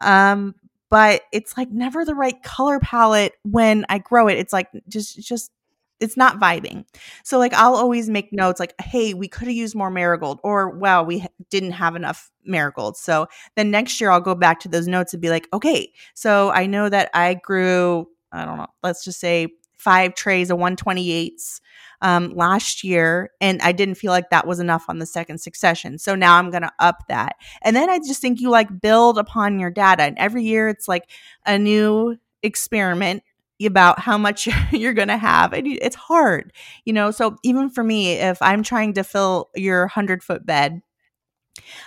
Um, 0.01 0.53
but 0.91 1.23
it's 1.31 1.57
like 1.57 1.71
never 1.71 2.05
the 2.05 2.15
right 2.15 2.41
color 2.43 2.79
palette 2.79 3.33
when 3.43 3.85
I 3.89 3.97
grow 3.97 4.27
it. 4.27 4.37
It's 4.37 4.53
like 4.53 4.69
just 4.87 5.19
just 5.19 5.51
it's 5.99 6.17
not 6.17 6.39
vibing. 6.39 6.85
So 7.23 7.37
like 7.37 7.53
I'll 7.53 7.75
always 7.75 8.09
make 8.09 8.33
notes 8.33 8.59
like, 8.59 8.73
hey, 8.81 9.13
we 9.13 9.27
could 9.27 9.47
have 9.47 9.55
used 9.55 9.75
more 9.75 9.89
marigold, 9.89 10.39
or 10.43 10.69
wow, 10.69 11.03
we 11.03 11.25
didn't 11.49 11.71
have 11.71 11.95
enough 11.95 12.31
marigold. 12.43 12.97
So 12.97 13.27
then 13.55 13.71
next 13.71 13.99
year 14.01 14.11
I'll 14.11 14.21
go 14.21 14.35
back 14.35 14.59
to 14.61 14.67
those 14.67 14.87
notes 14.87 15.13
and 15.13 15.21
be 15.21 15.29
like, 15.29 15.47
okay, 15.53 15.91
so 16.13 16.51
I 16.51 16.65
know 16.65 16.89
that 16.89 17.09
I 17.13 17.35
grew, 17.35 18.07
I 18.31 18.45
don't 18.45 18.57
know, 18.57 18.67
let's 18.83 19.03
just 19.03 19.19
say 19.19 19.47
five 19.77 20.15
trays 20.15 20.49
of 20.49 20.57
128s 20.57 21.61
um, 22.01 22.33
last 22.35 22.83
year, 22.83 23.31
and 23.39 23.61
I 23.61 23.71
didn't 23.71 23.95
feel 23.95 24.11
like 24.11 24.29
that 24.31 24.47
was 24.47 24.59
enough 24.59 24.85
on 24.89 24.99
the 24.99 25.05
second 25.05 25.39
succession. 25.39 25.97
So 25.97 26.15
now 26.15 26.37
I'm 26.37 26.49
going 26.49 26.63
to 26.63 26.71
up 26.79 27.03
that. 27.07 27.35
And 27.61 27.75
then 27.75 27.89
I 27.89 27.99
just 27.99 28.21
think 28.21 28.41
you 28.41 28.49
like 28.49 28.81
build 28.81 29.17
upon 29.17 29.59
your 29.59 29.69
data. 29.69 30.03
And 30.03 30.17
every 30.17 30.43
year 30.43 30.67
it's 30.69 30.87
like 30.87 31.09
a 31.45 31.57
new 31.57 32.17
experiment 32.43 33.23
about 33.63 33.99
how 33.99 34.17
much 34.17 34.47
you're 34.71 34.93
going 34.93 35.07
to 35.07 35.17
have 35.17 35.53
and 35.53 35.67
it's 35.67 35.95
hard 35.95 36.51
you 36.83 36.93
know 36.93 37.11
so 37.11 37.35
even 37.43 37.69
for 37.69 37.83
me 37.83 38.13
if 38.13 38.41
i'm 38.41 38.63
trying 38.63 38.93
to 38.93 39.03
fill 39.03 39.49
your 39.55 39.81
100 39.81 40.23
foot 40.23 40.45
bed 40.45 40.81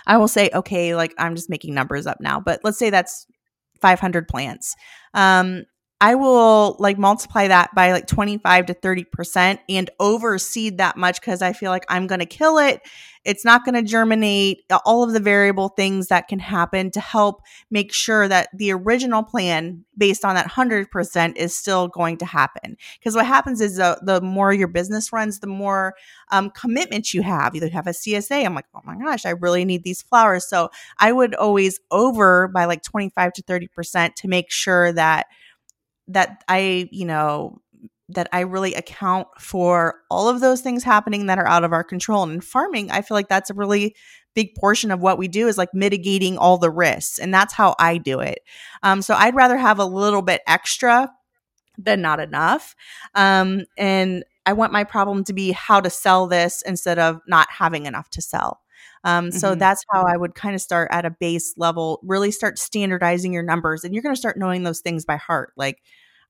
i 0.07 0.17
will 0.17 0.27
say 0.27 0.49
okay 0.53 0.95
like 0.95 1.13
i'm 1.17 1.35
just 1.35 1.49
making 1.49 1.73
numbers 1.73 2.07
up 2.07 2.17
now 2.19 2.39
but 2.39 2.59
let's 2.63 2.79
say 2.79 2.89
that's 2.89 3.27
500 3.81 4.27
plants 4.27 4.75
um 5.13 5.63
I 6.01 6.15
will 6.15 6.77
like 6.79 6.97
multiply 6.97 7.49
that 7.49 7.75
by 7.75 7.91
like 7.91 8.07
25 8.07 8.67
to 8.67 8.73
30% 8.73 9.59
and 9.67 9.89
overseed 9.99 10.77
that 10.77 10.95
much 10.95 11.19
because 11.19 11.41
I 11.41 11.51
feel 11.51 11.71
like 11.71 11.85
I'm 11.89 12.07
going 12.07 12.19
to 12.19 12.25
kill 12.25 12.57
it. 12.57 12.81
It's 13.25 13.43
not 13.43 13.65
going 13.65 13.75
to 13.75 13.81
germinate, 13.81 14.63
all 14.85 15.03
of 15.03 15.11
the 15.11 15.19
variable 15.19 15.67
things 15.67 16.07
that 16.07 16.29
can 16.29 16.39
happen 16.39 16.89
to 16.91 17.01
help 17.01 17.41
make 17.69 17.91
sure 17.91 18.29
that 18.29 18.47
the 18.53 18.71
original 18.71 19.23
plan 19.23 19.83
based 19.97 20.23
on 20.23 20.35
that 20.35 20.49
100% 20.49 21.35
is 21.35 21.53
still 21.53 21.89
going 21.89 22.15
to 22.17 22.25
happen. 22.25 22.77
Because 22.97 23.15
what 23.15 23.25
happens 23.25 23.59
is 23.59 23.75
the, 23.75 23.99
the 24.01 24.21
more 24.21 24.53
your 24.53 24.69
business 24.69 25.11
runs, 25.11 25.41
the 25.41 25.47
more 25.47 25.95
um, 26.31 26.49
commitment 26.51 27.13
you 27.13 27.23
have. 27.23 27.53
Either 27.55 27.67
have 27.67 27.87
a 27.87 27.91
CSA, 27.91 28.45
I'm 28.45 28.55
like, 28.55 28.67
oh 28.73 28.81
my 28.85 28.97
gosh, 28.97 29.25
I 29.25 29.31
really 29.31 29.65
need 29.65 29.83
these 29.83 30.01
flowers. 30.01 30.47
So 30.47 30.69
I 30.97 31.11
would 31.11 31.35
always 31.35 31.81
over 31.91 32.47
by 32.47 32.63
like 32.63 32.83
25 32.83 33.33
to 33.33 33.43
30% 33.43 34.15
to 34.15 34.27
make 34.29 34.49
sure 34.49 34.93
that 34.93 35.27
that 36.09 36.43
I, 36.47 36.89
you 36.91 37.05
know, 37.05 37.61
that 38.09 38.27
I 38.33 38.41
really 38.41 38.73
account 38.73 39.27
for 39.39 40.01
all 40.09 40.27
of 40.27 40.41
those 40.41 40.61
things 40.61 40.83
happening 40.83 41.27
that 41.27 41.37
are 41.37 41.47
out 41.47 41.63
of 41.63 41.73
our 41.73 41.83
control. 41.83 42.23
And 42.23 42.33
in 42.33 42.41
farming, 42.41 42.89
I 42.91 43.01
feel 43.01 43.15
like 43.15 43.29
that's 43.29 43.51
a 43.51 43.53
really 43.55 43.95
big 44.35 44.55
portion 44.55 44.91
of 44.91 44.99
what 44.99 45.17
we 45.17 45.27
do 45.27 45.47
is 45.47 45.57
like 45.57 45.73
mitigating 45.73 46.37
all 46.37 46.57
the 46.57 46.71
risks. 46.71 47.19
And 47.19 47.33
that's 47.33 47.53
how 47.53 47.75
I 47.79 47.97
do 47.97 48.19
it. 48.19 48.39
Um, 48.83 49.01
so 49.01 49.13
I'd 49.13 49.35
rather 49.35 49.57
have 49.57 49.79
a 49.79 49.85
little 49.85 50.21
bit 50.21 50.41
extra 50.47 51.11
than 51.77 52.01
not 52.01 52.19
enough. 52.19 52.75
Um, 53.15 53.65
and 53.77 54.23
I 54.45 54.53
want 54.53 54.73
my 54.73 54.83
problem 54.83 55.23
to 55.25 55.33
be 55.33 55.51
how 55.51 55.79
to 55.79 55.89
sell 55.89 56.27
this 56.27 56.63
instead 56.65 56.97
of 56.97 57.19
not 57.27 57.47
having 57.51 57.85
enough 57.85 58.09
to 58.11 58.21
sell. 58.21 58.61
Um, 59.03 59.31
so 59.31 59.51
mm-hmm. 59.51 59.59
that's 59.59 59.83
how 59.91 60.03
I 60.03 60.17
would 60.17 60.35
kind 60.35 60.55
of 60.55 60.61
start 60.61 60.89
at 60.91 61.05
a 61.05 61.11
base 61.11 61.53
level, 61.57 61.99
really 62.03 62.31
start 62.31 62.59
standardizing 62.59 63.33
your 63.33 63.43
numbers, 63.43 63.83
and 63.83 63.93
you're 63.93 64.03
going 64.03 64.15
to 64.15 64.19
start 64.19 64.37
knowing 64.37 64.63
those 64.63 64.81
things 64.81 65.05
by 65.05 65.17
heart. 65.17 65.53
Like, 65.55 65.81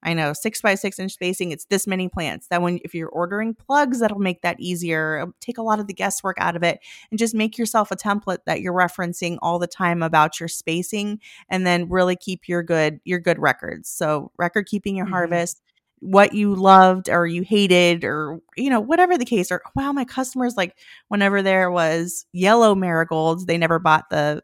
I 0.02 0.14
know 0.14 0.32
six 0.32 0.62
by 0.62 0.74
six 0.76 0.98
inch 0.98 1.12
spacing, 1.12 1.50
it's 1.50 1.66
this 1.66 1.86
many 1.86 2.08
plants. 2.08 2.46
That 2.48 2.62
when 2.62 2.78
if 2.84 2.94
you're 2.94 3.08
ordering 3.08 3.54
plugs, 3.54 4.00
that'll 4.00 4.18
make 4.18 4.42
that 4.42 4.58
easier. 4.58 5.26
take 5.40 5.58
a 5.58 5.62
lot 5.62 5.78
of 5.78 5.86
the 5.86 5.94
guesswork 5.94 6.38
out 6.40 6.56
of 6.56 6.62
it 6.62 6.80
and 7.10 7.18
just 7.18 7.34
make 7.34 7.58
yourself 7.58 7.90
a 7.90 7.96
template 7.96 8.44
that 8.46 8.60
you're 8.60 8.72
referencing 8.72 9.36
all 9.42 9.58
the 9.58 9.66
time 9.66 10.02
about 10.02 10.40
your 10.40 10.48
spacing 10.48 11.20
and 11.48 11.66
then 11.66 11.88
really 11.88 12.16
keep 12.16 12.48
your 12.48 12.62
good 12.62 13.00
your 13.04 13.18
good 13.18 13.38
records. 13.38 13.88
So 13.88 14.32
record 14.38 14.66
keeping 14.66 14.96
your 14.96 15.06
mm-hmm. 15.06 15.14
harvest, 15.14 15.60
what 16.00 16.32
you 16.32 16.54
loved 16.54 17.08
or 17.08 17.26
you 17.26 17.42
hated 17.42 18.04
or 18.04 18.40
you 18.56 18.70
know 18.70 18.80
whatever 18.80 19.18
the 19.18 19.24
case 19.24 19.50
or 19.50 19.62
wow 19.76 19.92
my 19.92 20.04
customers 20.04 20.56
like 20.56 20.76
whenever 21.08 21.42
there 21.42 21.70
was 21.70 22.26
yellow 22.32 22.74
marigolds 22.74 23.44
they 23.44 23.58
never 23.58 23.78
bought 23.78 24.08
the 24.10 24.42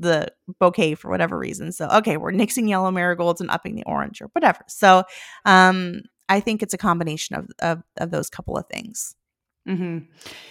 the 0.00 0.28
bouquet 0.60 0.94
for 0.94 1.08
whatever 1.08 1.38
reason 1.38 1.70
so 1.70 1.88
okay 1.88 2.16
we're 2.16 2.32
nixing 2.32 2.68
yellow 2.68 2.90
marigolds 2.90 3.40
and 3.40 3.50
upping 3.50 3.76
the 3.76 3.84
orange 3.84 4.20
or 4.20 4.26
whatever 4.32 4.60
so 4.66 5.04
um 5.44 6.00
i 6.28 6.40
think 6.40 6.62
it's 6.62 6.74
a 6.74 6.78
combination 6.78 7.36
of 7.36 7.48
of, 7.60 7.82
of 7.98 8.10
those 8.10 8.28
couple 8.28 8.56
of 8.56 8.66
things 8.66 9.14
Mm-hmm. 9.68 9.98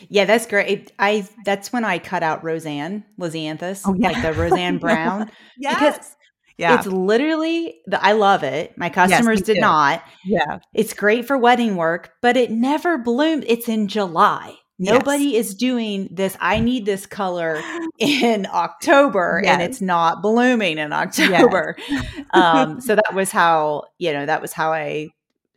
Yeah, 0.10 0.26
that's 0.26 0.46
great. 0.46 0.92
I 1.00 1.28
that's 1.44 1.74
when 1.74 1.84
I 1.84 1.98
cut 1.98 2.22
out 2.22 2.44
Rosanne 2.44 3.04
Lisianthus, 3.20 3.82
oh, 3.86 3.96
yeah. 3.98 4.12
like 4.12 4.22
the 4.22 4.34
Rosanne 4.40 4.78
Brown, 4.78 5.32
yes. 5.58 5.74
because 5.74 6.17
yeah. 6.58 6.78
It's 6.78 6.88
literally 6.88 7.80
the 7.86 8.04
I 8.04 8.14
love 8.14 8.44
it. 8.44 8.78
My 8.78 8.90
customers 8.90 9.40
yes, 9.40 9.46
did 9.46 9.62
not. 9.62 10.04
Yeah. 10.26 10.60
It's 10.74 10.94
great 10.94 11.26
for 11.26 11.38
wedding 11.38 11.76
work, 11.76 12.14
but 12.22 12.36
it 12.36 12.52
never 12.52 12.98
bloomed. 12.98 13.46
It's 13.48 13.70
in 13.70 13.88
July. 13.88 14.56
Yes. 14.80 14.94
Nobody 14.94 15.36
is 15.36 15.56
doing 15.56 16.08
this. 16.12 16.38
I 16.40 16.60
need 16.60 16.86
this 16.86 17.06
color 17.06 17.62
in 18.00 18.48
October 18.52 19.42
yes. 19.44 19.54
and 19.54 19.62
it's 19.62 19.82
not 19.82 20.22
blooming 20.22 20.78
in 20.78 20.94
October. 20.94 21.78
um, 22.32 22.82
so 22.82 22.96
that 22.96 23.14
was 23.14 23.32
how, 23.32 23.86
you 23.98 24.14
know, 24.14 24.26
that 24.26 24.42
was 24.42 24.54
how 24.54 24.72
I 24.74 25.10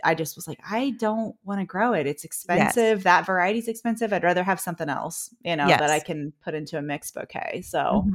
I 0.03 0.15
just 0.15 0.37
was 0.37 0.49
like, 0.49 0.61
I 0.69 0.95
don't 0.99 1.37
want 1.45 1.61
to 1.61 1.67
grow 1.67 1.93
it. 1.93 2.07
It's 2.07 2.25
expensive. 2.25 2.99
Yes. 2.99 3.05
That 3.05 3.27
variety's 3.27 3.69
expensive. 3.69 4.13
I'd 4.15 4.25
rather 4.25 4.43
have 4.43 4.59
something 4.59 4.89
else, 4.89 5.35
you 5.45 5.57
know, 5.57 5.67
yes. 5.67 5.81
that 5.81 5.91
I 5.91 6.01
can 6.01 6.33
put 6.43 6.55
into 6.55 6.79
a 6.79 6.83
mixed 6.83 7.15
bouquet. 7.15 7.63
So 7.63 7.79
mm-hmm. 7.79 8.13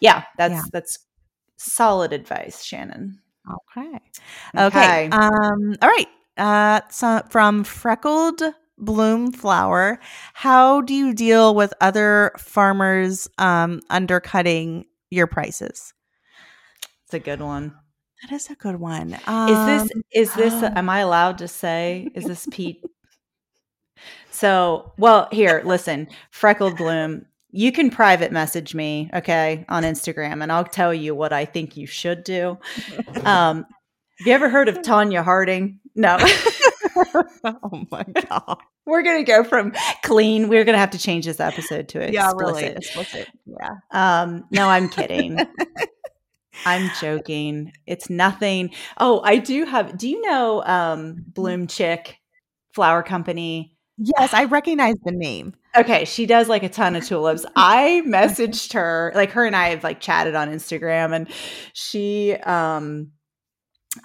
yeah, 0.00 0.24
that's 0.36 0.54
yeah. 0.54 0.62
that's 0.72 0.98
solid 1.62 2.12
advice, 2.12 2.62
Shannon. 2.62 3.20
Okay. 3.50 3.98
Okay. 4.56 4.64
okay. 4.66 5.08
Um, 5.10 5.76
all 5.82 5.88
right. 5.88 6.08
Uh, 6.36 6.80
so 6.90 7.22
from 7.30 7.64
Freckled 7.64 8.42
Bloom 8.78 9.32
Flower, 9.32 10.00
how 10.34 10.80
do 10.80 10.94
you 10.94 11.14
deal 11.14 11.54
with 11.54 11.74
other 11.80 12.32
farmers 12.38 13.28
um, 13.38 13.80
undercutting 13.90 14.86
your 15.10 15.26
prices? 15.26 15.92
It's 17.04 17.14
a 17.14 17.18
good 17.18 17.40
one. 17.40 17.74
That 18.22 18.34
is 18.34 18.50
a 18.50 18.54
good 18.54 18.76
one. 18.76 19.18
Um, 19.26 19.48
is 19.48 19.64
this 19.66 19.82
um, 19.82 20.02
is 20.12 20.34
this 20.34 20.54
uh, 20.62 20.72
am 20.76 20.88
I 20.88 21.00
allowed 21.00 21.38
to 21.38 21.48
say 21.48 22.08
is 22.14 22.24
this 22.24 22.46
Pete? 22.50 22.84
so, 24.30 24.92
well, 24.96 25.28
here, 25.32 25.62
listen. 25.64 26.08
Freckled 26.30 26.76
Bloom, 26.76 27.26
you 27.52 27.70
can 27.70 27.90
private 27.90 28.32
message 28.32 28.74
me, 28.74 29.10
okay, 29.14 29.64
on 29.68 29.84
Instagram, 29.84 30.42
and 30.42 30.50
I'll 30.50 30.64
tell 30.64 30.92
you 30.92 31.14
what 31.14 31.32
I 31.32 31.44
think 31.44 31.76
you 31.76 31.86
should 31.86 32.24
do. 32.24 32.58
Um, 33.24 33.66
have 34.18 34.26
you 34.26 34.32
ever 34.32 34.48
heard 34.48 34.68
of 34.68 34.78
Tonya 34.78 35.22
Harding? 35.22 35.80
No. 35.94 36.16
oh 37.44 37.84
my 37.90 38.04
god. 38.04 38.58
We're 38.84 39.02
gonna 39.02 39.24
go 39.24 39.44
from 39.44 39.72
clean. 40.02 40.48
We're 40.48 40.64
gonna 40.64 40.78
have 40.78 40.90
to 40.90 40.98
change 40.98 41.24
this 41.24 41.40
episode 41.40 41.88
to 41.90 42.00
explicit. 42.00 42.14
Yeah, 42.14 42.32
really 42.34 42.64
explicit. 42.64 43.28
Yeah. 43.46 43.76
Um, 43.90 44.44
no, 44.50 44.68
I'm 44.68 44.88
kidding. 44.88 45.38
I'm 46.66 46.90
joking. 47.00 47.72
It's 47.86 48.10
nothing. 48.10 48.70
Oh, 48.98 49.20
I 49.24 49.38
do 49.38 49.64
have. 49.64 49.96
Do 49.96 50.08
you 50.08 50.20
know 50.22 50.62
um, 50.64 51.24
Bloom 51.28 51.66
Chick 51.66 52.18
Flower 52.74 53.02
Company? 53.02 53.74
Yes, 53.98 54.32
I 54.32 54.44
recognize 54.44 54.96
the 55.04 55.12
name. 55.12 55.54
Okay, 55.76 56.04
she 56.04 56.26
does 56.26 56.48
like 56.48 56.62
a 56.62 56.68
ton 56.68 56.96
of 56.96 57.04
tulips. 57.04 57.44
I 57.56 58.02
messaged 58.06 58.72
her, 58.72 59.12
like 59.14 59.30
her 59.32 59.44
and 59.44 59.54
I 59.54 59.70
have 59.70 59.84
like 59.84 60.00
chatted 60.00 60.34
on 60.34 60.50
Instagram 60.50 61.14
and 61.14 61.28
she 61.72 62.32
um 62.34 63.12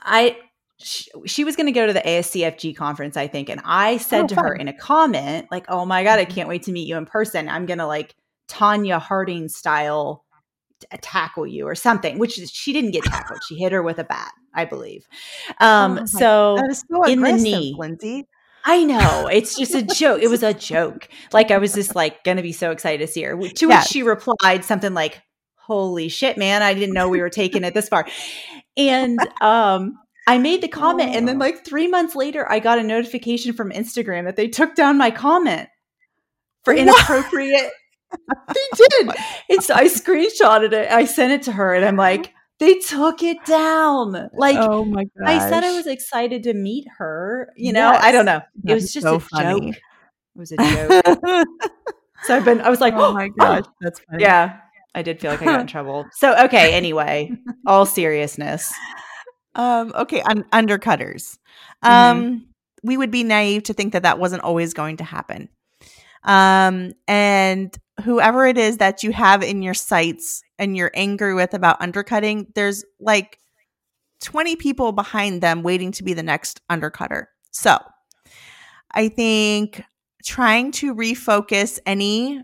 I 0.02 0.38
she, 0.80 1.10
she 1.26 1.43
was 1.43 1.56
going 1.56 1.65
to 1.65 1.71
go 1.71 1.88
to 1.88 1.93
the 1.93 2.02
ASCFG 2.02 2.76
conference, 2.76 3.17
I 3.17 3.28
think, 3.28 3.50
and 3.50 3.62
I 3.65 3.97
said 3.97 4.26
oh, 4.26 4.28
to 4.28 4.36
fun. 4.36 4.45
her 4.45 4.56
in 4.56 4.67
a 4.67 4.73
comment 4.73 5.47
like, 5.52 5.65
"Oh 5.69 5.86
my 5.86 6.04
god, 6.04 6.19
I 6.19 6.26
mm-hmm. 6.26 6.34
can't 6.34 6.50
wait 6.50 6.63
to 6.63 6.71
meet 6.71 6.88
you 6.88 6.97
in 6.97 7.06
person. 7.06 7.50
I'm 7.50 7.65
going 7.65 7.80
to 7.80 7.88
like 7.88 8.15
Tonya 8.47 9.02
Harding 9.02 9.50
style 9.50 10.23
tackle 11.02 11.47
you 11.47 11.67
or 11.67 11.76
something," 11.76 12.19
which 12.19 12.34
she 12.34 12.73
didn't 12.73 12.91
get 12.91 13.04
tackled. 13.04 13.39
she 13.47 13.56
hit 13.56 13.71
her 13.71 13.82
with 13.82 13.97
a 13.97 14.04
bat, 14.04 14.32
I 14.54 14.65
believe. 14.65 15.08
Um 15.60 16.00
oh 16.02 16.06
so, 16.06 16.58
so 16.71 17.04
in 17.06 17.21
the 17.21 17.34
knee, 17.34 17.76
Lindsay. 17.78 18.28
I 18.69 18.84
know. 18.84 19.27
It's 19.32 19.58
just 19.58 19.73
a 19.73 19.82
joke. 19.82 20.21
It 20.21 20.30
was 20.30 20.43
a 20.43 20.53
joke. 20.53 21.08
Like 21.32 21.51
I 21.51 21.58
was 21.58 21.73
just 21.73 21.95
like 21.95 22.25
gonna 22.25 22.41
be 22.41 22.51
so 22.51 22.71
excited 22.71 23.06
to 23.06 23.12
see 23.12 23.23
her. 23.23 23.32
To 23.32 23.67
which 23.67 23.86
she 23.88 24.03
replied 24.03 24.65
something 24.65 24.93
like, 24.93 25.21
Holy 25.56 26.10
shit, 26.10 26.38
man, 26.38 26.62
I 26.62 26.73
didn't 26.73 26.93
know 26.93 27.08
we 27.08 27.21
were 27.21 27.30
taking 27.30 27.63
it 27.63 27.73
this 27.73 27.88
far. 27.88 28.06
And 28.75 29.19
um 29.41 29.97
I 30.27 30.38
made 30.38 30.62
the 30.62 30.67
comment, 30.67 31.15
and 31.15 31.25
then 31.25 31.39
like 31.39 31.63
three 31.63 31.88
months 31.88 32.13
later, 32.13 32.45
I 32.51 32.60
got 32.60 32.80
a 32.80 32.84
notification 32.84 33.53
from 33.53 33.71
Instagram 33.71 34.25
that 34.25 34.36
they 34.36 34.49
took 34.49 34.75
down 34.75 34.97
my 34.97 35.12
comment 35.12 35.69
for 36.65 36.73
inappropriate. 36.73 37.71
they 38.53 38.67
did. 38.75 39.10
And 39.49 39.63
so 39.63 39.73
I 39.73 39.86
screenshotted 39.86 40.73
it. 40.73 40.91
I 40.91 41.06
sent 41.06 41.32
it 41.32 41.43
to 41.43 41.53
her, 41.53 41.73
and 41.73 41.86
I'm 41.86 41.95
like, 41.95 42.34
they 42.60 42.76
took 42.76 43.22
it 43.22 43.43
down. 43.46 44.30
Like, 44.34 44.58
oh 44.58 44.84
my 44.84 45.04
god! 45.04 45.28
I 45.28 45.50
said 45.50 45.63
I 45.63 45.76
was 45.76 45.86
excited 45.88 46.43
to 46.43 46.54
meet 46.54 46.88
her. 46.98 47.54
You 47.56 47.74
know, 47.74 47.91
yes. 47.91 48.04
I 48.04 48.12
don't 48.12 48.26
know. 48.26 48.41
It 48.65 48.74
was 48.74 48.93
just 48.93 49.04
so 49.04 49.15
a 49.15 49.20
funny. 49.20 49.72
joke. 49.72 49.76
It 50.36 50.39
was 50.39 50.52
a 50.52 50.58
joke. 50.58 51.48
so 52.24 52.36
I've 52.36 52.46
been. 52.46 52.62
I 52.62 52.70
was 52.70 52.82
like, 52.82 52.93
oh 52.96 53.13
my 53.13 53.28
gosh, 53.39 53.65
that's 53.82 54.00
funny. 54.00 54.24
Yeah, 54.24 54.60
I 54.96 55.02
did 55.04 55.20
feel 55.20 55.32
like 55.32 55.41
I 55.41 55.46
got 55.46 55.62
in 55.62 55.67
trouble. 55.76 56.06
So 56.13 56.36
okay. 56.46 56.74
Anyway, 56.74 57.32
all 57.65 57.86
seriousness. 57.86 58.74
Um. 59.56 59.91
Okay. 59.96 60.22
Un- 60.22 60.46
undercutters. 60.52 61.38
Mm-hmm. 61.84 61.89
Um. 61.89 62.24
Mm-hmm. 62.24 62.43
We 62.84 62.98
would 62.98 63.12
be 63.12 63.24
naive 63.24 63.63
to 63.63 63.74
think 63.74 63.93
that 63.93 64.04
that 64.04 64.20
wasn't 64.20 64.43
always 64.43 64.74
going 64.74 64.98
to 64.98 65.04
happen. 65.04 65.50
Um. 66.24 66.93
And 67.08 67.78
whoever 68.03 68.45
it 68.45 68.57
is 68.57 68.77
that 68.77 69.03
you 69.03 69.12
have 69.12 69.43
in 69.43 69.62
your 69.62 69.73
sights 69.73 70.43
and 70.60 70.77
you're 70.77 70.91
angry 70.93 71.33
with 71.33 71.53
about 71.53 71.81
undercutting, 71.81 72.47
there's 72.55 72.83
like 72.99 73.39
20 74.21 74.55
people 74.55 74.91
behind 74.91 75.41
them 75.41 75.63
waiting 75.63 75.91
to 75.93 76.03
be 76.03 76.13
the 76.13 76.23
next 76.23 76.62
undercutter. 76.69 77.25
So 77.51 77.77
I 78.91 79.10
think 79.10 79.83
trying 80.23 80.71
to 80.73 80.93
refocus 80.93 81.79
any 81.86 82.41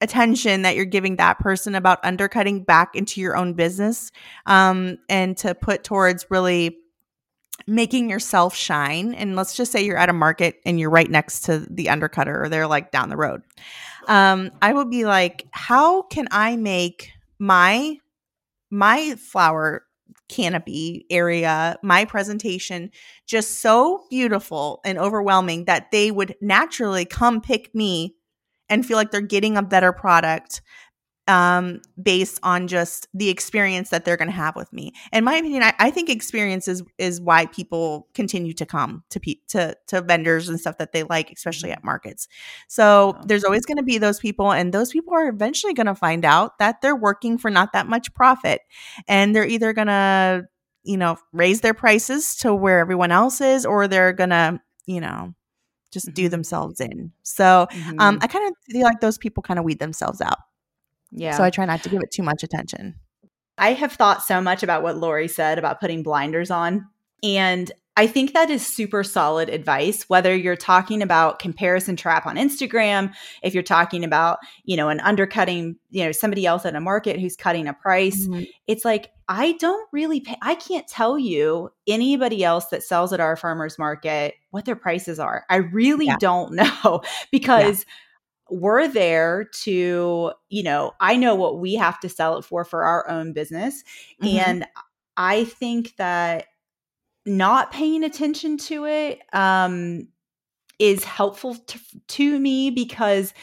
attention 0.00 0.62
that 0.62 0.76
you're 0.76 0.84
giving 0.84 1.16
that 1.16 1.38
person 1.38 1.74
about 1.74 1.98
undercutting 2.02 2.64
back 2.64 2.94
into 2.94 3.20
your 3.20 3.36
own 3.36 3.52
business 3.52 4.10
um, 4.46 4.96
and 5.08 5.36
to 5.36 5.54
put 5.54 5.84
towards 5.84 6.26
really 6.30 6.76
making 7.66 8.08
yourself 8.08 8.54
shine. 8.54 9.14
And 9.14 9.36
let's 9.36 9.54
just 9.54 9.70
say 9.70 9.82
you're 9.82 9.98
at 9.98 10.08
a 10.08 10.14
market 10.14 10.60
and 10.64 10.80
you're 10.80 10.90
right 10.90 11.10
next 11.10 11.40
to 11.42 11.66
the 11.70 11.86
undercutter 11.86 12.44
or 12.44 12.48
they're 12.48 12.66
like 12.66 12.90
down 12.90 13.10
the 13.10 13.16
road. 13.16 13.42
Um, 14.08 14.50
I 14.62 14.72
will 14.72 14.84
be 14.86 15.04
like, 15.04 15.46
how 15.52 16.02
can 16.02 16.28
I 16.30 16.56
make 16.56 17.10
my 17.38 17.98
my 18.70 19.16
flower 19.16 19.84
canopy 20.28 21.06
area, 21.10 21.76
my 21.82 22.04
presentation 22.04 22.90
just 23.26 23.60
so 23.60 24.04
beautiful 24.10 24.80
and 24.84 24.98
overwhelming 24.98 25.64
that 25.64 25.90
they 25.90 26.10
would 26.10 26.36
naturally 26.40 27.04
come 27.04 27.40
pick 27.40 27.74
me 27.74 28.14
and 28.68 28.86
feel 28.86 28.96
like 28.96 29.10
they're 29.10 29.20
getting 29.20 29.56
a 29.56 29.62
better 29.62 29.92
product 29.92 30.62
um, 31.30 31.80
based 32.02 32.40
on 32.42 32.66
just 32.66 33.06
the 33.14 33.28
experience 33.28 33.90
that 33.90 34.04
they're 34.04 34.16
going 34.16 34.28
to 34.28 34.34
have 34.34 34.56
with 34.56 34.72
me. 34.72 34.92
In 35.12 35.22
my 35.22 35.36
opinion, 35.36 35.62
I, 35.62 35.72
I, 35.78 35.90
think 35.92 36.10
experience 36.10 36.66
is 36.66 36.82
is 36.98 37.20
why 37.20 37.46
people 37.46 38.08
continue 38.14 38.52
to 38.54 38.66
come 38.66 39.04
to 39.10 39.20
pe- 39.20 39.36
to 39.50 39.76
to 39.86 40.00
vendors 40.02 40.48
and 40.48 40.58
stuff 40.58 40.78
that 40.78 40.90
they 40.90 41.04
like, 41.04 41.30
especially 41.30 41.70
at 41.70 41.84
markets. 41.84 42.26
So 42.66 43.16
there's 43.26 43.44
always 43.44 43.64
going 43.64 43.76
to 43.76 43.84
be 43.84 43.96
those 43.96 44.18
people, 44.18 44.50
and 44.50 44.74
those 44.74 44.90
people 44.90 45.14
are 45.14 45.28
eventually 45.28 45.72
going 45.72 45.86
to 45.86 45.94
find 45.94 46.24
out 46.24 46.58
that 46.58 46.82
they're 46.82 46.96
working 46.96 47.38
for 47.38 47.48
not 47.48 47.72
that 47.74 47.86
much 47.86 48.12
profit, 48.12 48.62
and 49.06 49.34
they're 49.34 49.46
either 49.46 49.72
going 49.72 49.86
to 49.86 50.48
you 50.82 50.96
know 50.96 51.16
raise 51.32 51.60
their 51.60 51.74
prices 51.74 52.34
to 52.38 52.52
where 52.52 52.80
everyone 52.80 53.12
else 53.12 53.40
is, 53.40 53.64
or 53.64 53.86
they're 53.86 54.12
going 54.12 54.30
to 54.30 54.60
you 54.86 55.00
know 55.00 55.32
just 55.92 56.12
do 56.12 56.24
mm-hmm. 56.24 56.30
themselves 56.30 56.80
in. 56.80 57.12
So 57.22 57.68
um, 57.70 57.78
mm-hmm. 57.78 58.00
um, 58.00 58.18
I 58.20 58.26
kind 58.26 58.48
of 58.48 58.54
feel 58.68 58.82
like 58.82 59.00
those 59.00 59.16
people 59.16 59.44
kind 59.44 59.60
of 59.60 59.64
weed 59.64 59.78
themselves 59.78 60.20
out. 60.20 60.38
Yeah. 61.12 61.36
So 61.36 61.42
I 61.42 61.50
try 61.50 61.64
not 61.64 61.82
to 61.82 61.88
give 61.88 62.02
it 62.02 62.10
too 62.10 62.22
much 62.22 62.42
attention. 62.42 62.94
I 63.58 63.74
have 63.74 63.92
thought 63.92 64.22
so 64.22 64.40
much 64.40 64.62
about 64.62 64.82
what 64.82 64.96
Lori 64.96 65.28
said 65.28 65.58
about 65.58 65.80
putting 65.80 66.02
blinders 66.02 66.50
on. 66.50 66.86
And 67.22 67.70
I 67.96 68.06
think 68.06 68.32
that 68.32 68.48
is 68.48 68.66
super 68.66 69.04
solid 69.04 69.50
advice, 69.50 70.04
whether 70.08 70.34
you're 70.34 70.56
talking 70.56 71.02
about 71.02 71.38
comparison 71.38 71.96
trap 71.96 72.24
on 72.24 72.36
Instagram, 72.36 73.12
if 73.42 73.52
you're 73.52 73.62
talking 73.62 74.04
about, 74.04 74.38
you 74.64 74.76
know, 74.76 74.88
an 74.88 75.00
undercutting, 75.00 75.76
you 75.90 76.04
know, 76.04 76.12
somebody 76.12 76.46
else 76.46 76.64
at 76.64 76.74
a 76.74 76.80
market 76.80 77.20
who's 77.20 77.36
cutting 77.36 77.68
a 77.68 77.74
price. 77.74 78.26
Mm-hmm. 78.26 78.44
It's 78.66 78.86
like, 78.86 79.10
I 79.28 79.52
don't 79.60 79.86
really 79.92 80.20
pay, 80.20 80.36
I 80.40 80.54
can't 80.54 80.88
tell 80.88 81.18
you 81.18 81.70
anybody 81.86 82.42
else 82.42 82.66
that 82.66 82.82
sells 82.82 83.12
at 83.12 83.20
our 83.20 83.36
farmer's 83.36 83.78
market 83.78 84.34
what 84.50 84.64
their 84.64 84.76
prices 84.76 85.18
are. 85.18 85.44
I 85.50 85.56
really 85.56 86.06
yeah. 86.06 86.16
don't 86.18 86.52
know 86.84 87.02
because. 87.30 87.80
Yeah 87.80 87.94
we're 88.50 88.88
there 88.88 89.44
to, 89.62 90.32
you 90.48 90.62
know, 90.62 90.92
I 91.00 91.16
know 91.16 91.34
what 91.34 91.58
we 91.58 91.74
have 91.74 92.00
to 92.00 92.08
sell 92.08 92.38
it 92.38 92.44
for 92.44 92.64
for 92.64 92.84
our 92.84 93.08
own 93.08 93.32
business. 93.32 93.82
Mm-hmm. 94.22 94.38
And 94.38 94.66
I 95.16 95.44
think 95.44 95.96
that 95.96 96.46
not 97.26 97.72
paying 97.72 98.04
attention 98.04 98.56
to 98.56 98.86
it 98.86 99.20
um, 99.32 100.08
is 100.78 101.04
helpful 101.04 101.54
to, 101.54 101.80
to 102.08 102.38
me 102.38 102.70
because 102.70 103.34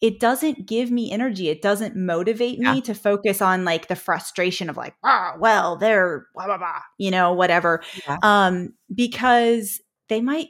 it 0.00 0.18
doesn't 0.18 0.66
give 0.66 0.90
me 0.90 1.12
energy. 1.12 1.48
It 1.48 1.62
doesn't 1.62 1.94
motivate 1.96 2.58
me 2.58 2.74
yeah. 2.74 2.80
to 2.80 2.94
focus 2.94 3.40
on 3.40 3.64
like 3.64 3.86
the 3.86 3.94
frustration 3.94 4.68
of 4.68 4.76
like, 4.76 4.94
ah, 5.04 5.36
well, 5.38 5.76
they're 5.76 6.26
blah 6.34 6.46
blah 6.46 6.58
blah, 6.58 6.80
you 6.98 7.10
know, 7.12 7.32
whatever. 7.32 7.82
Yeah. 8.06 8.18
Um, 8.22 8.74
because 8.92 9.80
they 10.08 10.20
might 10.20 10.48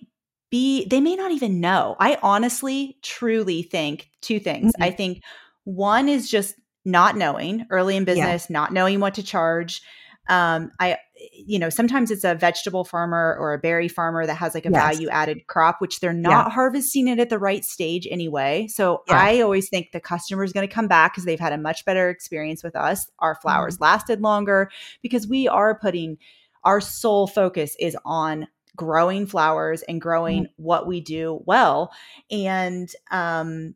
be, 0.52 0.84
they 0.84 1.00
may 1.00 1.16
not 1.16 1.32
even 1.32 1.60
know. 1.60 1.96
I 1.98 2.18
honestly, 2.22 2.98
truly 3.02 3.62
think 3.62 4.10
two 4.20 4.38
things. 4.38 4.72
Mm-hmm. 4.74 4.82
I 4.82 4.90
think 4.90 5.22
one 5.64 6.08
is 6.08 6.30
just 6.30 6.54
not 6.84 7.16
knowing 7.16 7.66
early 7.70 7.96
in 7.96 8.04
business, 8.04 8.46
yeah. 8.48 8.52
not 8.52 8.72
knowing 8.72 9.00
what 9.00 9.14
to 9.14 9.22
charge. 9.22 9.80
Um, 10.28 10.70
I, 10.78 10.98
you 11.32 11.58
know, 11.58 11.70
sometimes 11.70 12.10
it's 12.10 12.22
a 12.22 12.34
vegetable 12.34 12.84
farmer 12.84 13.34
or 13.40 13.54
a 13.54 13.58
berry 13.58 13.88
farmer 13.88 14.26
that 14.26 14.34
has 14.34 14.54
like 14.54 14.66
a 14.66 14.70
yes. 14.70 14.94
value 14.94 15.08
added 15.08 15.46
crop, 15.46 15.80
which 15.80 16.00
they're 16.00 16.12
not 16.12 16.48
yeah. 16.48 16.52
harvesting 16.52 17.08
it 17.08 17.18
at 17.18 17.30
the 17.30 17.38
right 17.38 17.64
stage 17.64 18.06
anyway. 18.10 18.66
So 18.68 19.02
yeah. 19.08 19.16
I 19.16 19.40
always 19.40 19.70
think 19.70 19.92
the 19.92 20.00
customer 20.00 20.44
is 20.44 20.52
going 20.52 20.68
to 20.68 20.72
come 20.72 20.86
back 20.86 21.14
because 21.14 21.24
they've 21.24 21.40
had 21.40 21.54
a 21.54 21.58
much 21.58 21.86
better 21.86 22.10
experience 22.10 22.62
with 22.62 22.76
us. 22.76 23.10
Our 23.20 23.36
flowers 23.36 23.76
mm-hmm. 23.76 23.84
lasted 23.84 24.20
longer 24.20 24.70
because 25.00 25.26
we 25.26 25.48
are 25.48 25.78
putting 25.78 26.18
our 26.62 26.80
sole 26.80 27.26
focus 27.26 27.74
is 27.80 27.96
on 28.04 28.46
growing 28.76 29.26
flowers 29.26 29.82
and 29.82 30.00
growing 30.00 30.44
mm-hmm. 30.44 30.62
what 30.62 30.86
we 30.86 31.00
do 31.00 31.42
well. 31.46 31.92
And, 32.30 32.90
um, 33.10 33.74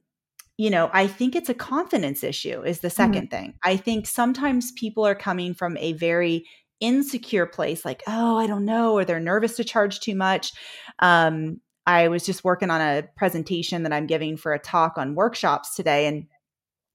you 0.56 0.70
know, 0.70 0.90
I 0.92 1.06
think 1.06 1.37
it's 1.37 1.50
a 1.50 1.54
confidence 1.54 2.24
issue, 2.24 2.62
is 2.62 2.80
the 2.80 2.88
2nd 2.88 3.14
mm-hmm. 3.14 3.26
thing. 3.26 3.54
I 3.62 3.76
think 3.76 4.06
sometimes 4.06 4.72
people 4.72 5.06
are 5.06 5.14
coming 5.14 5.54
from 5.54 5.76
a 5.76 5.92
very 5.92 6.46
insecure 6.80 7.46
place, 7.46 7.85
like, 7.85 8.02
oh, 8.06 8.38
I 8.38 8.46
don't 8.46 8.64
know, 8.64 8.94
or 8.94 9.04
they're 9.04 9.20
nervous 9.20 9.56
to 9.56 9.64
charge 9.64 10.00
too 10.00 10.14
much. 10.14 10.52
Um, 10.98 11.61
I 11.87 12.09
was 12.09 12.24
just 12.24 12.44
working 12.44 12.70
on 12.70 12.80
a 12.80 13.04
presentation 13.16 13.85
that 13.85 13.92
I'm 13.92 14.06
giving 14.06 14.37
for 14.37 14.52
a 14.52 14.59
talk 14.59 14.98
on 14.98 15.14
workshops 15.14 15.76
today. 15.76 16.06
And 16.06 16.26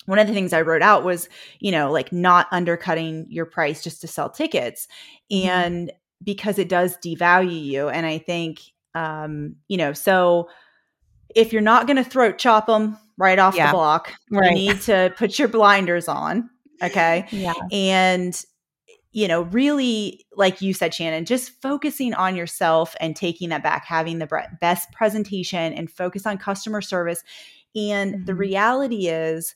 one 0.05 0.19
of 0.19 0.27
the 0.27 0.33
things 0.33 0.53
I 0.53 0.61
wrote 0.61 0.81
out 0.81 1.03
was, 1.03 1.29
you 1.59 1.71
know, 1.71 1.91
like 1.91 2.11
not 2.11 2.47
undercutting 2.51 3.27
your 3.29 3.45
price 3.45 3.83
just 3.83 4.01
to 4.01 4.07
sell 4.07 4.29
tickets. 4.29 4.87
Mm-hmm. 5.31 5.47
And 5.47 5.91
because 6.23 6.59
it 6.59 6.69
does 6.69 6.97
devalue 6.97 7.63
you. 7.63 7.89
And 7.89 8.05
I 8.05 8.17
think, 8.17 8.59
um, 8.95 9.55
you 9.67 9.77
know, 9.77 9.93
so 9.93 10.49
if 11.33 11.53
you're 11.53 11.61
not 11.61 11.87
going 11.87 11.97
to 11.97 12.03
throat 12.03 12.37
chop 12.37 12.67
them, 12.67 12.97
right 13.17 13.39
off 13.39 13.55
yeah. 13.55 13.67
the 13.67 13.73
block. 13.73 14.13
Right. 14.31 14.51
You 14.51 14.73
need 14.73 14.81
to 14.81 15.13
put 15.15 15.37
your 15.37 15.47
blinders 15.47 16.07
on. 16.07 16.49
Okay. 16.81 17.27
Yeah. 17.31 17.53
And, 17.71 18.39
you 19.11 19.27
know, 19.27 19.43
really, 19.43 20.25
like 20.35 20.61
you 20.61 20.73
said, 20.73 20.93
Shannon, 20.93 21.25
just 21.25 21.51
focusing 21.61 22.13
on 22.13 22.35
yourself 22.35 22.95
and 22.99 23.15
taking 23.15 23.49
that 23.49 23.61
back, 23.61 23.85
having 23.85 24.19
the 24.19 24.27
best 24.59 24.91
presentation 24.91 25.73
and 25.73 25.91
focus 25.91 26.25
on 26.25 26.37
customer 26.37 26.81
service. 26.81 27.23
And 27.75 28.13
mm-hmm. 28.15 28.25
the 28.25 28.35
reality 28.35 29.07
is 29.07 29.53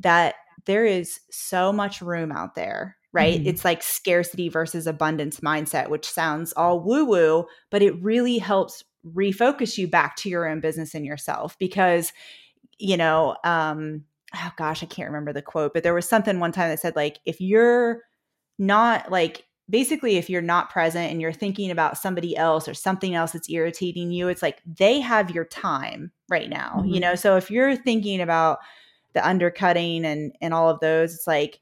that 0.00 0.34
there 0.66 0.84
is 0.84 1.20
so 1.30 1.72
much 1.72 2.02
room 2.02 2.32
out 2.32 2.54
there, 2.54 2.95
right? 3.16 3.40
Mm-hmm. 3.40 3.48
It's 3.48 3.64
like 3.64 3.82
scarcity 3.82 4.48
versus 4.48 4.86
abundance 4.86 5.40
mindset, 5.40 5.88
which 5.88 6.08
sounds 6.08 6.52
all 6.52 6.80
woo 6.80 7.04
woo, 7.04 7.46
but 7.70 7.82
it 7.82 8.00
really 8.02 8.38
helps 8.38 8.84
refocus 9.14 9.78
you 9.78 9.88
back 9.88 10.16
to 10.16 10.28
your 10.28 10.48
own 10.48 10.60
business 10.60 10.94
and 10.94 11.06
yourself 11.06 11.56
because 11.58 12.12
you 12.78 12.96
know, 12.96 13.36
um, 13.44 14.04
oh 14.34 14.50
gosh, 14.56 14.82
I 14.82 14.86
can't 14.86 15.08
remember 15.08 15.32
the 15.32 15.42
quote, 15.42 15.72
but 15.72 15.82
there 15.82 15.94
was 15.94 16.08
something 16.08 16.40
one 16.40 16.52
time 16.52 16.68
that 16.68 16.80
said, 16.80 16.96
like, 16.96 17.18
if 17.24 17.40
you're 17.40 18.02
not 18.58 19.10
like, 19.10 19.44
basically, 19.68 20.16
if 20.16 20.30
you're 20.30 20.42
not 20.42 20.70
present 20.70 21.10
and 21.10 21.20
you're 21.20 21.32
thinking 21.32 21.70
about 21.70 21.98
somebody 21.98 22.36
else 22.36 22.68
or 22.68 22.74
something 22.74 23.14
else 23.14 23.32
that's 23.32 23.50
irritating 23.50 24.12
you, 24.12 24.28
it's 24.28 24.42
like 24.42 24.60
they 24.66 25.00
have 25.00 25.30
your 25.30 25.44
time 25.44 26.12
right 26.28 26.48
now, 26.48 26.76
mm-hmm. 26.78 26.88
you 26.88 27.00
know? 27.00 27.14
So 27.14 27.36
if 27.36 27.50
you're 27.50 27.76
thinking 27.76 28.20
about 28.20 28.58
the 29.14 29.26
undercutting 29.26 30.04
and, 30.04 30.36
and 30.40 30.52
all 30.52 30.68
of 30.68 30.80
those, 30.80 31.14
it's 31.14 31.26
like, 31.26 31.60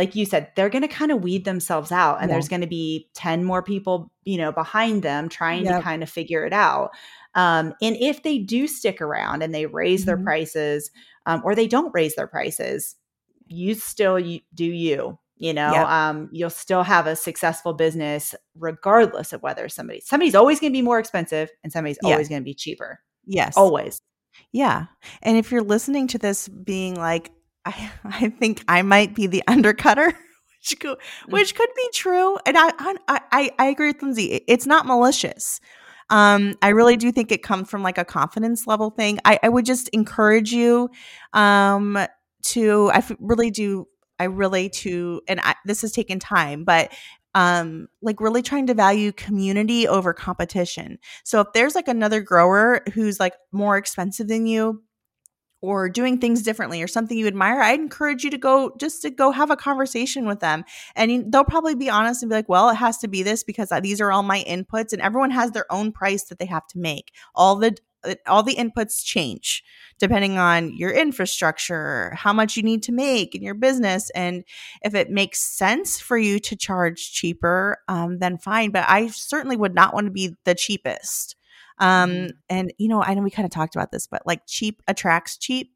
like 0.00 0.16
you 0.16 0.24
said, 0.24 0.50
they're 0.56 0.70
going 0.70 0.80
to 0.80 0.88
kind 0.88 1.12
of 1.12 1.22
weed 1.22 1.44
themselves 1.44 1.92
out 1.92 2.22
and 2.22 2.30
yeah. 2.30 2.34
there's 2.34 2.48
going 2.48 2.62
to 2.62 2.66
be 2.66 3.06
10 3.12 3.44
more 3.44 3.62
people, 3.62 4.10
you 4.24 4.38
know, 4.38 4.50
behind 4.50 5.02
them 5.02 5.28
trying 5.28 5.66
yep. 5.66 5.76
to 5.76 5.82
kind 5.82 6.02
of 6.02 6.08
figure 6.08 6.46
it 6.46 6.54
out. 6.54 6.92
Um, 7.34 7.74
and 7.82 7.96
if 8.00 8.22
they 8.22 8.38
do 8.38 8.66
stick 8.66 9.02
around 9.02 9.42
and 9.42 9.54
they 9.54 9.66
raise 9.66 10.00
mm-hmm. 10.00 10.06
their 10.06 10.16
prices 10.16 10.90
um, 11.26 11.42
or 11.44 11.54
they 11.54 11.66
don't 11.66 11.92
raise 11.92 12.14
their 12.14 12.26
prices, 12.26 12.96
you 13.46 13.74
still 13.74 14.18
you, 14.18 14.40
do 14.54 14.64
you. 14.64 15.18
You 15.36 15.52
know, 15.52 15.70
yeah. 15.70 16.08
um, 16.08 16.30
you'll 16.32 16.48
still 16.48 16.82
have 16.82 17.06
a 17.06 17.14
successful 17.14 17.74
business 17.74 18.34
regardless 18.58 19.34
of 19.34 19.42
whether 19.42 19.68
somebody 19.68 20.00
somebody's 20.00 20.34
always 20.34 20.60
going 20.60 20.72
to 20.72 20.76
be 20.76 20.82
more 20.82 20.98
expensive 20.98 21.50
and 21.62 21.70
somebody's 21.70 21.98
yeah. 22.02 22.12
always 22.12 22.28
going 22.30 22.40
to 22.40 22.44
be 22.44 22.54
cheaper. 22.54 23.00
Yes, 23.26 23.54
always. 23.54 24.00
Yeah, 24.52 24.86
and 25.22 25.36
if 25.36 25.50
you're 25.50 25.62
listening 25.62 26.08
to 26.08 26.18
this, 26.18 26.46
being 26.48 26.94
like, 26.94 27.32
I, 27.64 27.90
I 28.04 28.28
think 28.30 28.64
I 28.68 28.82
might 28.82 29.14
be 29.14 29.26
the 29.26 29.42
undercutter. 29.48 30.12
Which 30.60 30.78
could, 30.78 30.98
mm. 30.98 31.32
which 31.32 31.54
could 31.54 31.70
be 31.74 31.88
true, 31.94 32.36
and 32.44 32.54
I, 32.58 32.70
I 33.32 33.50
I 33.58 33.64
agree 33.64 33.92
with 33.92 34.02
Lindsay. 34.02 34.44
It's 34.46 34.66
not 34.66 34.84
malicious. 34.84 35.58
Um, 36.10 36.54
I 36.60 36.68
really 36.68 36.96
do 36.96 37.12
think 37.12 37.32
it 37.32 37.42
comes 37.42 37.70
from 37.70 37.82
like 37.82 37.96
a 37.96 38.04
confidence 38.04 38.66
level 38.66 38.90
thing. 38.90 39.20
I, 39.24 39.38
I 39.42 39.48
would 39.48 39.64
just 39.64 39.88
encourage 39.90 40.52
you 40.52 40.90
um, 41.32 41.96
to, 42.42 42.90
I 42.92 43.02
really 43.20 43.50
do, 43.50 43.86
I 44.18 44.24
really 44.24 44.68
to, 44.70 45.22
and 45.28 45.40
I, 45.40 45.54
this 45.64 45.82
has 45.82 45.92
taken 45.92 46.18
time, 46.18 46.64
but 46.64 46.92
um 47.36 47.86
like 48.02 48.20
really 48.20 48.42
trying 48.42 48.66
to 48.66 48.74
value 48.74 49.12
community 49.12 49.86
over 49.86 50.12
competition. 50.12 50.98
So 51.22 51.40
if 51.40 51.46
there's 51.54 51.76
like 51.76 51.86
another 51.86 52.20
grower 52.20 52.80
who's 52.92 53.20
like 53.20 53.34
more 53.52 53.76
expensive 53.76 54.26
than 54.26 54.46
you, 54.46 54.82
or 55.62 55.88
doing 55.88 56.18
things 56.18 56.42
differently 56.42 56.82
or 56.82 56.88
something 56.88 57.18
you 57.18 57.26
admire, 57.26 57.60
I'd 57.60 57.80
encourage 57.80 58.24
you 58.24 58.30
to 58.30 58.38
go 58.38 58.72
just 58.78 59.02
to 59.02 59.10
go 59.10 59.30
have 59.30 59.50
a 59.50 59.56
conversation 59.56 60.26
with 60.26 60.40
them. 60.40 60.64
And 60.96 61.32
they'll 61.32 61.44
probably 61.44 61.74
be 61.74 61.90
honest 61.90 62.22
and 62.22 62.30
be 62.30 62.36
like, 62.36 62.48
well, 62.48 62.70
it 62.70 62.76
has 62.76 62.98
to 62.98 63.08
be 63.08 63.22
this 63.22 63.42
because 63.44 63.70
these 63.82 64.00
are 64.00 64.10
all 64.10 64.22
my 64.22 64.44
inputs. 64.48 64.92
And 64.92 65.02
everyone 65.02 65.30
has 65.30 65.52
their 65.52 65.70
own 65.70 65.92
price 65.92 66.24
that 66.24 66.38
they 66.38 66.46
have 66.46 66.66
to 66.68 66.78
make. 66.78 67.12
All 67.34 67.56
the 67.56 67.76
all 68.26 68.42
the 68.42 68.56
inputs 68.56 69.04
change 69.04 69.62
depending 69.98 70.38
on 70.38 70.74
your 70.74 70.90
infrastructure, 70.90 72.14
how 72.16 72.32
much 72.32 72.56
you 72.56 72.62
need 72.62 72.82
to 72.82 72.92
make 72.92 73.34
in 73.34 73.42
your 73.42 73.54
business, 73.54 74.08
and 74.14 74.44
if 74.82 74.94
it 74.94 75.10
makes 75.10 75.42
sense 75.42 76.00
for 76.00 76.16
you 76.16 76.38
to 76.40 76.56
charge 76.56 77.12
cheaper, 77.12 77.76
um, 77.88 78.18
then 78.18 78.38
fine. 78.38 78.70
But 78.70 78.86
I 78.88 79.08
certainly 79.08 79.56
would 79.56 79.74
not 79.74 79.92
want 79.92 80.06
to 80.06 80.10
be 80.10 80.34
the 80.44 80.54
cheapest. 80.54 81.36
Um, 81.80 82.10
mm-hmm. 82.10 82.28
and 82.48 82.72
you 82.78 82.88
know, 82.88 83.02
I 83.02 83.14
know 83.14 83.22
we 83.22 83.30
kind 83.30 83.46
of 83.46 83.50
talked 83.50 83.74
about 83.74 83.90
this, 83.90 84.06
but 84.06 84.26
like 84.26 84.42
cheap 84.46 84.82
attracts 84.86 85.36
cheap. 85.36 85.72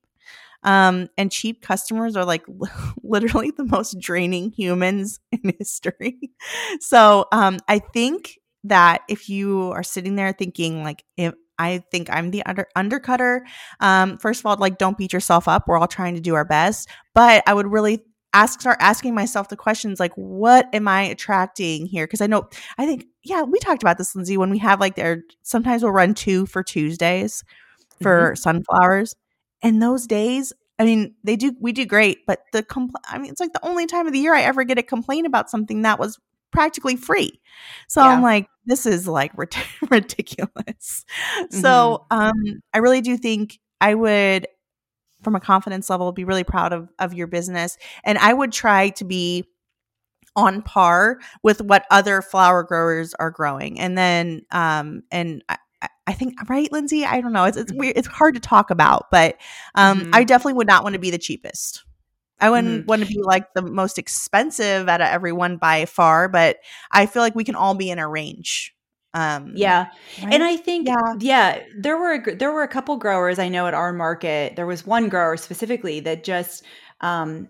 Um, 0.63 1.09
and 1.19 1.31
cheap 1.31 1.61
customers 1.61 2.17
are 2.17 2.25
like 2.25 2.45
literally 3.03 3.51
the 3.51 3.65
most 3.65 3.99
draining 3.99 4.51
humans 4.51 5.21
in 5.33 5.55
history. 5.59 6.19
so 6.81 7.27
um, 7.33 7.59
I 7.69 7.81
think 7.81 8.39
that 8.65 9.03
if 9.09 9.29
you 9.29 9.73
are 9.73 9.83
sitting 9.83 10.17
there 10.17 10.33
thinking 10.33 10.83
like 10.83 11.05
if 11.19 11.35
I 11.59 11.85
think 11.91 12.09
I'm 12.11 12.31
the 12.31 12.45
under 12.47 12.67
undercutter. 12.77 13.43
Um, 13.81 14.19
first 14.19 14.41
of 14.41 14.47
all, 14.47 14.57
like 14.57 14.79
don't 14.79 14.99
beat 14.99 15.13
yourself 15.13 15.47
up. 15.47 15.69
We're 15.69 15.79
all 15.79 15.87
trying 15.87 16.15
to 16.15 16.21
do 16.21 16.35
our 16.35 16.45
best, 16.45 16.89
but 17.15 17.43
I 17.47 17.55
would 17.55 17.67
really 17.67 18.03
ask 18.35 18.61
start 18.61 18.77
asking 18.81 19.15
myself 19.15 19.49
the 19.49 19.57
questions 19.57 19.99
like 19.99 20.13
what 20.15 20.69
am 20.75 20.87
i 20.89 21.03
attracting 21.03 21.87
here 21.87 22.07
because 22.07 22.21
i 22.21 22.27
know 22.27 22.47
i 22.77 22.85
think 22.85 23.07
yeah 23.23 23.43
we 23.43 23.59
talked 23.61 23.83
about 23.83 23.97
this 23.97 24.15
lindsay 24.15 24.37
when 24.37 24.51
we 24.51 24.59
have 24.59 24.81
like 24.81 24.97
there 24.97 25.23
sometimes 25.43 25.83
we'll 25.83 25.93
run 25.93 26.13
two 26.13 26.45
for 26.45 26.63
tuesdays 26.63 27.43
for 28.03 28.33
mm-hmm. 28.33 28.35
sunflowers 28.35 29.15
and 29.63 29.81
those 29.81 30.07
days 30.07 30.53
i 30.79 30.85
mean 30.85 31.15
they 31.23 31.37
do 31.37 31.55
we 31.61 31.73
do 31.73 31.87
great 31.87 32.27
but 32.27 32.41
the 32.53 32.63
compl- 32.63 33.01
i 33.09 33.17
mean 33.17 33.31
it's 33.31 33.41
like 33.41 33.53
the 33.53 33.65
only 33.65 33.87
time 33.87 34.07
of 34.07 34.13
the 34.13 34.19
year 34.19 34.35
i 34.35 34.43
ever 34.43 34.65
get 34.65 34.79
a 34.79 34.83
complaint 34.83 35.27
about 35.27 35.49
something 35.49 35.83
that 35.83 35.99
was 35.99 36.19
practically 36.51 36.97
free 36.97 37.41
so 37.89 38.03
yeah. 38.03 38.11
i'm 38.11 38.23
like 38.23 38.49
this 38.67 38.85
is 38.85 39.07
like 39.07 39.33
ridiculous 39.91 41.05
mm-hmm. 41.39 41.61
so 41.61 42.05
um 42.11 42.33
i 42.73 42.79
really 42.79 43.01
do 43.01 43.17
think 43.17 43.59
i 43.81 43.95
would 43.95 44.47
from 45.25 45.35
a 45.35 45.41
confidence 45.41 45.91
level 45.91 46.13
be 46.13 46.25
really 46.25 46.45
proud 46.45 46.73
of 46.73 46.89
of 46.99 47.15
your 47.15 47.27
business 47.27 47.77
and 48.05 48.19
i 48.19 48.33
would 48.33 48.53
try 48.53 48.91
to 48.91 49.05
be 49.05 49.45
on 50.37 50.63
par 50.63 51.19
with 51.43 51.63
what 51.63 51.87
other 51.91 52.21
flower 52.21 52.63
growers 52.63 53.15
are 53.15 53.31
growing 53.31 53.79
and 53.79 53.97
then 53.97 54.43
um 54.51 55.03
and 55.11 55.43
I, 55.49 55.57
I 56.07 56.13
think 56.13 56.35
right, 56.49 56.71
Lindsay. 56.71 57.05
I 57.05 57.21
don't 57.21 57.33
know. 57.33 57.45
It's 57.45 57.57
it's 57.57 57.73
weird. 57.73 57.97
It's 57.97 58.07
hard 58.07 58.35
to 58.35 58.41
talk 58.41 58.71
about, 58.71 59.11
but 59.11 59.37
um, 59.75 60.01
mm-hmm. 60.01 60.11
I 60.15 60.25
definitely 60.25 60.55
would 60.55 60.67
not 60.67 60.83
want 60.83 60.95
to 60.95 60.99
be 60.99 61.11
the 61.11 61.19
cheapest. 61.19 61.85
I 62.41 62.51
wouldn't 62.51 62.81
mm-hmm. 62.81 62.87
want 62.87 63.03
to 63.03 63.09
be 63.09 63.21
like 63.23 63.55
the 63.55 63.63
most 63.63 63.99
expensive 63.99 64.89
out 64.89 65.01
of 65.01 65.07
everyone 65.07 65.57
by 65.57 65.87
far, 65.87 66.29
but 66.29 66.59
I 66.91 67.07
feel 67.07 67.23
like 67.23 67.35
we 67.35 67.45
can 67.45 67.55
all 67.55 67.75
be 67.75 67.91
in 67.91 67.99
a 67.99 68.09
range. 68.09 68.74
Um, 69.15 69.53
yeah, 69.55 69.87
right? 70.23 70.35
and 70.35 70.43
I 70.43 70.57
think 70.57 70.89
yeah. 70.89 71.15
yeah, 71.21 71.63
there 71.79 71.97
were 71.97 72.35
there 72.35 72.53
were 72.53 72.63
a 72.63 72.69
couple 72.69 72.97
growers 72.97 73.39
I 73.39 73.49
know 73.49 73.67
at 73.67 73.75
our 73.75 73.93
market. 73.93 74.57
There 74.57 74.67
was 74.67 74.85
one 74.85 75.09
grower 75.09 75.37
specifically 75.37 76.01
that 76.01 76.25
just 76.25 76.65
um, 77.01 77.49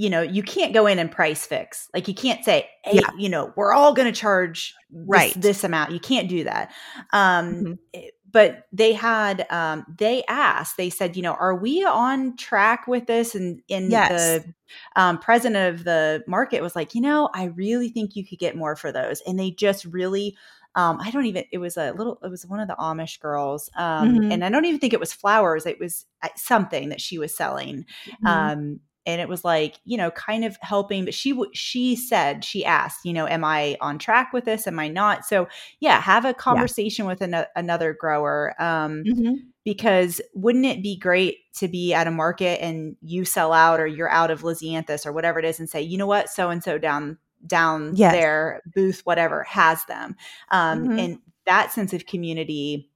you 0.00 0.08
know, 0.08 0.22
you 0.22 0.42
can't 0.42 0.72
go 0.72 0.86
in 0.86 0.98
and 0.98 1.10
price 1.10 1.44
fix. 1.44 1.88
Like 1.92 2.08
you 2.08 2.14
can't 2.14 2.42
say, 2.42 2.68
hey, 2.84 3.00
yeah. 3.02 3.10
you 3.18 3.28
know, 3.28 3.52
we're 3.54 3.74
all 3.74 3.92
going 3.92 4.10
to 4.10 4.18
charge 4.18 4.74
this, 4.88 5.04
right. 5.06 5.32
this 5.36 5.62
amount. 5.62 5.92
You 5.92 6.00
can't 6.00 6.26
do 6.26 6.44
that. 6.44 6.72
Um, 7.12 7.54
mm-hmm. 7.54 7.72
Eh, 7.92 8.08
but 8.32 8.66
they 8.72 8.92
had, 8.92 9.44
um, 9.50 9.84
they 9.98 10.22
asked, 10.28 10.76
they 10.76 10.88
said, 10.88 11.16
you 11.16 11.22
know, 11.22 11.32
are 11.34 11.54
we 11.54 11.84
on 11.84 12.36
track 12.36 12.86
with 12.86 13.06
this? 13.06 13.34
And, 13.34 13.60
in 13.68 13.90
yes. 13.90 14.08
the 14.44 14.54
um, 14.94 15.18
president 15.18 15.74
of 15.74 15.84
the 15.84 16.22
market 16.28 16.62
was 16.62 16.76
like, 16.76 16.94
you 16.94 17.00
know, 17.00 17.28
I 17.34 17.46
really 17.46 17.88
think 17.88 18.14
you 18.14 18.24
could 18.24 18.38
get 18.38 18.56
more 18.56 18.76
for 18.76 18.92
those. 18.92 19.20
And 19.26 19.38
they 19.38 19.50
just 19.50 19.84
really, 19.84 20.36
um, 20.74 20.98
I 21.00 21.10
don't 21.10 21.26
even, 21.26 21.44
it 21.52 21.58
was 21.58 21.76
a 21.76 21.92
little, 21.92 22.18
it 22.22 22.28
was 22.28 22.46
one 22.46 22.60
of 22.60 22.68
the 22.68 22.76
Amish 22.76 23.20
girls. 23.20 23.70
Um, 23.76 24.14
mm-hmm. 24.14 24.32
And 24.32 24.44
I 24.44 24.50
don't 24.50 24.64
even 24.64 24.80
think 24.80 24.92
it 24.92 25.00
was 25.00 25.12
flowers. 25.12 25.66
It 25.66 25.80
was 25.80 26.06
uh, 26.22 26.28
something 26.36 26.90
that 26.90 27.00
she 27.00 27.18
was 27.18 27.34
selling. 27.34 27.84
Mm-hmm. 28.06 28.26
Um, 28.26 28.80
and 29.06 29.20
it 29.20 29.28
was 29.28 29.44
like 29.44 29.76
you 29.84 29.96
know 29.96 30.10
kind 30.10 30.44
of 30.44 30.56
helping 30.60 31.04
but 31.04 31.14
she 31.14 31.38
she 31.52 31.96
said 31.96 32.44
she 32.44 32.64
asked 32.64 33.04
you 33.04 33.12
know 33.12 33.26
am 33.26 33.44
i 33.44 33.76
on 33.80 33.98
track 33.98 34.32
with 34.32 34.44
this 34.44 34.66
am 34.66 34.78
i 34.78 34.88
not 34.88 35.24
so 35.24 35.48
yeah 35.80 36.00
have 36.00 36.24
a 36.24 36.34
conversation 36.34 37.04
yeah. 37.04 37.10
with 37.10 37.20
an, 37.20 37.44
another 37.56 37.96
grower 37.98 38.54
um, 38.58 39.02
mm-hmm. 39.04 39.34
because 39.64 40.20
wouldn't 40.34 40.66
it 40.66 40.82
be 40.82 40.98
great 40.98 41.38
to 41.54 41.68
be 41.68 41.92
at 41.94 42.06
a 42.06 42.10
market 42.10 42.62
and 42.62 42.96
you 43.00 43.24
sell 43.24 43.52
out 43.52 43.80
or 43.80 43.86
you're 43.86 44.10
out 44.10 44.30
of 44.30 44.42
lisianthus 44.42 45.06
or 45.06 45.12
whatever 45.12 45.38
it 45.38 45.44
is 45.44 45.58
and 45.58 45.70
say 45.70 45.80
you 45.80 45.96
know 45.96 46.06
what 46.06 46.28
so 46.28 46.50
and 46.50 46.62
so 46.62 46.78
down 46.78 47.18
down 47.46 47.92
yes. 47.94 48.12
there 48.12 48.62
booth 48.74 49.00
whatever 49.04 49.42
has 49.44 49.84
them 49.86 50.16
um, 50.50 50.84
mm-hmm. 50.84 50.98
and 50.98 51.18
that 51.46 51.72
sense 51.72 51.92
of 51.92 52.06
community 52.06 52.90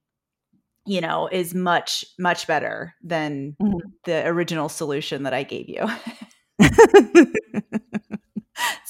you 0.85 1.01
know, 1.01 1.27
is 1.31 1.55
much, 1.55 2.05
much 2.19 2.45
better 2.45 2.93
than 3.03 3.55
mm-hmm. 3.59 3.77
the 4.03 4.25
original 4.27 4.69
solution 4.69 5.23
that 5.23 5.33
I 5.33 5.43
gave 5.43 5.67
you. 5.67 5.87
it's 6.59 7.33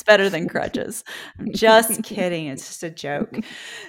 better 0.05 0.29
than 0.29 0.47
crutches. 0.47 1.03
I'm 1.39 1.51
just 1.53 2.03
kidding. 2.03 2.47
It's 2.47 2.67
just 2.67 2.83
a 2.83 2.89
joke. 2.89 3.39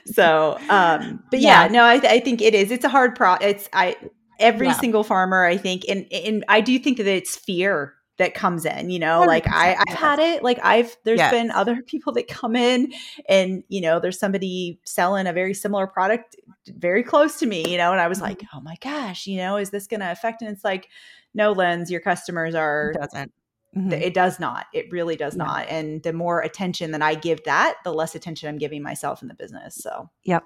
So, 0.07 0.59
um, 0.68 1.22
but 1.31 1.40
yeah, 1.40 1.64
yeah. 1.64 1.68
no, 1.68 1.83
I, 1.83 1.94
I, 1.94 2.20
think 2.20 2.40
it 2.40 2.55
is. 2.55 2.70
It's 2.70 2.85
a 2.85 2.88
hard 2.88 3.16
pro. 3.16 3.35
It's 3.35 3.68
I 3.72 3.96
every 4.38 4.68
yeah. 4.68 4.74
single 4.74 5.05
farmer. 5.05 5.44
I 5.44 5.57
think, 5.57 5.85
and 5.88 6.07
and 6.11 6.44
I 6.48 6.62
do 6.62 6.79
think 6.79 6.96
that 6.98 7.07
it's 7.07 7.37
fear 7.37 7.94
that 8.18 8.35
comes 8.35 8.64
in 8.64 8.90
you 8.90 8.98
know 8.98 9.22
like 9.22 9.46
i 9.48 9.76
i've 9.87 9.94
had 9.94 10.18
it 10.18 10.42
like 10.42 10.59
i've 10.62 10.96
there's 11.05 11.18
yes. 11.18 11.31
been 11.31 11.50
other 11.50 11.83
people 11.87 12.12
that 12.12 12.29
come 12.29 12.57
in 12.57 12.92
and 13.29 13.62
you 13.68 13.81
know 13.81 14.00
there's 14.00 14.18
somebody 14.18 14.79
selling 14.85 15.26
a 15.26 15.33
very 15.33 15.55
similar 15.55 15.87
product 15.87 16.37
very 16.68 17.02
close 17.02 17.38
to 17.38 17.46
me 17.46 17.68
you 17.68 17.76
know 17.76 17.92
and 17.92 18.00
i 18.00 18.09
was 18.09 18.18
mm-hmm. 18.18 18.29
like 18.29 18.42
oh 18.55 18.61
my 18.61 18.76
gosh 18.81 19.26
you 19.26 19.37
know 19.37 19.57
is 19.57 19.70
this 19.70 19.87
going 19.87 20.00
to 20.00 20.11
affect 20.11 20.42
and 20.42 20.50
it's 20.50 20.64
like 20.64 20.88
no 21.35 21.52
lens 21.52 21.90
your 21.90 22.00
customers 22.00 22.55
are 22.55 22.92
it 22.94 22.98
doesn't 23.00 23.33
mm-hmm. 23.76 23.92
it 23.92 24.14
does 24.14 24.40
not 24.40 24.66
it 24.72 24.90
really 24.90 25.16
does 25.16 25.37
yeah. 25.37 25.44
not 25.44 25.68
and 25.68 26.02
the 26.02 26.12
more 26.12 26.40
attention 26.40 26.92
that 26.92 27.02
i 27.02 27.14
give 27.14 27.42
that 27.44 27.76
the 27.85 27.92
less 27.92 28.14
attention 28.14 28.48
i'm 28.48 28.59
giving 28.59 28.83
myself 28.83 29.22
in 29.22 29.29
the 29.29 29.35
business 29.35 29.74
so 29.74 30.09
yep 30.24 30.42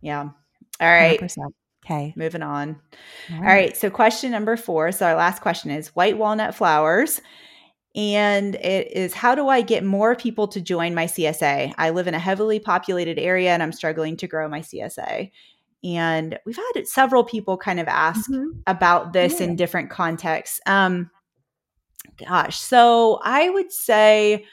yeah 0.00 0.28
all 0.80 0.88
right 0.88 1.20
100%. 1.20 1.52
Okay. 1.86 2.12
Moving 2.16 2.42
on. 2.42 2.80
All 3.30 3.36
right. 3.36 3.38
All 3.38 3.54
right. 3.54 3.76
So, 3.76 3.90
question 3.90 4.32
number 4.32 4.56
four. 4.56 4.90
So, 4.90 5.06
our 5.06 5.14
last 5.14 5.40
question 5.40 5.70
is 5.70 5.88
white 5.94 6.18
walnut 6.18 6.54
flowers. 6.54 7.20
And 7.94 8.56
it 8.56 8.92
is 8.92 9.14
how 9.14 9.34
do 9.34 9.48
I 9.48 9.62
get 9.62 9.82
more 9.82 10.14
people 10.14 10.48
to 10.48 10.60
join 10.60 10.94
my 10.94 11.06
CSA? 11.06 11.72
I 11.78 11.90
live 11.90 12.06
in 12.06 12.14
a 12.14 12.18
heavily 12.18 12.58
populated 12.58 13.18
area 13.18 13.52
and 13.52 13.62
I'm 13.62 13.72
struggling 13.72 14.18
to 14.18 14.26
grow 14.26 14.48
my 14.48 14.60
CSA. 14.60 15.30
And 15.82 16.38
we've 16.44 16.56
had 16.56 16.86
several 16.86 17.24
people 17.24 17.56
kind 17.56 17.80
of 17.80 17.88
ask 17.88 18.30
mm-hmm. 18.30 18.58
about 18.66 19.14
this 19.14 19.40
yeah. 19.40 19.46
in 19.46 19.56
different 19.56 19.88
contexts. 19.88 20.60
Um, 20.66 21.10
gosh, 22.18 22.58
so 22.58 23.20
I 23.22 23.48
would 23.48 23.72
say, 23.72 24.44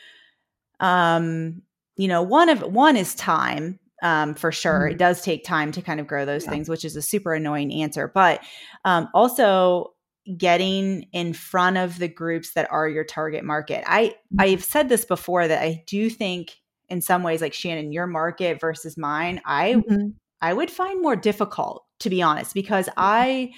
um, 0.80 1.64
you 1.98 2.08
know, 2.08 2.22
one 2.22 2.48
of 2.48 2.62
one 2.62 2.96
is 2.96 3.14
time 3.14 3.80
um, 4.04 4.36
for 4.36 4.52
sure. 4.52 4.82
Mm-hmm. 4.82 4.92
It 4.92 4.98
does 5.00 5.22
take 5.22 5.44
time 5.44 5.72
to 5.72 5.82
kind 5.82 6.00
of 6.00 6.06
grow 6.06 6.26
those 6.26 6.44
yeah. 6.44 6.52
things, 6.52 6.70
which 6.70 6.86
is 6.86 6.96
a 6.96 7.02
super 7.02 7.34
annoying 7.34 7.74
answer. 7.74 8.12
But 8.14 8.44
um, 8.86 9.10
also 9.14 9.94
getting 10.38 11.08
in 11.12 11.34
front 11.34 11.78
of 11.78 11.98
the 11.98 12.08
groups 12.08 12.54
that 12.54 12.72
are 12.72 12.88
your 12.88 13.04
target 13.04 13.44
market. 13.44 13.84
I 13.88 14.10
mm-hmm. 14.10 14.42
I've 14.42 14.64
said 14.64 14.90
this 14.90 15.06
before 15.06 15.48
that 15.48 15.64
I 15.64 15.84
do 15.88 16.10
think 16.10 16.52
in 16.90 17.02
some 17.02 17.24
ways, 17.24 17.42
like 17.42 17.54
Shannon, 17.54 17.92
your 17.92 18.08
market 18.08 18.60
versus 18.60 18.98
mine, 18.98 19.42
I 19.46 19.76
mm-hmm. 19.76 20.10
I 20.42 20.54
would 20.54 20.70
find 20.70 21.02
more 21.02 21.16
difficult 21.16 21.86
to 22.02 22.10
be 22.10 22.22
honest 22.22 22.54
because 22.54 22.90
I 22.98 23.52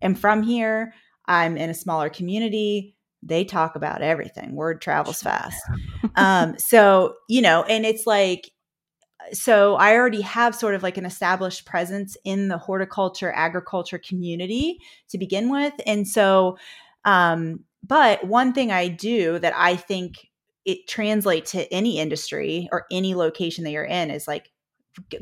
am 0.00 0.14
from 0.14 0.42
here. 0.42 0.94
I'm 1.26 1.56
in 1.56 1.68
a 1.68 1.74
smaller 1.74 2.08
community 2.08 2.94
they 3.22 3.44
talk 3.44 3.74
about 3.74 4.02
everything. 4.02 4.54
Word 4.54 4.80
travels 4.80 5.20
fast. 5.20 5.60
um, 6.16 6.56
so, 6.58 7.14
you 7.28 7.42
know, 7.42 7.64
and 7.64 7.84
it's 7.84 8.06
like 8.06 8.50
so 9.32 9.74
I 9.76 9.94
already 9.94 10.20
have 10.22 10.54
sort 10.54 10.74
of 10.74 10.82
like 10.82 10.96
an 10.96 11.04
established 11.04 11.64
presence 11.64 12.16
in 12.24 12.48
the 12.48 12.58
horticulture 12.58 13.32
agriculture 13.34 13.98
community 13.98 14.78
to 15.08 15.18
begin 15.18 15.50
with. 15.50 15.74
And 15.86 16.06
so, 16.06 16.58
um, 17.04 17.64
but 17.86 18.24
one 18.24 18.52
thing 18.52 18.70
I 18.70 18.88
do 18.88 19.38
that 19.38 19.54
I 19.56 19.76
think 19.76 20.28
it 20.64 20.86
translates 20.86 21.52
to 21.52 21.72
any 21.72 21.98
industry 21.98 22.68
or 22.72 22.86
any 22.90 23.14
location 23.14 23.64
that 23.64 23.70
you're 23.70 23.84
in 23.84 24.10
is 24.10 24.28
like 24.28 24.50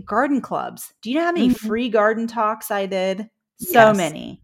garden 0.05 0.41
clubs. 0.41 0.93
Do 1.03 1.11
you 1.11 1.17
know 1.17 1.25
how 1.25 1.33
many 1.33 1.49
mm-hmm. 1.49 1.67
free 1.67 1.89
garden 1.89 2.27
talks 2.27 2.71
I 2.71 2.87
did? 2.87 3.31
So 3.59 3.81
yes. 3.81 3.97
many 3.97 4.43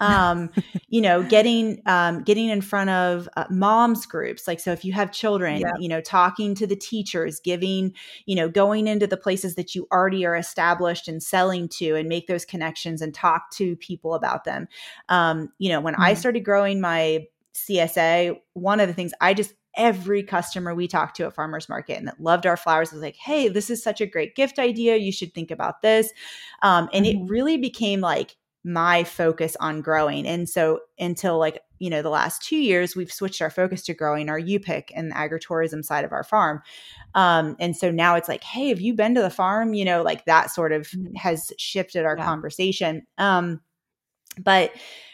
um, 0.00 0.50
you 0.88 1.00
know, 1.00 1.22
getting 1.22 1.82
um, 1.86 2.22
getting 2.22 2.48
in 2.48 2.60
front 2.60 2.90
of 2.90 3.28
uh, 3.36 3.44
moms 3.50 4.06
groups. 4.06 4.48
Like, 4.48 4.58
so 4.58 4.72
if 4.72 4.84
you 4.84 4.92
have 4.92 5.12
children, 5.12 5.60
yeah. 5.60 5.72
you 5.78 5.88
know, 5.88 6.00
talking 6.00 6.54
to 6.56 6.66
the 6.66 6.76
teachers, 6.76 7.38
giving, 7.38 7.94
you 8.26 8.34
know, 8.34 8.48
going 8.48 8.86
into 8.86 9.06
the 9.06 9.16
places 9.16 9.54
that 9.54 9.74
you 9.74 9.86
already 9.92 10.24
are 10.24 10.36
established 10.36 11.06
and 11.06 11.22
selling 11.22 11.68
to, 11.68 11.94
and 11.94 12.08
make 12.08 12.26
those 12.26 12.44
connections 12.44 13.02
and 13.02 13.14
talk 13.14 13.50
to 13.52 13.76
people 13.76 14.14
about 14.14 14.44
them. 14.44 14.66
Um, 15.08 15.52
you 15.58 15.68
know, 15.68 15.80
when 15.80 15.94
mm-hmm. 15.94 16.02
I 16.02 16.14
started 16.14 16.40
growing 16.40 16.80
my 16.80 17.26
CSA, 17.54 18.38
one 18.54 18.80
of 18.80 18.88
the 18.88 18.94
things 18.94 19.12
I 19.20 19.34
just 19.34 19.54
every 19.76 20.22
customer 20.22 20.74
we 20.74 20.88
talked 20.88 21.16
to 21.16 21.26
at 21.26 21.32
farmers 21.32 21.68
market 21.68 21.96
and 21.96 22.08
that 22.08 22.20
loved 22.20 22.44
our 22.44 22.56
flowers 22.56 22.90
was 22.90 23.00
like 23.00 23.14
hey 23.14 23.46
this 23.46 23.70
is 23.70 23.80
such 23.80 24.00
a 24.00 24.06
great 24.06 24.34
gift 24.34 24.58
idea 24.58 24.96
you 24.96 25.12
should 25.12 25.32
think 25.32 25.48
about 25.48 25.80
this 25.80 26.10
um, 26.62 26.88
and 26.92 27.06
mm-hmm. 27.06 27.24
it 27.24 27.30
really 27.30 27.56
became 27.56 28.00
like 28.00 28.36
my 28.64 29.04
focus 29.04 29.56
on 29.60 29.80
growing. 29.80 30.26
And 30.26 30.48
so 30.48 30.80
until 30.98 31.38
like, 31.38 31.60
you 31.78 31.88
know, 31.88 32.02
the 32.02 32.10
last 32.10 32.42
two 32.42 32.56
years, 32.56 32.94
we've 32.94 33.12
switched 33.12 33.40
our 33.40 33.48
focus 33.48 33.82
to 33.84 33.94
growing 33.94 34.28
our 34.28 34.38
U-Pick 34.38 34.92
and 34.94 35.10
the 35.10 35.14
agritourism 35.14 35.82
side 35.82 36.04
of 36.04 36.12
our 36.12 36.24
farm. 36.24 36.60
Um, 37.14 37.56
and 37.58 37.74
so 37.74 37.90
now 37.90 38.16
it's 38.16 38.28
like, 38.28 38.44
hey, 38.44 38.68
have 38.68 38.80
you 38.80 38.92
been 38.92 39.14
to 39.14 39.22
the 39.22 39.30
farm? 39.30 39.72
You 39.72 39.86
know, 39.86 40.02
like 40.02 40.26
that 40.26 40.50
sort 40.50 40.72
of 40.72 40.88
mm-hmm. 40.88 41.14
has 41.14 41.52
shifted 41.58 42.04
our 42.04 42.18
yeah. 42.18 42.24
conversation. 42.24 43.06
Um, 43.16 43.60
but 44.38 44.72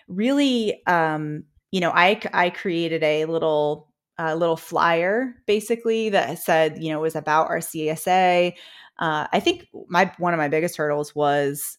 really, 0.08 0.84
um, 0.86 1.44
you 1.70 1.80
know, 1.80 1.90
I 1.90 2.20
I 2.32 2.50
created 2.50 3.02
a 3.02 3.26
little 3.26 3.88
a 4.18 4.34
little 4.34 4.56
flyer 4.56 5.34
basically 5.46 6.08
that 6.08 6.38
said, 6.38 6.82
you 6.82 6.90
know, 6.90 7.00
was 7.00 7.16
about 7.16 7.48
our 7.48 7.58
CSA. 7.58 8.54
Uh, 8.98 9.26
I 9.32 9.40
think 9.40 9.68
my 9.88 10.10
one 10.18 10.32
of 10.32 10.38
my 10.38 10.48
biggest 10.48 10.76
hurdles 10.76 11.14
was 11.14 11.78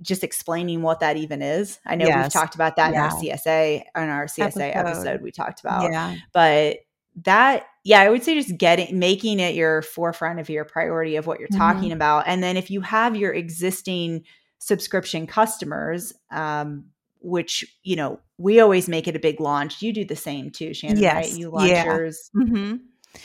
just 0.00 0.22
explaining 0.24 0.82
what 0.82 1.00
that 1.00 1.16
even 1.16 1.42
is. 1.42 1.78
I 1.86 1.96
know 1.96 2.06
yes. 2.06 2.24
we've 2.24 2.32
talked 2.32 2.54
about 2.54 2.76
that 2.76 2.92
yeah. 2.92 3.06
in 3.06 3.10
our 3.10 3.20
CSA 3.20 3.82
on 3.94 4.08
our 4.08 4.26
CSA 4.26 4.74
episode. 4.74 4.88
episode. 4.88 5.22
we 5.22 5.32
talked 5.32 5.60
about. 5.60 5.90
Yeah. 5.90 6.16
But 6.32 6.78
that 7.24 7.66
yeah, 7.84 8.00
I 8.00 8.08
would 8.08 8.22
say 8.22 8.34
just 8.34 8.56
getting 8.56 8.98
making 8.98 9.40
it 9.40 9.54
your 9.54 9.82
forefront 9.82 10.40
of 10.40 10.48
your 10.48 10.64
priority 10.64 11.16
of 11.16 11.26
what 11.26 11.40
you're 11.40 11.48
mm-hmm. 11.48 11.58
talking 11.58 11.92
about. 11.92 12.24
And 12.26 12.42
then 12.42 12.56
if 12.56 12.70
you 12.70 12.80
have 12.80 13.16
your 13.16 13.32
existing 13.32 14.24
subscription 14.58 15.26
customers, 15.26 16.12
um, 16.30 16.86
which 17.20 17.64
you 17.82 17.96
know 17.96 18.20
we 18.38 18.60
always 18.60 18.88
make 18.88 19.08
it 19.08 19.16
a 19.16 19.20
big 19.20 19.40
launch. 19.40 19.82
You 19.82 19.92
do 19.92 20.04
the 20.04 20.16
same 20.16 20.50
too, 20.50 20.74
Shannon. 20.74 20.98
Yes. 20.98 21.14
Right? 21.14 21.38
You 21.38 21.50
launch 21.50 21.70
yeah. 21.70 21.84
yours. 21.84 22.30
Mm-hmm. 22.36 22.54
Um, 22.54 22.80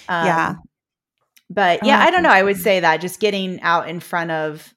yeah. 0.09 0.55
But 1.49 1.85
yeah, 1.85 1.99
I 1.99 2.11
don't 2.11 2.23
know. 2.23 2.29
I 2.29 2.43
would 2.43 2.57
say 2.57 2.81
that 2.81 2.99
just 2.99 3.19
getting 3.19 3.61
out 3.61 3.87
in 3.87 3.99
front 3.99 4.31
of 4.31 4.73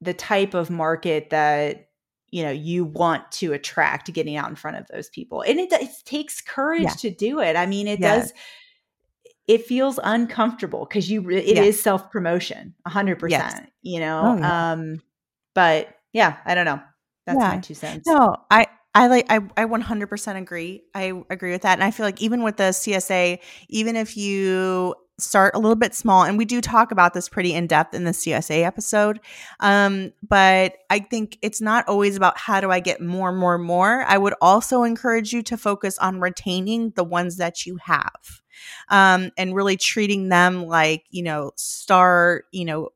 the 0.00 0.14
type 0.14 0.54
of 0.54 0.70
market 0.70 1.30
that 1.30 1.88
you 2.30 2.42
know 2.42 2.50
you 2.50 2.84
want 2.84 3.30
to 3.32 3.52
attract 3.52 4.12
getting 4.12 4.36
out 4.36 4.48
in 4.48 4.54
front 4.54 4.76
of 4.76 4.86
those 4.88 5.08
people 5.08 5.42
and 5.42 5.58
it, 5.58 5.72
it 5.72 5.90
takes 6.04 6.40
courage 6.40 6.82
yeah. 6.82 6.90
to 6.90 7.10
do 7.10 7.40
it 7.40 7.56
i 7.56 7.66
mean 7.66 7.88
it 7.88 8.00
yeah. 8.00 8.16
does 8.16 8.32
it 9.46 9.64
feels 9.64 9.98
uncomfortable 10.04 10.84
because 10.84 11.10
you 11.10 11.28
it 11.30 11.56
yeah. 11.56 11.62
is 11.62 11.80
self 11.80 12.10
promotion 12.10 12.74
100% 12.86 13.30
yes. 13.30 13.60
you 13.82 13.98
know 13.98 14.38
oh, 14.38 14.42
um 14.42 15.00
but 15.54 15.88
yeah 16.12 16.36
i 16.44 16.54
don't 16.54 16.66
know 16.66 16.80
that's 17.26 17.38
my 17.38 17.58
two 17.58 17.74
cents 17.74 18.06
no 18.06 18.36
i 18.50 18.66
I 18.94 19.06
like 19.06 19.26
I 19.28 19.36
I 19.56 19.66
100% 19.66 20.36
agree. 20.36 20.82
I 20.92 21.22
agree 21.30 21.52
with 21.52 21.62
that 21.62 21.74
and 21.74 21.84
I 21.84 21.92
feel 21.92 22.04
like 22.04 22.20
even 22.20 22.42
with 22.42 22.56
the 22.56 22.70
CSA 22.70 23.38
even 23.68 23.94
if 23.94 24.16
you 24.16 24.94
start 25.18 25.54
a 25.54 25.58
little 25.58 25.76
bit 25.76 25.94
small 25.94 26.24
and 26.24 26.38
we 26.38 26.44
do 26.44 26.60
talk 26.60 26.90
about 26.90 27.14
this 27.14 27.28
pretty 27.28 27.52
in 27.52 27.66
depth 27.66 27.94
in 27.94 28.04
the 28.04 28.12
csa 28.12 28.62
episode 28.64 29.20
um, 29.60 30.12
but 30.28 30.76
i 30.90 30.98
think 30.98 31.38
it's 31.42 31.60
not 31.60 31.86
always 31.88 32.16
about 32.16 32.38
how 32.38 32.60
do 32.60 32.70
i 32.70 32.80
get 32.80 33.00
more 33.00 33.32
more 33.32 33.58
more. 33.58 34.04
I 34.04 34.18
would 34.18 34.34
also 34.40 34.82
encourage 34.82 35.32
you 35.32 35.42
to 35.44 35.56
focus 35.56 35.98
on 35.98 36.20
retaining 36.20 36.90
the 36.96 37.04
ones 37.04 37.36
that 37.36 37.66
you 37.66 37.76
have 37.82 38.42
um, 38.88 39.30
and 39.36 39.54
really 39.54 39.76
treating 39.76 40.28
them 40.28 40.66
like 40.66 41.04
you 41.10 41.22
know 41.22 41.52
star 41.56 42.42
you 42.50 42.64
know 42.64 42.90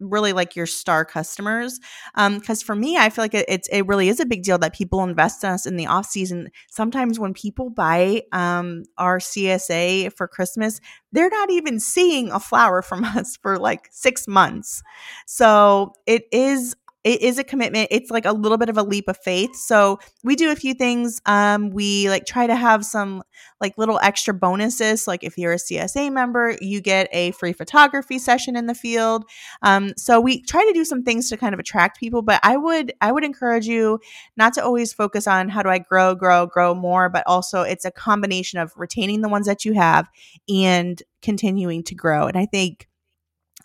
really 0.00 0.32
like 0.32 0.56
your 0.56 0.66
star 0.66 1.04
customers 1.04 1.78
because 2.14 2.62
um, 2.62 2.66
for 2.66 2.74
me 2.74 2.96
i 2.96 3.10
feel 3.10 3.24
like 3.24 3.34
it, 3.34 3.44
it's 3.48 3.68
it 3.68 3.86
really 3.86 4.08
is 4.08 4.20
a 4.20 4.26
big 4.26 4.42
deal 4.42 4.58
that 4.58 4.74
people 4.74 5.02
invest 5.04 5.44
in 5.44 5.50
us 5.50 5.66
in 5.66 5.76
the 5.76 5.86
off 5.86 6.06
season. 6.06 6.48
Sometimes 6.70 7.18
when 7.18 7.34
people 7.34 7.70
buy 7.70 8.22
um, 8.32 8.84
our 8.98 9.18
csa 9.18 10.12
for 10.16 10.26
christmas 10.26 10.80
they're 11.12 11.30
not 11.30 11.50
even 11.50 11.80
seeing 11.80 12.30
a 12.30 12.40
flower 12.40 12.82
from 12.82 13.04
us 13.16 13.36
for 13.36 13.58
like 13.58 13.88
six 13.90 14.28
months. 14.28 14.82
So 15.26 15.94
it 16.06 16.24
is 16.32 16.76
it 17.02 17.22
is 17.22 17.38
a 17.38 17.44
commitment. 17.44 17.88
It's 17.90 18.10
like 18.10 18.26
a 18.26 18.32
little 18.32 18.58
bit 18.58 18.68
of 18.68 18.76
a 18.76 18.82
leap 18.82 19.08
of 19.08 19.16
faith. 19.16 19.56
So 19.56 19.98
we 20.22 20.36
do 20.36 20.50
a 20.50 20.56
few 20.56 20.74
things. 20.74 21.20
Um, 21.24 21.70
we 21.70 22.10
like 22.10 22.26
try 22.26 22.46
to 22.46 22.54
have 22.54 22.84
some 22.84 23.22
like 23.58 23.78
little 23.78 23.98
extra 24.02 24.34
bonuses. 24.34 25.06
Like 25.06 25.24
if 25.24 25.38
you're 25.38 25.54
a 25.54 25.56
CSA 25.56 26.12
member, 26.12 26.56
you 26.60 26.82
get 26.82 27.08
a 27.12 27.30
free 27.32 27.54
photography 27.54 28.18
session 28.18 28.54
in 28.54 28.66
the 28.66 28.74
field. 28.74 29.24
Um, 29.62 29.94
so 29.96 30.20
we 30.20 30.42
try 30.42 30.62
to 30.62 30.72
do 30.74 30.84
some 30.84 31.02
things 31.02 31.30
to 31.30 31.38
kind 31.38 31.54
of 31.54 31.60
attract 31.60 31.98
people. 31.98 32.20
But 32.20 32.40
I 32.42 32.58
would 32.58 32.92
I 33.00 33.12
would 33.12 33.24
encourage 33.24 33.66
you 33.66 33.98
not 34.36 34.52
to 34.54 34.64
always 34.64 34.92
focus 34.92 35.26
on 35.26 35.48
how 35.48 35.62
do 35.62 35.70
I 35.70 35.78
grow, 35.78 36.14
grow, 36.14 36.46
grow 36.46 36.74
more, 36.74 37.08
but 37.08 37.24
also 37.26 37.62
it's 37.62 37.86
a 37.86 37.90
combination 37.90 38.58
of 38.58 38.74
retaining 38.76 39.22
the 39.22 39.28
ones 39.30 39.46
that 39.46 39.64
you 39.64 39.72
have 39.72 40.06
and 40.50 41.02
continuing 41.22 41.82
to 41.84 41.94
grow. 41.94 42.26
And 42.26 42.36
I 42.36 42.44
think 42.44 42.89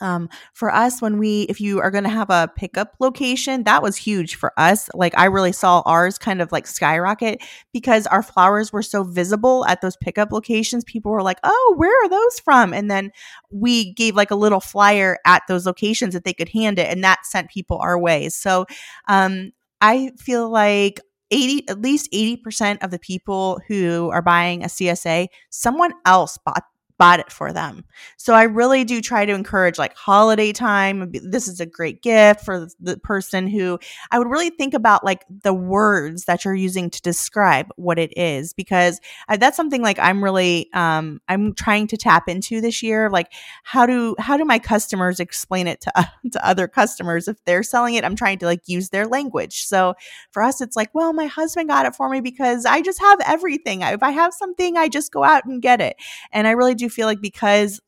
um, 0.02 0.30
for 0.54 0.74
us 0.74 1.02
when 1.02 1.18
we 1.18 1.44
if 1.44 1.60
you 1.62 1.80
are 1.80 1.92
going 1.92 2.04
to 2.04 2.10
have 2.10 2.30
a 2.30 2.52
pickup 2.56 2.96
location 3.00 3.64
that 3.64 3.82
was 3.82 3.96
huge 3.96 4.36
for 4.36 4.52
us. 4.58 4.90
Like 4.94 5.18
i 5.18 5.26
really 5.26 5.52
saw 5.52 5.82
ours 5.86 6.18
kind 6.18 6.42
of 6.42 6.52
like 6.52 6.68
skyrocket 6.68 7.42
because 7.74 8.08
our 8.08 8.24
flowers 8.24 8.72
were 8.74 8.82
so 8.82 9.04
visible 9.04 9.66
at 9.68 9.82
those 9.82 9.98
pickup 9.98 10.32
locations. 10.32 10.84
People 10.84 11.12
were 11.12 11.24
like 11.24 11.40
oh 11.44 11.74
where 11.78 12.06
are 12.06 12.10
those 12.10 12.40
from? 12.40 12.74
And 12.74 12.90
then 12.90 13.12
we 13.52 13.94
gave 13.94 14.16
like 14.16 14.32
a 14.32 14.36
little 14.36 14.60
flyer 14.60 15.18
at 15.26 15.44
those 15.48 15.66
locations 15.66 16.14
that 16.14 16.24
they 16.24 16.34
could 16.34 16.50
hand 16.50 16.80
it 16.80 16.90
and 16.90 17.04
that 17.04 17.26
sent 17.26 17.50
people 17.50 17.78
our 17.80 18.00
way. 18.00 18.30
So 18.30 18.66
um, 19.08 19.52
i 19.82 20.12
feel 20.18 20.50
like 20.50 21.02
80 21.32 21.70
at 21.70 21.82
least 21.82 22.12
80% 22.12 22.84
of 22.84 22.92
the 22.92 23.00
people 23.00 23.60
who 23.68 24.10
are 24.12 24.22
buying 24.22 24.64
a 24.64 24.68
CSA 24.68 25.28
someone 25.50 25.92
else 26.06 26.38
bought 26.38 26.64
bought 26.98 27.20
it 27.20 27.32
for 27.32 27.52
them. 27.52 27.84
So 28.18 28.34
I 28.34 28.44
really 28.44 28.84
do 28.84 29.02
try 29.02 29.26
to 29.26 29.34
encourage 29.34 29.78
like 29.78 29.96
holiday 29.96 30.54
time. 30.54 31.12
This 31.12 31.48
is 31.48 31.60
a 31.60 31.66
great 31.66 32.02
gift 32.02 32.46
for 32.46 32.68
the 32.80 32.98
person 32.98 33.48
who 33.48 33.80
I 34.12 34.20
would 34.20 34.30
really 34.30 34.50
think 34.50 34.74
about 34.74 35.04
like 35.04 35.26
the 35.44 35.54
words 35.54 36.26
that 36.26 36.46
you're 36.46 36.56
using 36.56 36.90
to 36.90 37.02
describe 37.02 37.68
what 37.76 38.00
it 38.00 38.18
is 38.18 38.54
because 38.54 39.02
that's 39.38 39.58
something 39.58 39.82
like 39.82 40.00
I'm 40.00 40.24
really 40.24 40.70
um 40.74 41.22
I'm 41.28 41.54
trying 41.54 41.88
to 41.88 41.98
tap 41.98 42.30
into 42.30 42.62
this 42.62 42.82
year 42.82 43.10
like 43.10 43.32
how 43.64 43.86
do 43.86 44.16
how 44.18 44.38
do 44.38 44.46
my 44.46 44.60
customers 44.60 45.20
explain 45.20 45.68
it 45.68 45.82
to 45.82 46.00
uh, 46.00 46.06
to 46.32 46.48
other 46.48 46.68
customers 46.68 47.28
if 47.28 47.44
they're 47.46 47.64
selling 47.64 47.96
it 47.96 48.06
I'm 48.06 48.16
trying 48.16 48.40
to 48.40 48.46
like 48.46 48.62
use 48.68 48.90
their 48.90 49.06
language. 49.06 49.66
So 49.66 49.96
for 50.32 50.42
us 50.42 50.62
it's 50.62 50.76
like 50.76 50.94
well 50.94 51.12
my 51.14 51.26
husband 51.26 51.68
got 51.68 51.86
it 51.86 51.96
for 51.96 52.10
me 52.10 52.22
because 52.22 52.66
I 52.66 52.82
just 52.82 53.00
have 53.02 53.20
everything. 53.26 53.82
If 53.82 54.02
I 54.02 54.12
have 54.12 54.34
something 54.34 54.78
I 54.78 54.88
just 54.88 55.12
go 55.12 55.24
out 55.24 55.46
and 55.46 55.62
get 55.62 55.82
it. 55.82 55.98
And 56.32 56.48
I 56.48 56.52
really 56.52 56.76
do 56.76 56.85
do 56.86 56.90
feel 56.90 57.08
like 57.08 57.22
because 57.22 57.80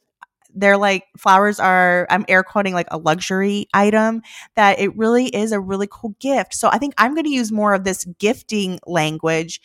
they're 0.53 0.77
like 0.77 1.03
flowers 1.17 1.59
are 1.59 2.07
i'm 2.09 2.25
air 2.27 2.43
quoting 2.43 2.73
like 2.73 2.87
a 2.91 2.97
luxury 2.97 3.67
item 3.73 4.21
that 4.55 4.79
it 4.79 4.95
really 4.97 5.27
is 5.27 5.51
a 5.51 5.59
really 5.59 5.87
cool 5.89 6.15
gift. 6.19 6.53
So 6.53 6.69
i 6.71 6.77
think 6.77 6.93
i'm 6.97 7.13
going 7.13 7.25
to 7.25 7.31
use 7.31 7.51
more 7.51 7.73
of 7.73 7.83
this 7.83 8.05
gifting 8.19 8.79
language 8.87 9.61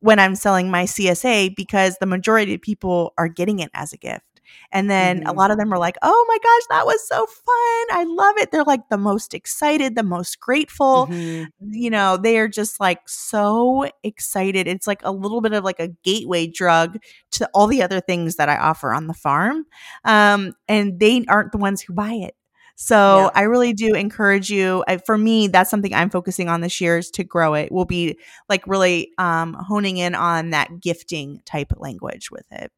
when 0.00 0.18
i'm 0.18 0.34
selling 0.34 0.70
my 0.70 0.84
csa 0.84 1.54
because 1.56 1.96
the 1.98 2.06
majority 2.06 2.54
of 2.54 2.60
people 2.60 3.14
are 3.16 3.28
getting 3.28 3.60
it 3.60 3.70
as 3.74 3.92
a 3.92 3.96
gift 3.96 4.33
and 4.72 4.90
then 4.90 5.20
mm-hmm. 5.20 5.28
a 5.28 5.32
lot 5.32 5.50
of 5.50 5.58
them 5.58 5.72
are 5.72 5.78
like, 5.78 5.96
oh 6.02 6.24
my 6.28 6.38
gosh, 6.38 6.62
that 6.70 6.86
was 6.86 7.06
so 7.06 7.26
fun. 7.26 7.98
I 7.98 8.04
love 8.06 8.36
it. 8.38 8.50
They're 8.50 8.64
like 8.64 8.88
the 8.88 8.98
most 8.98 9.34
excited, 9.34 9.94
the 9.94 10.02
most 10.02 10.40
grateful. 10.40 11.06
Mm-hmm. 11.06 11.72
You 11.72 11.90
know, 11.90 12.16
they 12.16 12.38
are 12.38 12.48
just 12.48 12.80
like 12.80 13.08
so 13.08 13.88
excited. 14.02 14.66
It's 14.66 14.86
like 14.86 15.00
a 15.04 15.12
little 15.12 15.40
bit 15.40 15.52
of 15.52 15.64
like 15.64 15.80
a 15.80 15.88
gateway 16.04 16.46
drug 16.46 16.98
to 17.32 17.48
all 17.54 17.66
the 17.66 17.82
other 17.82 18.00
things 18.00 18.36
that 18.36 18.48
I 18.48 18.56
offer 18.56 18.92
on 18.92 19.06
the 19.06 19.14
farm. 19.14 19.64
Um, 20.04 20.54
and 20.68 20.98
they 20.98 21.24
aren't 21.28 21.52
the 21.52 21.58
ones 21.58 21.82
who 21.82 21.92
buy 21.92 22.12
it. 22.12 22.34
So 22.76 22.96
yeah. 22.96 23.30
I 23.34 23.42
really 23.42 23.72
do 23.72 23.94
encourage 23.94 24.50
you. 24.50 24.84
I, 24.88 24.96
for 24.96 25.16
me, 25.16 25.46
that's 25.48 25.70
something 25.70 25.94
I'm 25.94 26.10
focusing 26.10 26.48
on 26.48 26.60
this 26.60 26.80
year 26.80 26.98
is 26.98 27.10
to 27.12 27.24
grow 27.24 27.54
it. 27.54 27.70
We'll 27.70 27.84
be 27.84 28.18
like 28.48 28.66
really 28.66 29.10
um, 29.18 29.54
honing 29.54 29.96
in 29.98 30.14
on 30.14 30.50
that 30.50 30.80
gifting 30.80 31.40
type 31.44 31.72
language 31.76 32.30
with 32.30 32.46
it. 32.50 32.72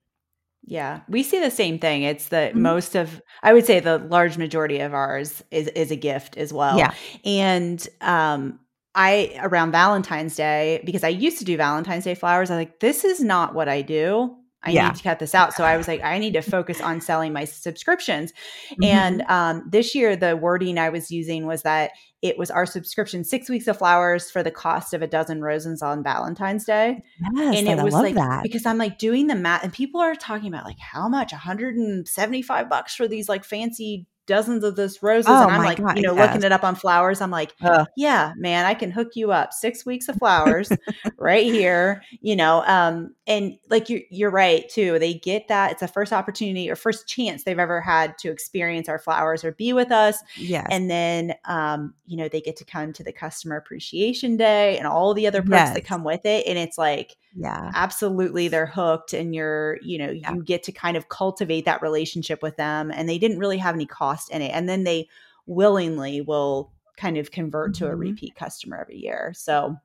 Yeah, 0.66 1.00
we 1.08 1.22
see 1.22 1.40
the 1.40 1.50
same 1.50 1.78
thing. 1.78 2.02
It's 2.02 2.28
that 2.28 2.52
mm-hmm. 2.52 2.62
most 2.62 2.96
of, 2.96 3.22
I 3.42 3.52
would 3.52 3.64
say, 3.64 3.78
the 3.78 3.98
large 3.98 4.36
majority 4.36 4.80
of 4.80 4.94
ours 4.94 5.44
is 5.52 5.68
is 5.68 5.92
a 5.92 5.96
gift 5.96 6.36
as 6.36 6.52
well. 6.52 6.76
Yeah, 6.76 6.92
and 7.24 7.86
um, 8.00 8.58
I 8.94 9.38
around 9.40 9.70
Valentine's 9.70 10.34
Day 10.34 10.82
because 10.84 11.04
I 11.04 11.08
used 11.08 11.38
to 11.38 11.44
do 11.44 11.56
Valentine's 11.56 12.04
Day 12.04 12.14
flowers. 12.14 12.50
I 12.50 12.56
like 12.56 12.80
this 12.80 13.04
is 13.04 13.20
not 13.20 13.54
what 13.54 13.68
I 13.68 13.82
do. 13.82 14.36
I 14.62 14.70
yeah. 14.70 14.88
need 14.88 14.96
to 14.96 15.02
cut 15.02 15.18
this 15.18 15.34
out. 15.34 15.54
So 15.54 15.64
I 15.64 15.76
was 15.76 15.86
like, 15.86 16.02
I 16.02 16.18
need 16.18 16.34
to 16.34 16.42
focus 16.42 16.80
on 16.80 17.00
selling 17.00 17.32
my 17.32 17.44
subscriptions. 17.44 18.32
Mm-hmm. 18.72 18.84
And 18.84 19.22
um, 19.22 19.68
this 19.70 19.94
year, 19.94 20.16
the 20.16 20.36
wording 20.36 20.78
I 20.78 20.88
was 20.88 21.10
using 21.10 21.46
was 21.46 21.62
that 21.62 21.92
it 22.22 22.38
was 22.38 22.50
our 22.50 22.66
subscription 22.66 23.22
six 23.24 23.48
weeks 23.48 23.68
of 23.68 23.78
flowers 23.78 24.30
for 24.30 24.42
the 24.42 24.50
cost 24.50 24.94
of 24.94 25.02
a 25.02 25.06
dozen 25.06 25.42
roses 25.42 25.82
on 25.82 26.02
Valentine's 26.02 26.64
Day. 26.64 27.02
Yes, 27.34 27.58
and 27.58 27.68
it 27.68 27.82
was 27.82 27.94
like 27.94 28.14
that. 28.14 28.42
because 28.42 28.66
I'm 28.66 28.78
like 28.78 28.98
doing 28.98 29.26
the 29.26 29.34
math, 29.34 29.62
and 29.62 29.72
people 29.72 30.00
are 30.00 30.14
talking 30.14 30.48
about 30.48 30.64
like 30.64 30.78
how 30.78 31.08
much 31.08 31.32
175 31.32 32.68
bucks 32.68 32.94
for 32.94 33.06
these 33.06 33.28
like 33.28 33.44
fancy 33.44 34.06
dozens 34.26 34.64
of 34.64 34.76
those 34.76 35.02
roses. 35.02 35.28
Oh 35.28 35.42
and 35.44 35.52
I'm 35.52 35.64
like, 35.64 35.78
God, 35.78 35.96
you 35.96 36.02
know, 36.02 36.14
yes. 36.14 36.28
looking 36.28 36.44
it 36.44 36.52
up 36.52 36.64
on 36.64 36.74
flowers. 36.74 37.20
I'm 37.20 37.30
like, 37.30 37.54
yeah, 37.96 38.32
man, 38.36 38.66
I 38.66 38.74
can 38.74 38.90
hook 38.90 39.12
you 39.14 39.32
up. 39.32 39.52
Six 39.52 39.86
weeks 39.86 40.08
of 40.08 40.16
flowers 40.16 40.70
right 41.18 41.44
here, 41.44 42.02
you 42.20 42.36
know. 42.36 42.62
Um, 42.66 43.14
and 43.26 43.56
like 43.70 43.88
you're 43.88 44.02
you're 44.10 44.30
right 44.30 44.68
too. 44.68 44.98
They 44.98 45.14
get 45.14 45.48
that. 45.48 45.72
It's 45.72 45.82
a 45.82 45.88
first 45.88 46.12
opportunity 46.12 46.70
or 46.70 46.76
first 46.76 47.08
chance 47.08 47.44
they've 47.44 47.58
ever 47.58 47.80
had 47.80 48.18
to 48.18 48.30
experience 48.30 48.88
our 48.88 48.98
flowers 48.98 49.44
or 49.44 49.52
be 49.52 49.72
with 49.72 49.90
us. 49.90 50.18
Yes. 50.36 50.66
And 50.70 50.90
then 50.90 51.34
um, 51.44 51.94
you 52.06 52.16
know, 52.16 52.28
they 52.28 52.40
get 52.40 52.56
to 52.56 52.64
come 52.64 52.92
to 52.94 53.04
the 53.04 53.12
customer 53.12 53.56
appreciation 53.56 54.36
day 54.36 54.78
and 54.78 54.86
all 54.86 55.14
the 55.14 55.26
other 55.26 55.42
perks 55.42 55.52
yes. 55.52 55.74
that 55.74 55.84
come 55.84 56.04
with 56.04 56.24
it. 56.24 56.46
And 56.46 56.58
it's 56.58 56.78
like 56.78 57.16
yeah 57.36 57.70
absolutely 57.74 58.48
they're 58.48 58.66
hooked 58.66 59.12
and 59.12 59.34
you're 59.34 59.78
you 59.82 59.98
know 59.98 60.10
yeah. 60.10 60.32
you 60.32 60.42
get 60.42 60.62
to 60.62 60.72
kind 60.72 60.96
of 60.96 61.08
cultivate 61.08 61.64
that 61.64 61.82
relationship 61.82 62.42
with 62.42 62.56
them 62.56 62.90
and 62.90 63.08
they 63.08 63.18
didn't 63.18 63.38
really 63.38 63.58
have 63.58 63.74
any 63.74 63.86
cost 63.86 64.30
in 64.30 64.42
it 64.42 64.50
and 64.52 64.68
then 64.68 64.84
they 64.84 65.08
willingly 65.46 66.20
will 66.20 66.72
kind 66.96 67.18
of 67.18 67.30
convert 67.30 67.72
mm-hmm. 67.72 67.84
to 67.84 67.86
a 67.86 67.90
mm-hmm. 67.90 68.00
repeat 68.00 68.34
customer 68.34 68.78
every 68.80 68.96
year 68.96 69.32
so 69.36 69.76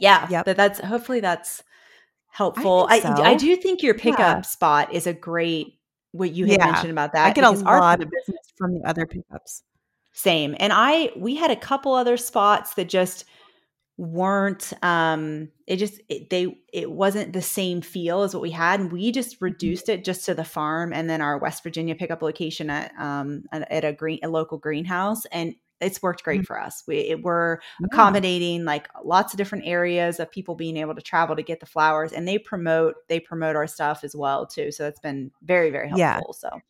yeah 0.00 0.26
yeah 0.30 0.42
but 0.42 0.56
that's 0.56 0.80
hopefully 0.80 1.20
that's 1.20 1.62
helpful 2.28 2.86
i, 2.90 2.98
so. 2.98 3.10
I, 3.10 3.30
I, 3.30 3.34
do 3.34 3.54
think 3.56 3.82
your 3.82 3.94
pickup 3.94 4.18
yeah. 4.18 4.40
spot 4.40 4.92
is 4.92 5.06
a 5.06 5.12
great 5.12 5.78
what 6.12 6.32
you 6.32 6.46
had 6.46 6.58
yeah. 6.58 6.66
mentioned 6.66 6.90
about 6.90 7.12
that 7.12 7.26
i 7.26 7.32
get 7.32 7.44
a 7.44 7.50
lot 7.50 8.02
of 8.02 8.10
business 8.10 8.52
from 8.56 8.74
the 8.74 8.88
other 8.88 9.06
pickups 9.06 9.62
same 10.12 10.56
and 10.58 10.72
i 10.72 11.10
we 11.16 11.34
had 11.34 11.50
a 11.50 11.56
couple 11.56 11.92
other 11.92 12.16
spots 12.16 12.74
that 12.74 12.88
just 12.88 13.24
weren't 13.96 14.72
um 14.82 15.48
it 15.68 15.76
just 15.76 16.00
it, 16.08 16.28
they 16.28 16.58
it 16.72 16.90
wasn't 16.90 17.32
the 17.32 17.42
same 17.42 17.80
feel 17.80 18.22
as 18.22 18.34
what 18.34 18.42
we 18.42 18.50
had 18.50 18.80
and 18.80 18.90
we 18.90 19.12
just 19.12 19.36
mm-hmm. 19.36 19.44
reduced 19.44 19.88
it 19.88 20.04
just 20.04 20.24
to 20.24 20.34
the 20.34 20.44
farm 20.44 20.92
and 20.92 21.08
then 21.08 21.20
our 21.20 21.38
west 21.38 21.62
virginia 21.62 21.94
pickup 21.94 22.20
location 22.20 22.70
at 22.70 22.92
um 22.98 23.44
at 23.52 23.84
a 23.84 23.92
green 23.92 24.18
a 24.24 24.28
local 24.28 24.58
greenhouse 24.58 25.26
and 25.26 25.54
it's 25.80 26.02
worked 26.02 26.24
great 26.24 26.40
mm-hmm. 26.40 26.46
for 26.46 26.60
us 26.60 26.82
we 26.88 26.98
it, 26.98 27.22
we're 27.22 27.58
accommodating 27.84 28.64
like 28.64 28.88
lots 29.04 29.32
of 29.32 29.36
different 29.36 29.64
areas 29.64 30.18
of 30.18 30.28
people 30.28 30.56
being 30.56 30.76
able 30.76 30.94
to 30.94 31.02
travel 31.02 31.36
to 31.36 31.42
get 31.42 31.60
the 31.60 31.66
flowers 31.66 32.10
and 32.10 32.26
they 32.26 32.36
promote 32.36 32.96
they 33.08 33.20
promote 33.20 33.54
our 33.54 33.68
stuff 33.68 34.02
as 34.02 34.16
well 34.16 34.44
too 34.44 34.72
so 34.72 34.82
that's 34.82 35.00
been 35.00 35.30
very 35.42 35.70
very 35.70 35.88
helpful 35.88 36.00
yeah. 36.00 36.20
so 36.32 36.60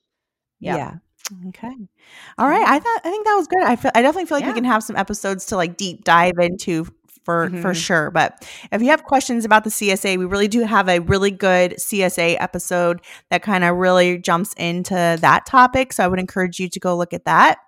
yeah. 0.61 0.77
yeah. 0.77 0.95
Okay. 1.49 1.75
All 2.37 2.49
right. 2.49 2.66
I 2.66 2.79
thought 2.79 3.01
I 3.03 3.11
think 3.11 3.27
that 3.27 3.35
was 3.35 3.47
good. 3.47 3.62
I 3.62 3.77
feel 3.77 3.91
I 3.95 4.03
definitely 4.03 4.27
feel 4.27 4.37
like 4.37 4.43
yeah. 4.45 4.51
we 4.51 4.55
can 4.55 4.64
have 4.64 4.83
some 4.83 4.97
episodes 4.97 5.47
to 5.47 5.57
like 5.57 5.77
deep 5.79 6.05
dive 6.05 6.35
into 6.39 6.87
for 7.25 7.49
mm-hmm. 7.49 7.62
for 7.62 7.75
sure. 7.75 8.11
But 8.11 8.47
if 8.70 8.83
you 8.83 8.89
have 8.89 9.05
questions 9.05 9.45
about 9.45 9.64
the 9.64 9.70
CSA, 9.70 10.18
we 10.18 10.25
really 10.25 10.49
do 10.49 10.62
have 10.62 10.89
a 10.89 11.01
really 11.01 11.31
good 11.31 11.72
CSA 11.72 12.37
episode 12.39 13.01
that 13.31 13.43
kind 13.43 13.64
of 13.64 13.77
really 13.77 14.18
jumps 14.18 14.55
into 14.55 14.95
that 14.95 15.47
topic. 15.47 15.93
So 15.93 16.05
I 16.05 16.09
would 16.09 16.20
encourage 16.20 16.61
you 16.61 16.68
to 16.68 16.81
go 16.81 16.97
look 16.97 17.12
at 17.12 17.25
that. 17.25 17.59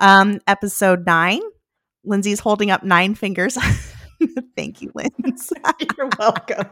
Um, 0.00 0.40
episode 0.46 1.06
nine, 1.06 1.40
Lyndsay's 2.06 2.40
holding 2.40 2.70
up 2.70 2.82
nine 2.82 3.14
fingers. 3.14 3.56
Thank 4.56 4.82
you, 4.82 4.92
Lyndsay. 4.96 5.96
You're 5.96 6.10
welcome. 6.18 6.68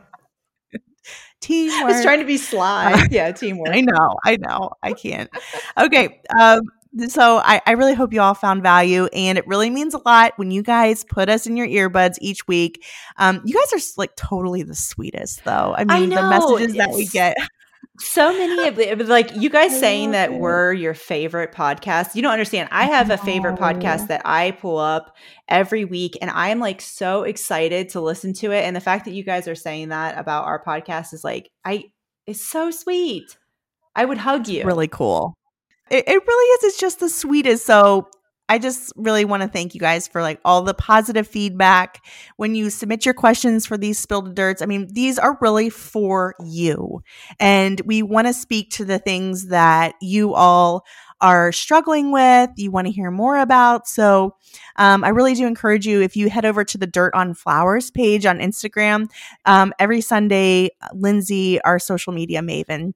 Teamwork. 1.41 1.82
I 1.82 1.85
was 1.85 2.03
trying 2.03 2.20
to 2.20 2.24
be 2.24 2.39
sly. 2.39 3.07
yeah, 3.11 3.30
teamwork. 3.32 3.68
I 3.70 3.82
know. 3.82 4.16
I 4.24 4.37
know. 4.37 4.70
I 4.82 4.95
can't. 4.95 5.28
Okay. 5.76 6.22
Um, 6.39 6.62
so 7.09 7.38
I, 7.38 7.61
I 7.66 7.72
really 7.72 7.95
hope 7.95 8.12
you 8.12 8.20
all 8.20 8.34
found 8.34 8.62
value 8.62 9.07
and 9.07 9.38
it 9.38 9.47
really 9.47 9.70
means 9.70 9.95
a 9.95 10.01
lot 10.05 10.32
when 10.36 10.51
you 10.51 10.62
guys 10.62 11.05
put 11.05 11.28
us 11.28 11.47
in 11.47 11.57
your 11.57 11.66
earbuds 11.66 12.16
each 12.20 12.47
week. 12.47 12.84
Um, 13.16 13.42
you 13.45 13.55
guys 13.55 13.72
are 13.72 13.84
like 13.97 14.14
totally 14.16 14.62
the 14.62 14.74
sweetest 14.74 15.45
though. 15.45 15.74
I 15.76 15.84
mean 15.84 16.12
I 16.12 16.22
the 16.22 16.28
messages 16.28 16.74
that 16.76 16.90
we 16.92 17.07
get 17.07 17.36
so 18.01 18.32
many 18.32 18.66
of 18.66 18.76
the, 18.76 19.05
like 19.05 19.36
you 19.36 19.49
guys 19.49 19.78
saying 19.78 20.12
that 20.12 20.32
it. 20.32 20.34
we're 20.40 20.72
your 20.72 20.95
favorite 20.95 21.53
podcast 21.53 22.14
you 22.14 22.22
don't 22.22 22.32
understand. 22.32 22.68
I 22.72 22.84
have 22.86 23.11
a 23.11 23.16
favorite 23.16 23.57
podcast 23.57 24.09
that 24.09 24.22
i 24.24 24.51
pull 24.51 24.78
up 24.78 25.16
every 25.49 25.84
week 25.84 26.16
and 26.20 26.30
i'm 26.30 26.59
like 26.59 26.80
so 26.80 27.22
excited 27.22 27.90
to 27.90 28.01
listen 28.01 28.32
to 28.32 28.51
it 28.51 28.64
and 28.64 28.74
the 28.74 28.80
fact 28.80 29.05
that 29.05 29.12
you 29.12 29.22
guys 29.22 29.47
are 29.47 29.55
saying 29.55 29.90
that 29.90 30.18
about 30.18 30.45
our 30.45 30.62
podcast 30.64 31.12
is 31.12 31.22
like 31.22 31.51
i 31.64 31.84
it's 32.26 32.45
so 32.45 32.70
sweet. 32.70 33.36
I 33.95 34.05
would 34.05 34.18
hug 34.18 34.49
you. 34.49 34.64
really 34.64 34.88
cool 34.88 35.36
it, 35.91 36.05
it 36.07 36.26
really 36.26 36.47
is. 36.55 36.64
It's 36.64 36.80
just 36.80 37.01
the 37.01 37.09
sweetest. 37.09 37.66
So 37.66 38.09
I 38.49 38.59
just 38.59 38.93
really 38.97 39.24
want 39.24 39.43
to 39.43 39.49
thank 39.49 39.74
you 39.74 39.80
guys 39.80 40.07
for 40.07 40.20
like 40.20 40.39
all 40.45 40.62
the 40.62 40.74
positive 40.74 41.26
feedback 41.26 42.05
when 42.37 42.55
you 42.55 42.68
submit 42.68 43.07
your 43.07 43.14
questions 43.14 43.64
for 43.64 43.78
these 43.78 43.99
spilled 43.99 44.35
dirts. 44.35 44.61
I 44.61 44.66
mean, 44.66 44.89
these 44.93 45.18
are 45.18 45.39
really 45.41 45.70
for 45.70 46.35
you. 46.45 47.03
And 47.41 47.80
we 47.87 48.03
want 48.03 48.26
to 48.26 48.35
speak 48.35 48.70
to 48.72 48.85
the 48.85 48.99
things 48.99 49.49
that 49.49 49.95
you 50.03 50.35
all 50.35 50.85
are 51.22 51.53
struggling 51.53 52.12
with, 52.12 52.51
you 52.57 52.70
want 52.70 52.87
to 52.87 52.93
hear 52.93 53.11
more 53.11 53.39
about. 53.39 53.89
So 53.89 54.37
um, 54.76 55.05
I 55.05 55.09
really 55.09 55.35
do 55.35 55.47
encourage 55.47 55.87
you 55.87 56.03
if 56.03 56.14
you 56.14 56.28
head 56.28 56.45
over 56.45 56.64
to 56.64 56.76
the 56.76 56.87
Dirt 56.87 57.14
on 57.14 57.32
Flowers 57.32 57.91
page 57.91 58.26
on 58.26 58.41
Instagram. 58.41 59.09
Um, 59.47 59.72
every 59.78 60.03
Sunday, 60.03 60.68
Lyndsay, 60.93 61.61
our 61.64 61.78
social 61.78 62.12
media 62.12 62.43
maven, 62.43 62.93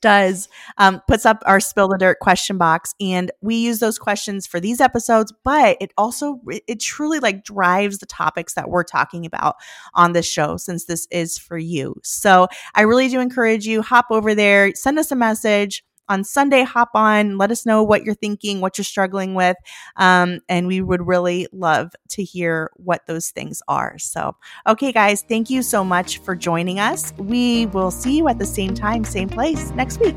does 0.00 0.48
um, 0.78 1.00
puts 1.06 1.26
up 1.26 1.42
our 1.46 1.60
spill 1.60 1.88
the 1.88 1.98
dirt 1.98 2.18
question 2.20 2.58
box 2.58 2.94
and 3.00 3.30
we 3.40 3.56
use 3.56 3.78
those 3.78 3.98
questions 3.98 4.46
for 4.46 4.60
these 4.60 4.80
episodes 4.80 5.32
but 5.44 5.76
it 5.80 5.92
also 5.96 6.40
it 6.66 6.80
truly 6.80 7.18
like 7.18 7.44
drives 7.44 7.98
the 7.98 8.06
topics 8.06 8.54
that 8.54 8.68
we're 8.70 8.84
talking 8.84 9.26
about 9.26 9.56
on 9.94 10.12
this 10.12 10.26
show 10.30 10.56
since 10.56 10.84
this 10.84 11.06
is 11.10 11.38
for 11.38 11.58
you. 11.58 11.94
So 12.02 12.48
i 12.74 12.82
really 12.82 13.08
do 13.08 13.20
encourage 13.20 13.66
you 13.66 13.82
hop 13.82 14.06
over 14.10 14.34
there 14.34 14.72
send 14.74 14.98
us 14.98 15.10
a 15.10 15.16
message 15.16 15.84
on 16.10 16.24
Sunday, 16.24 16.62
hop 16.62 16.90
on, 16.94 17.38
let 17.38 17.50
us 17.50 17.64
know 17.64 17.82
what 17.82 18.04
you're 18.04 18.14
thinking, 18.14 18.60
what 18.60 18.76
you're 18.76 18.84
struggling 18.84 19.34
with. 19.34 19.56
Um, 19.96 20.40
and 20.48 20.66
we 20.66 20.82
would 20.82 21.06
really 21.06 21.46
love 21.52 21.92
to 22.10 22.24
hear 22.24 22.70
what 22.76 23.06
those 23.06 23.30
things 23.30 23.62
are. 23.68 23.96
So, 23.98 24.36
okay, 24.66 24.92
guys, 24.92 25.22
thank 25.22 25.48
you 25.48 25.62
so 25.62 25.84
much 25.84 26.18
for 26.18 26.36
joining 26.36 26.80
us. 26.80 27.14
We 27.16 27.66
will 27.66 27.90
see 27.90 28.18
you 28.18 28.28
at 28.28 28.38
the 28.38 28.46
same 28.46 28.74
time, 28.74 29.04
same 29.04 29.28
place 29.28 29.70
next 29.70 30.00
week. 30.00 30.16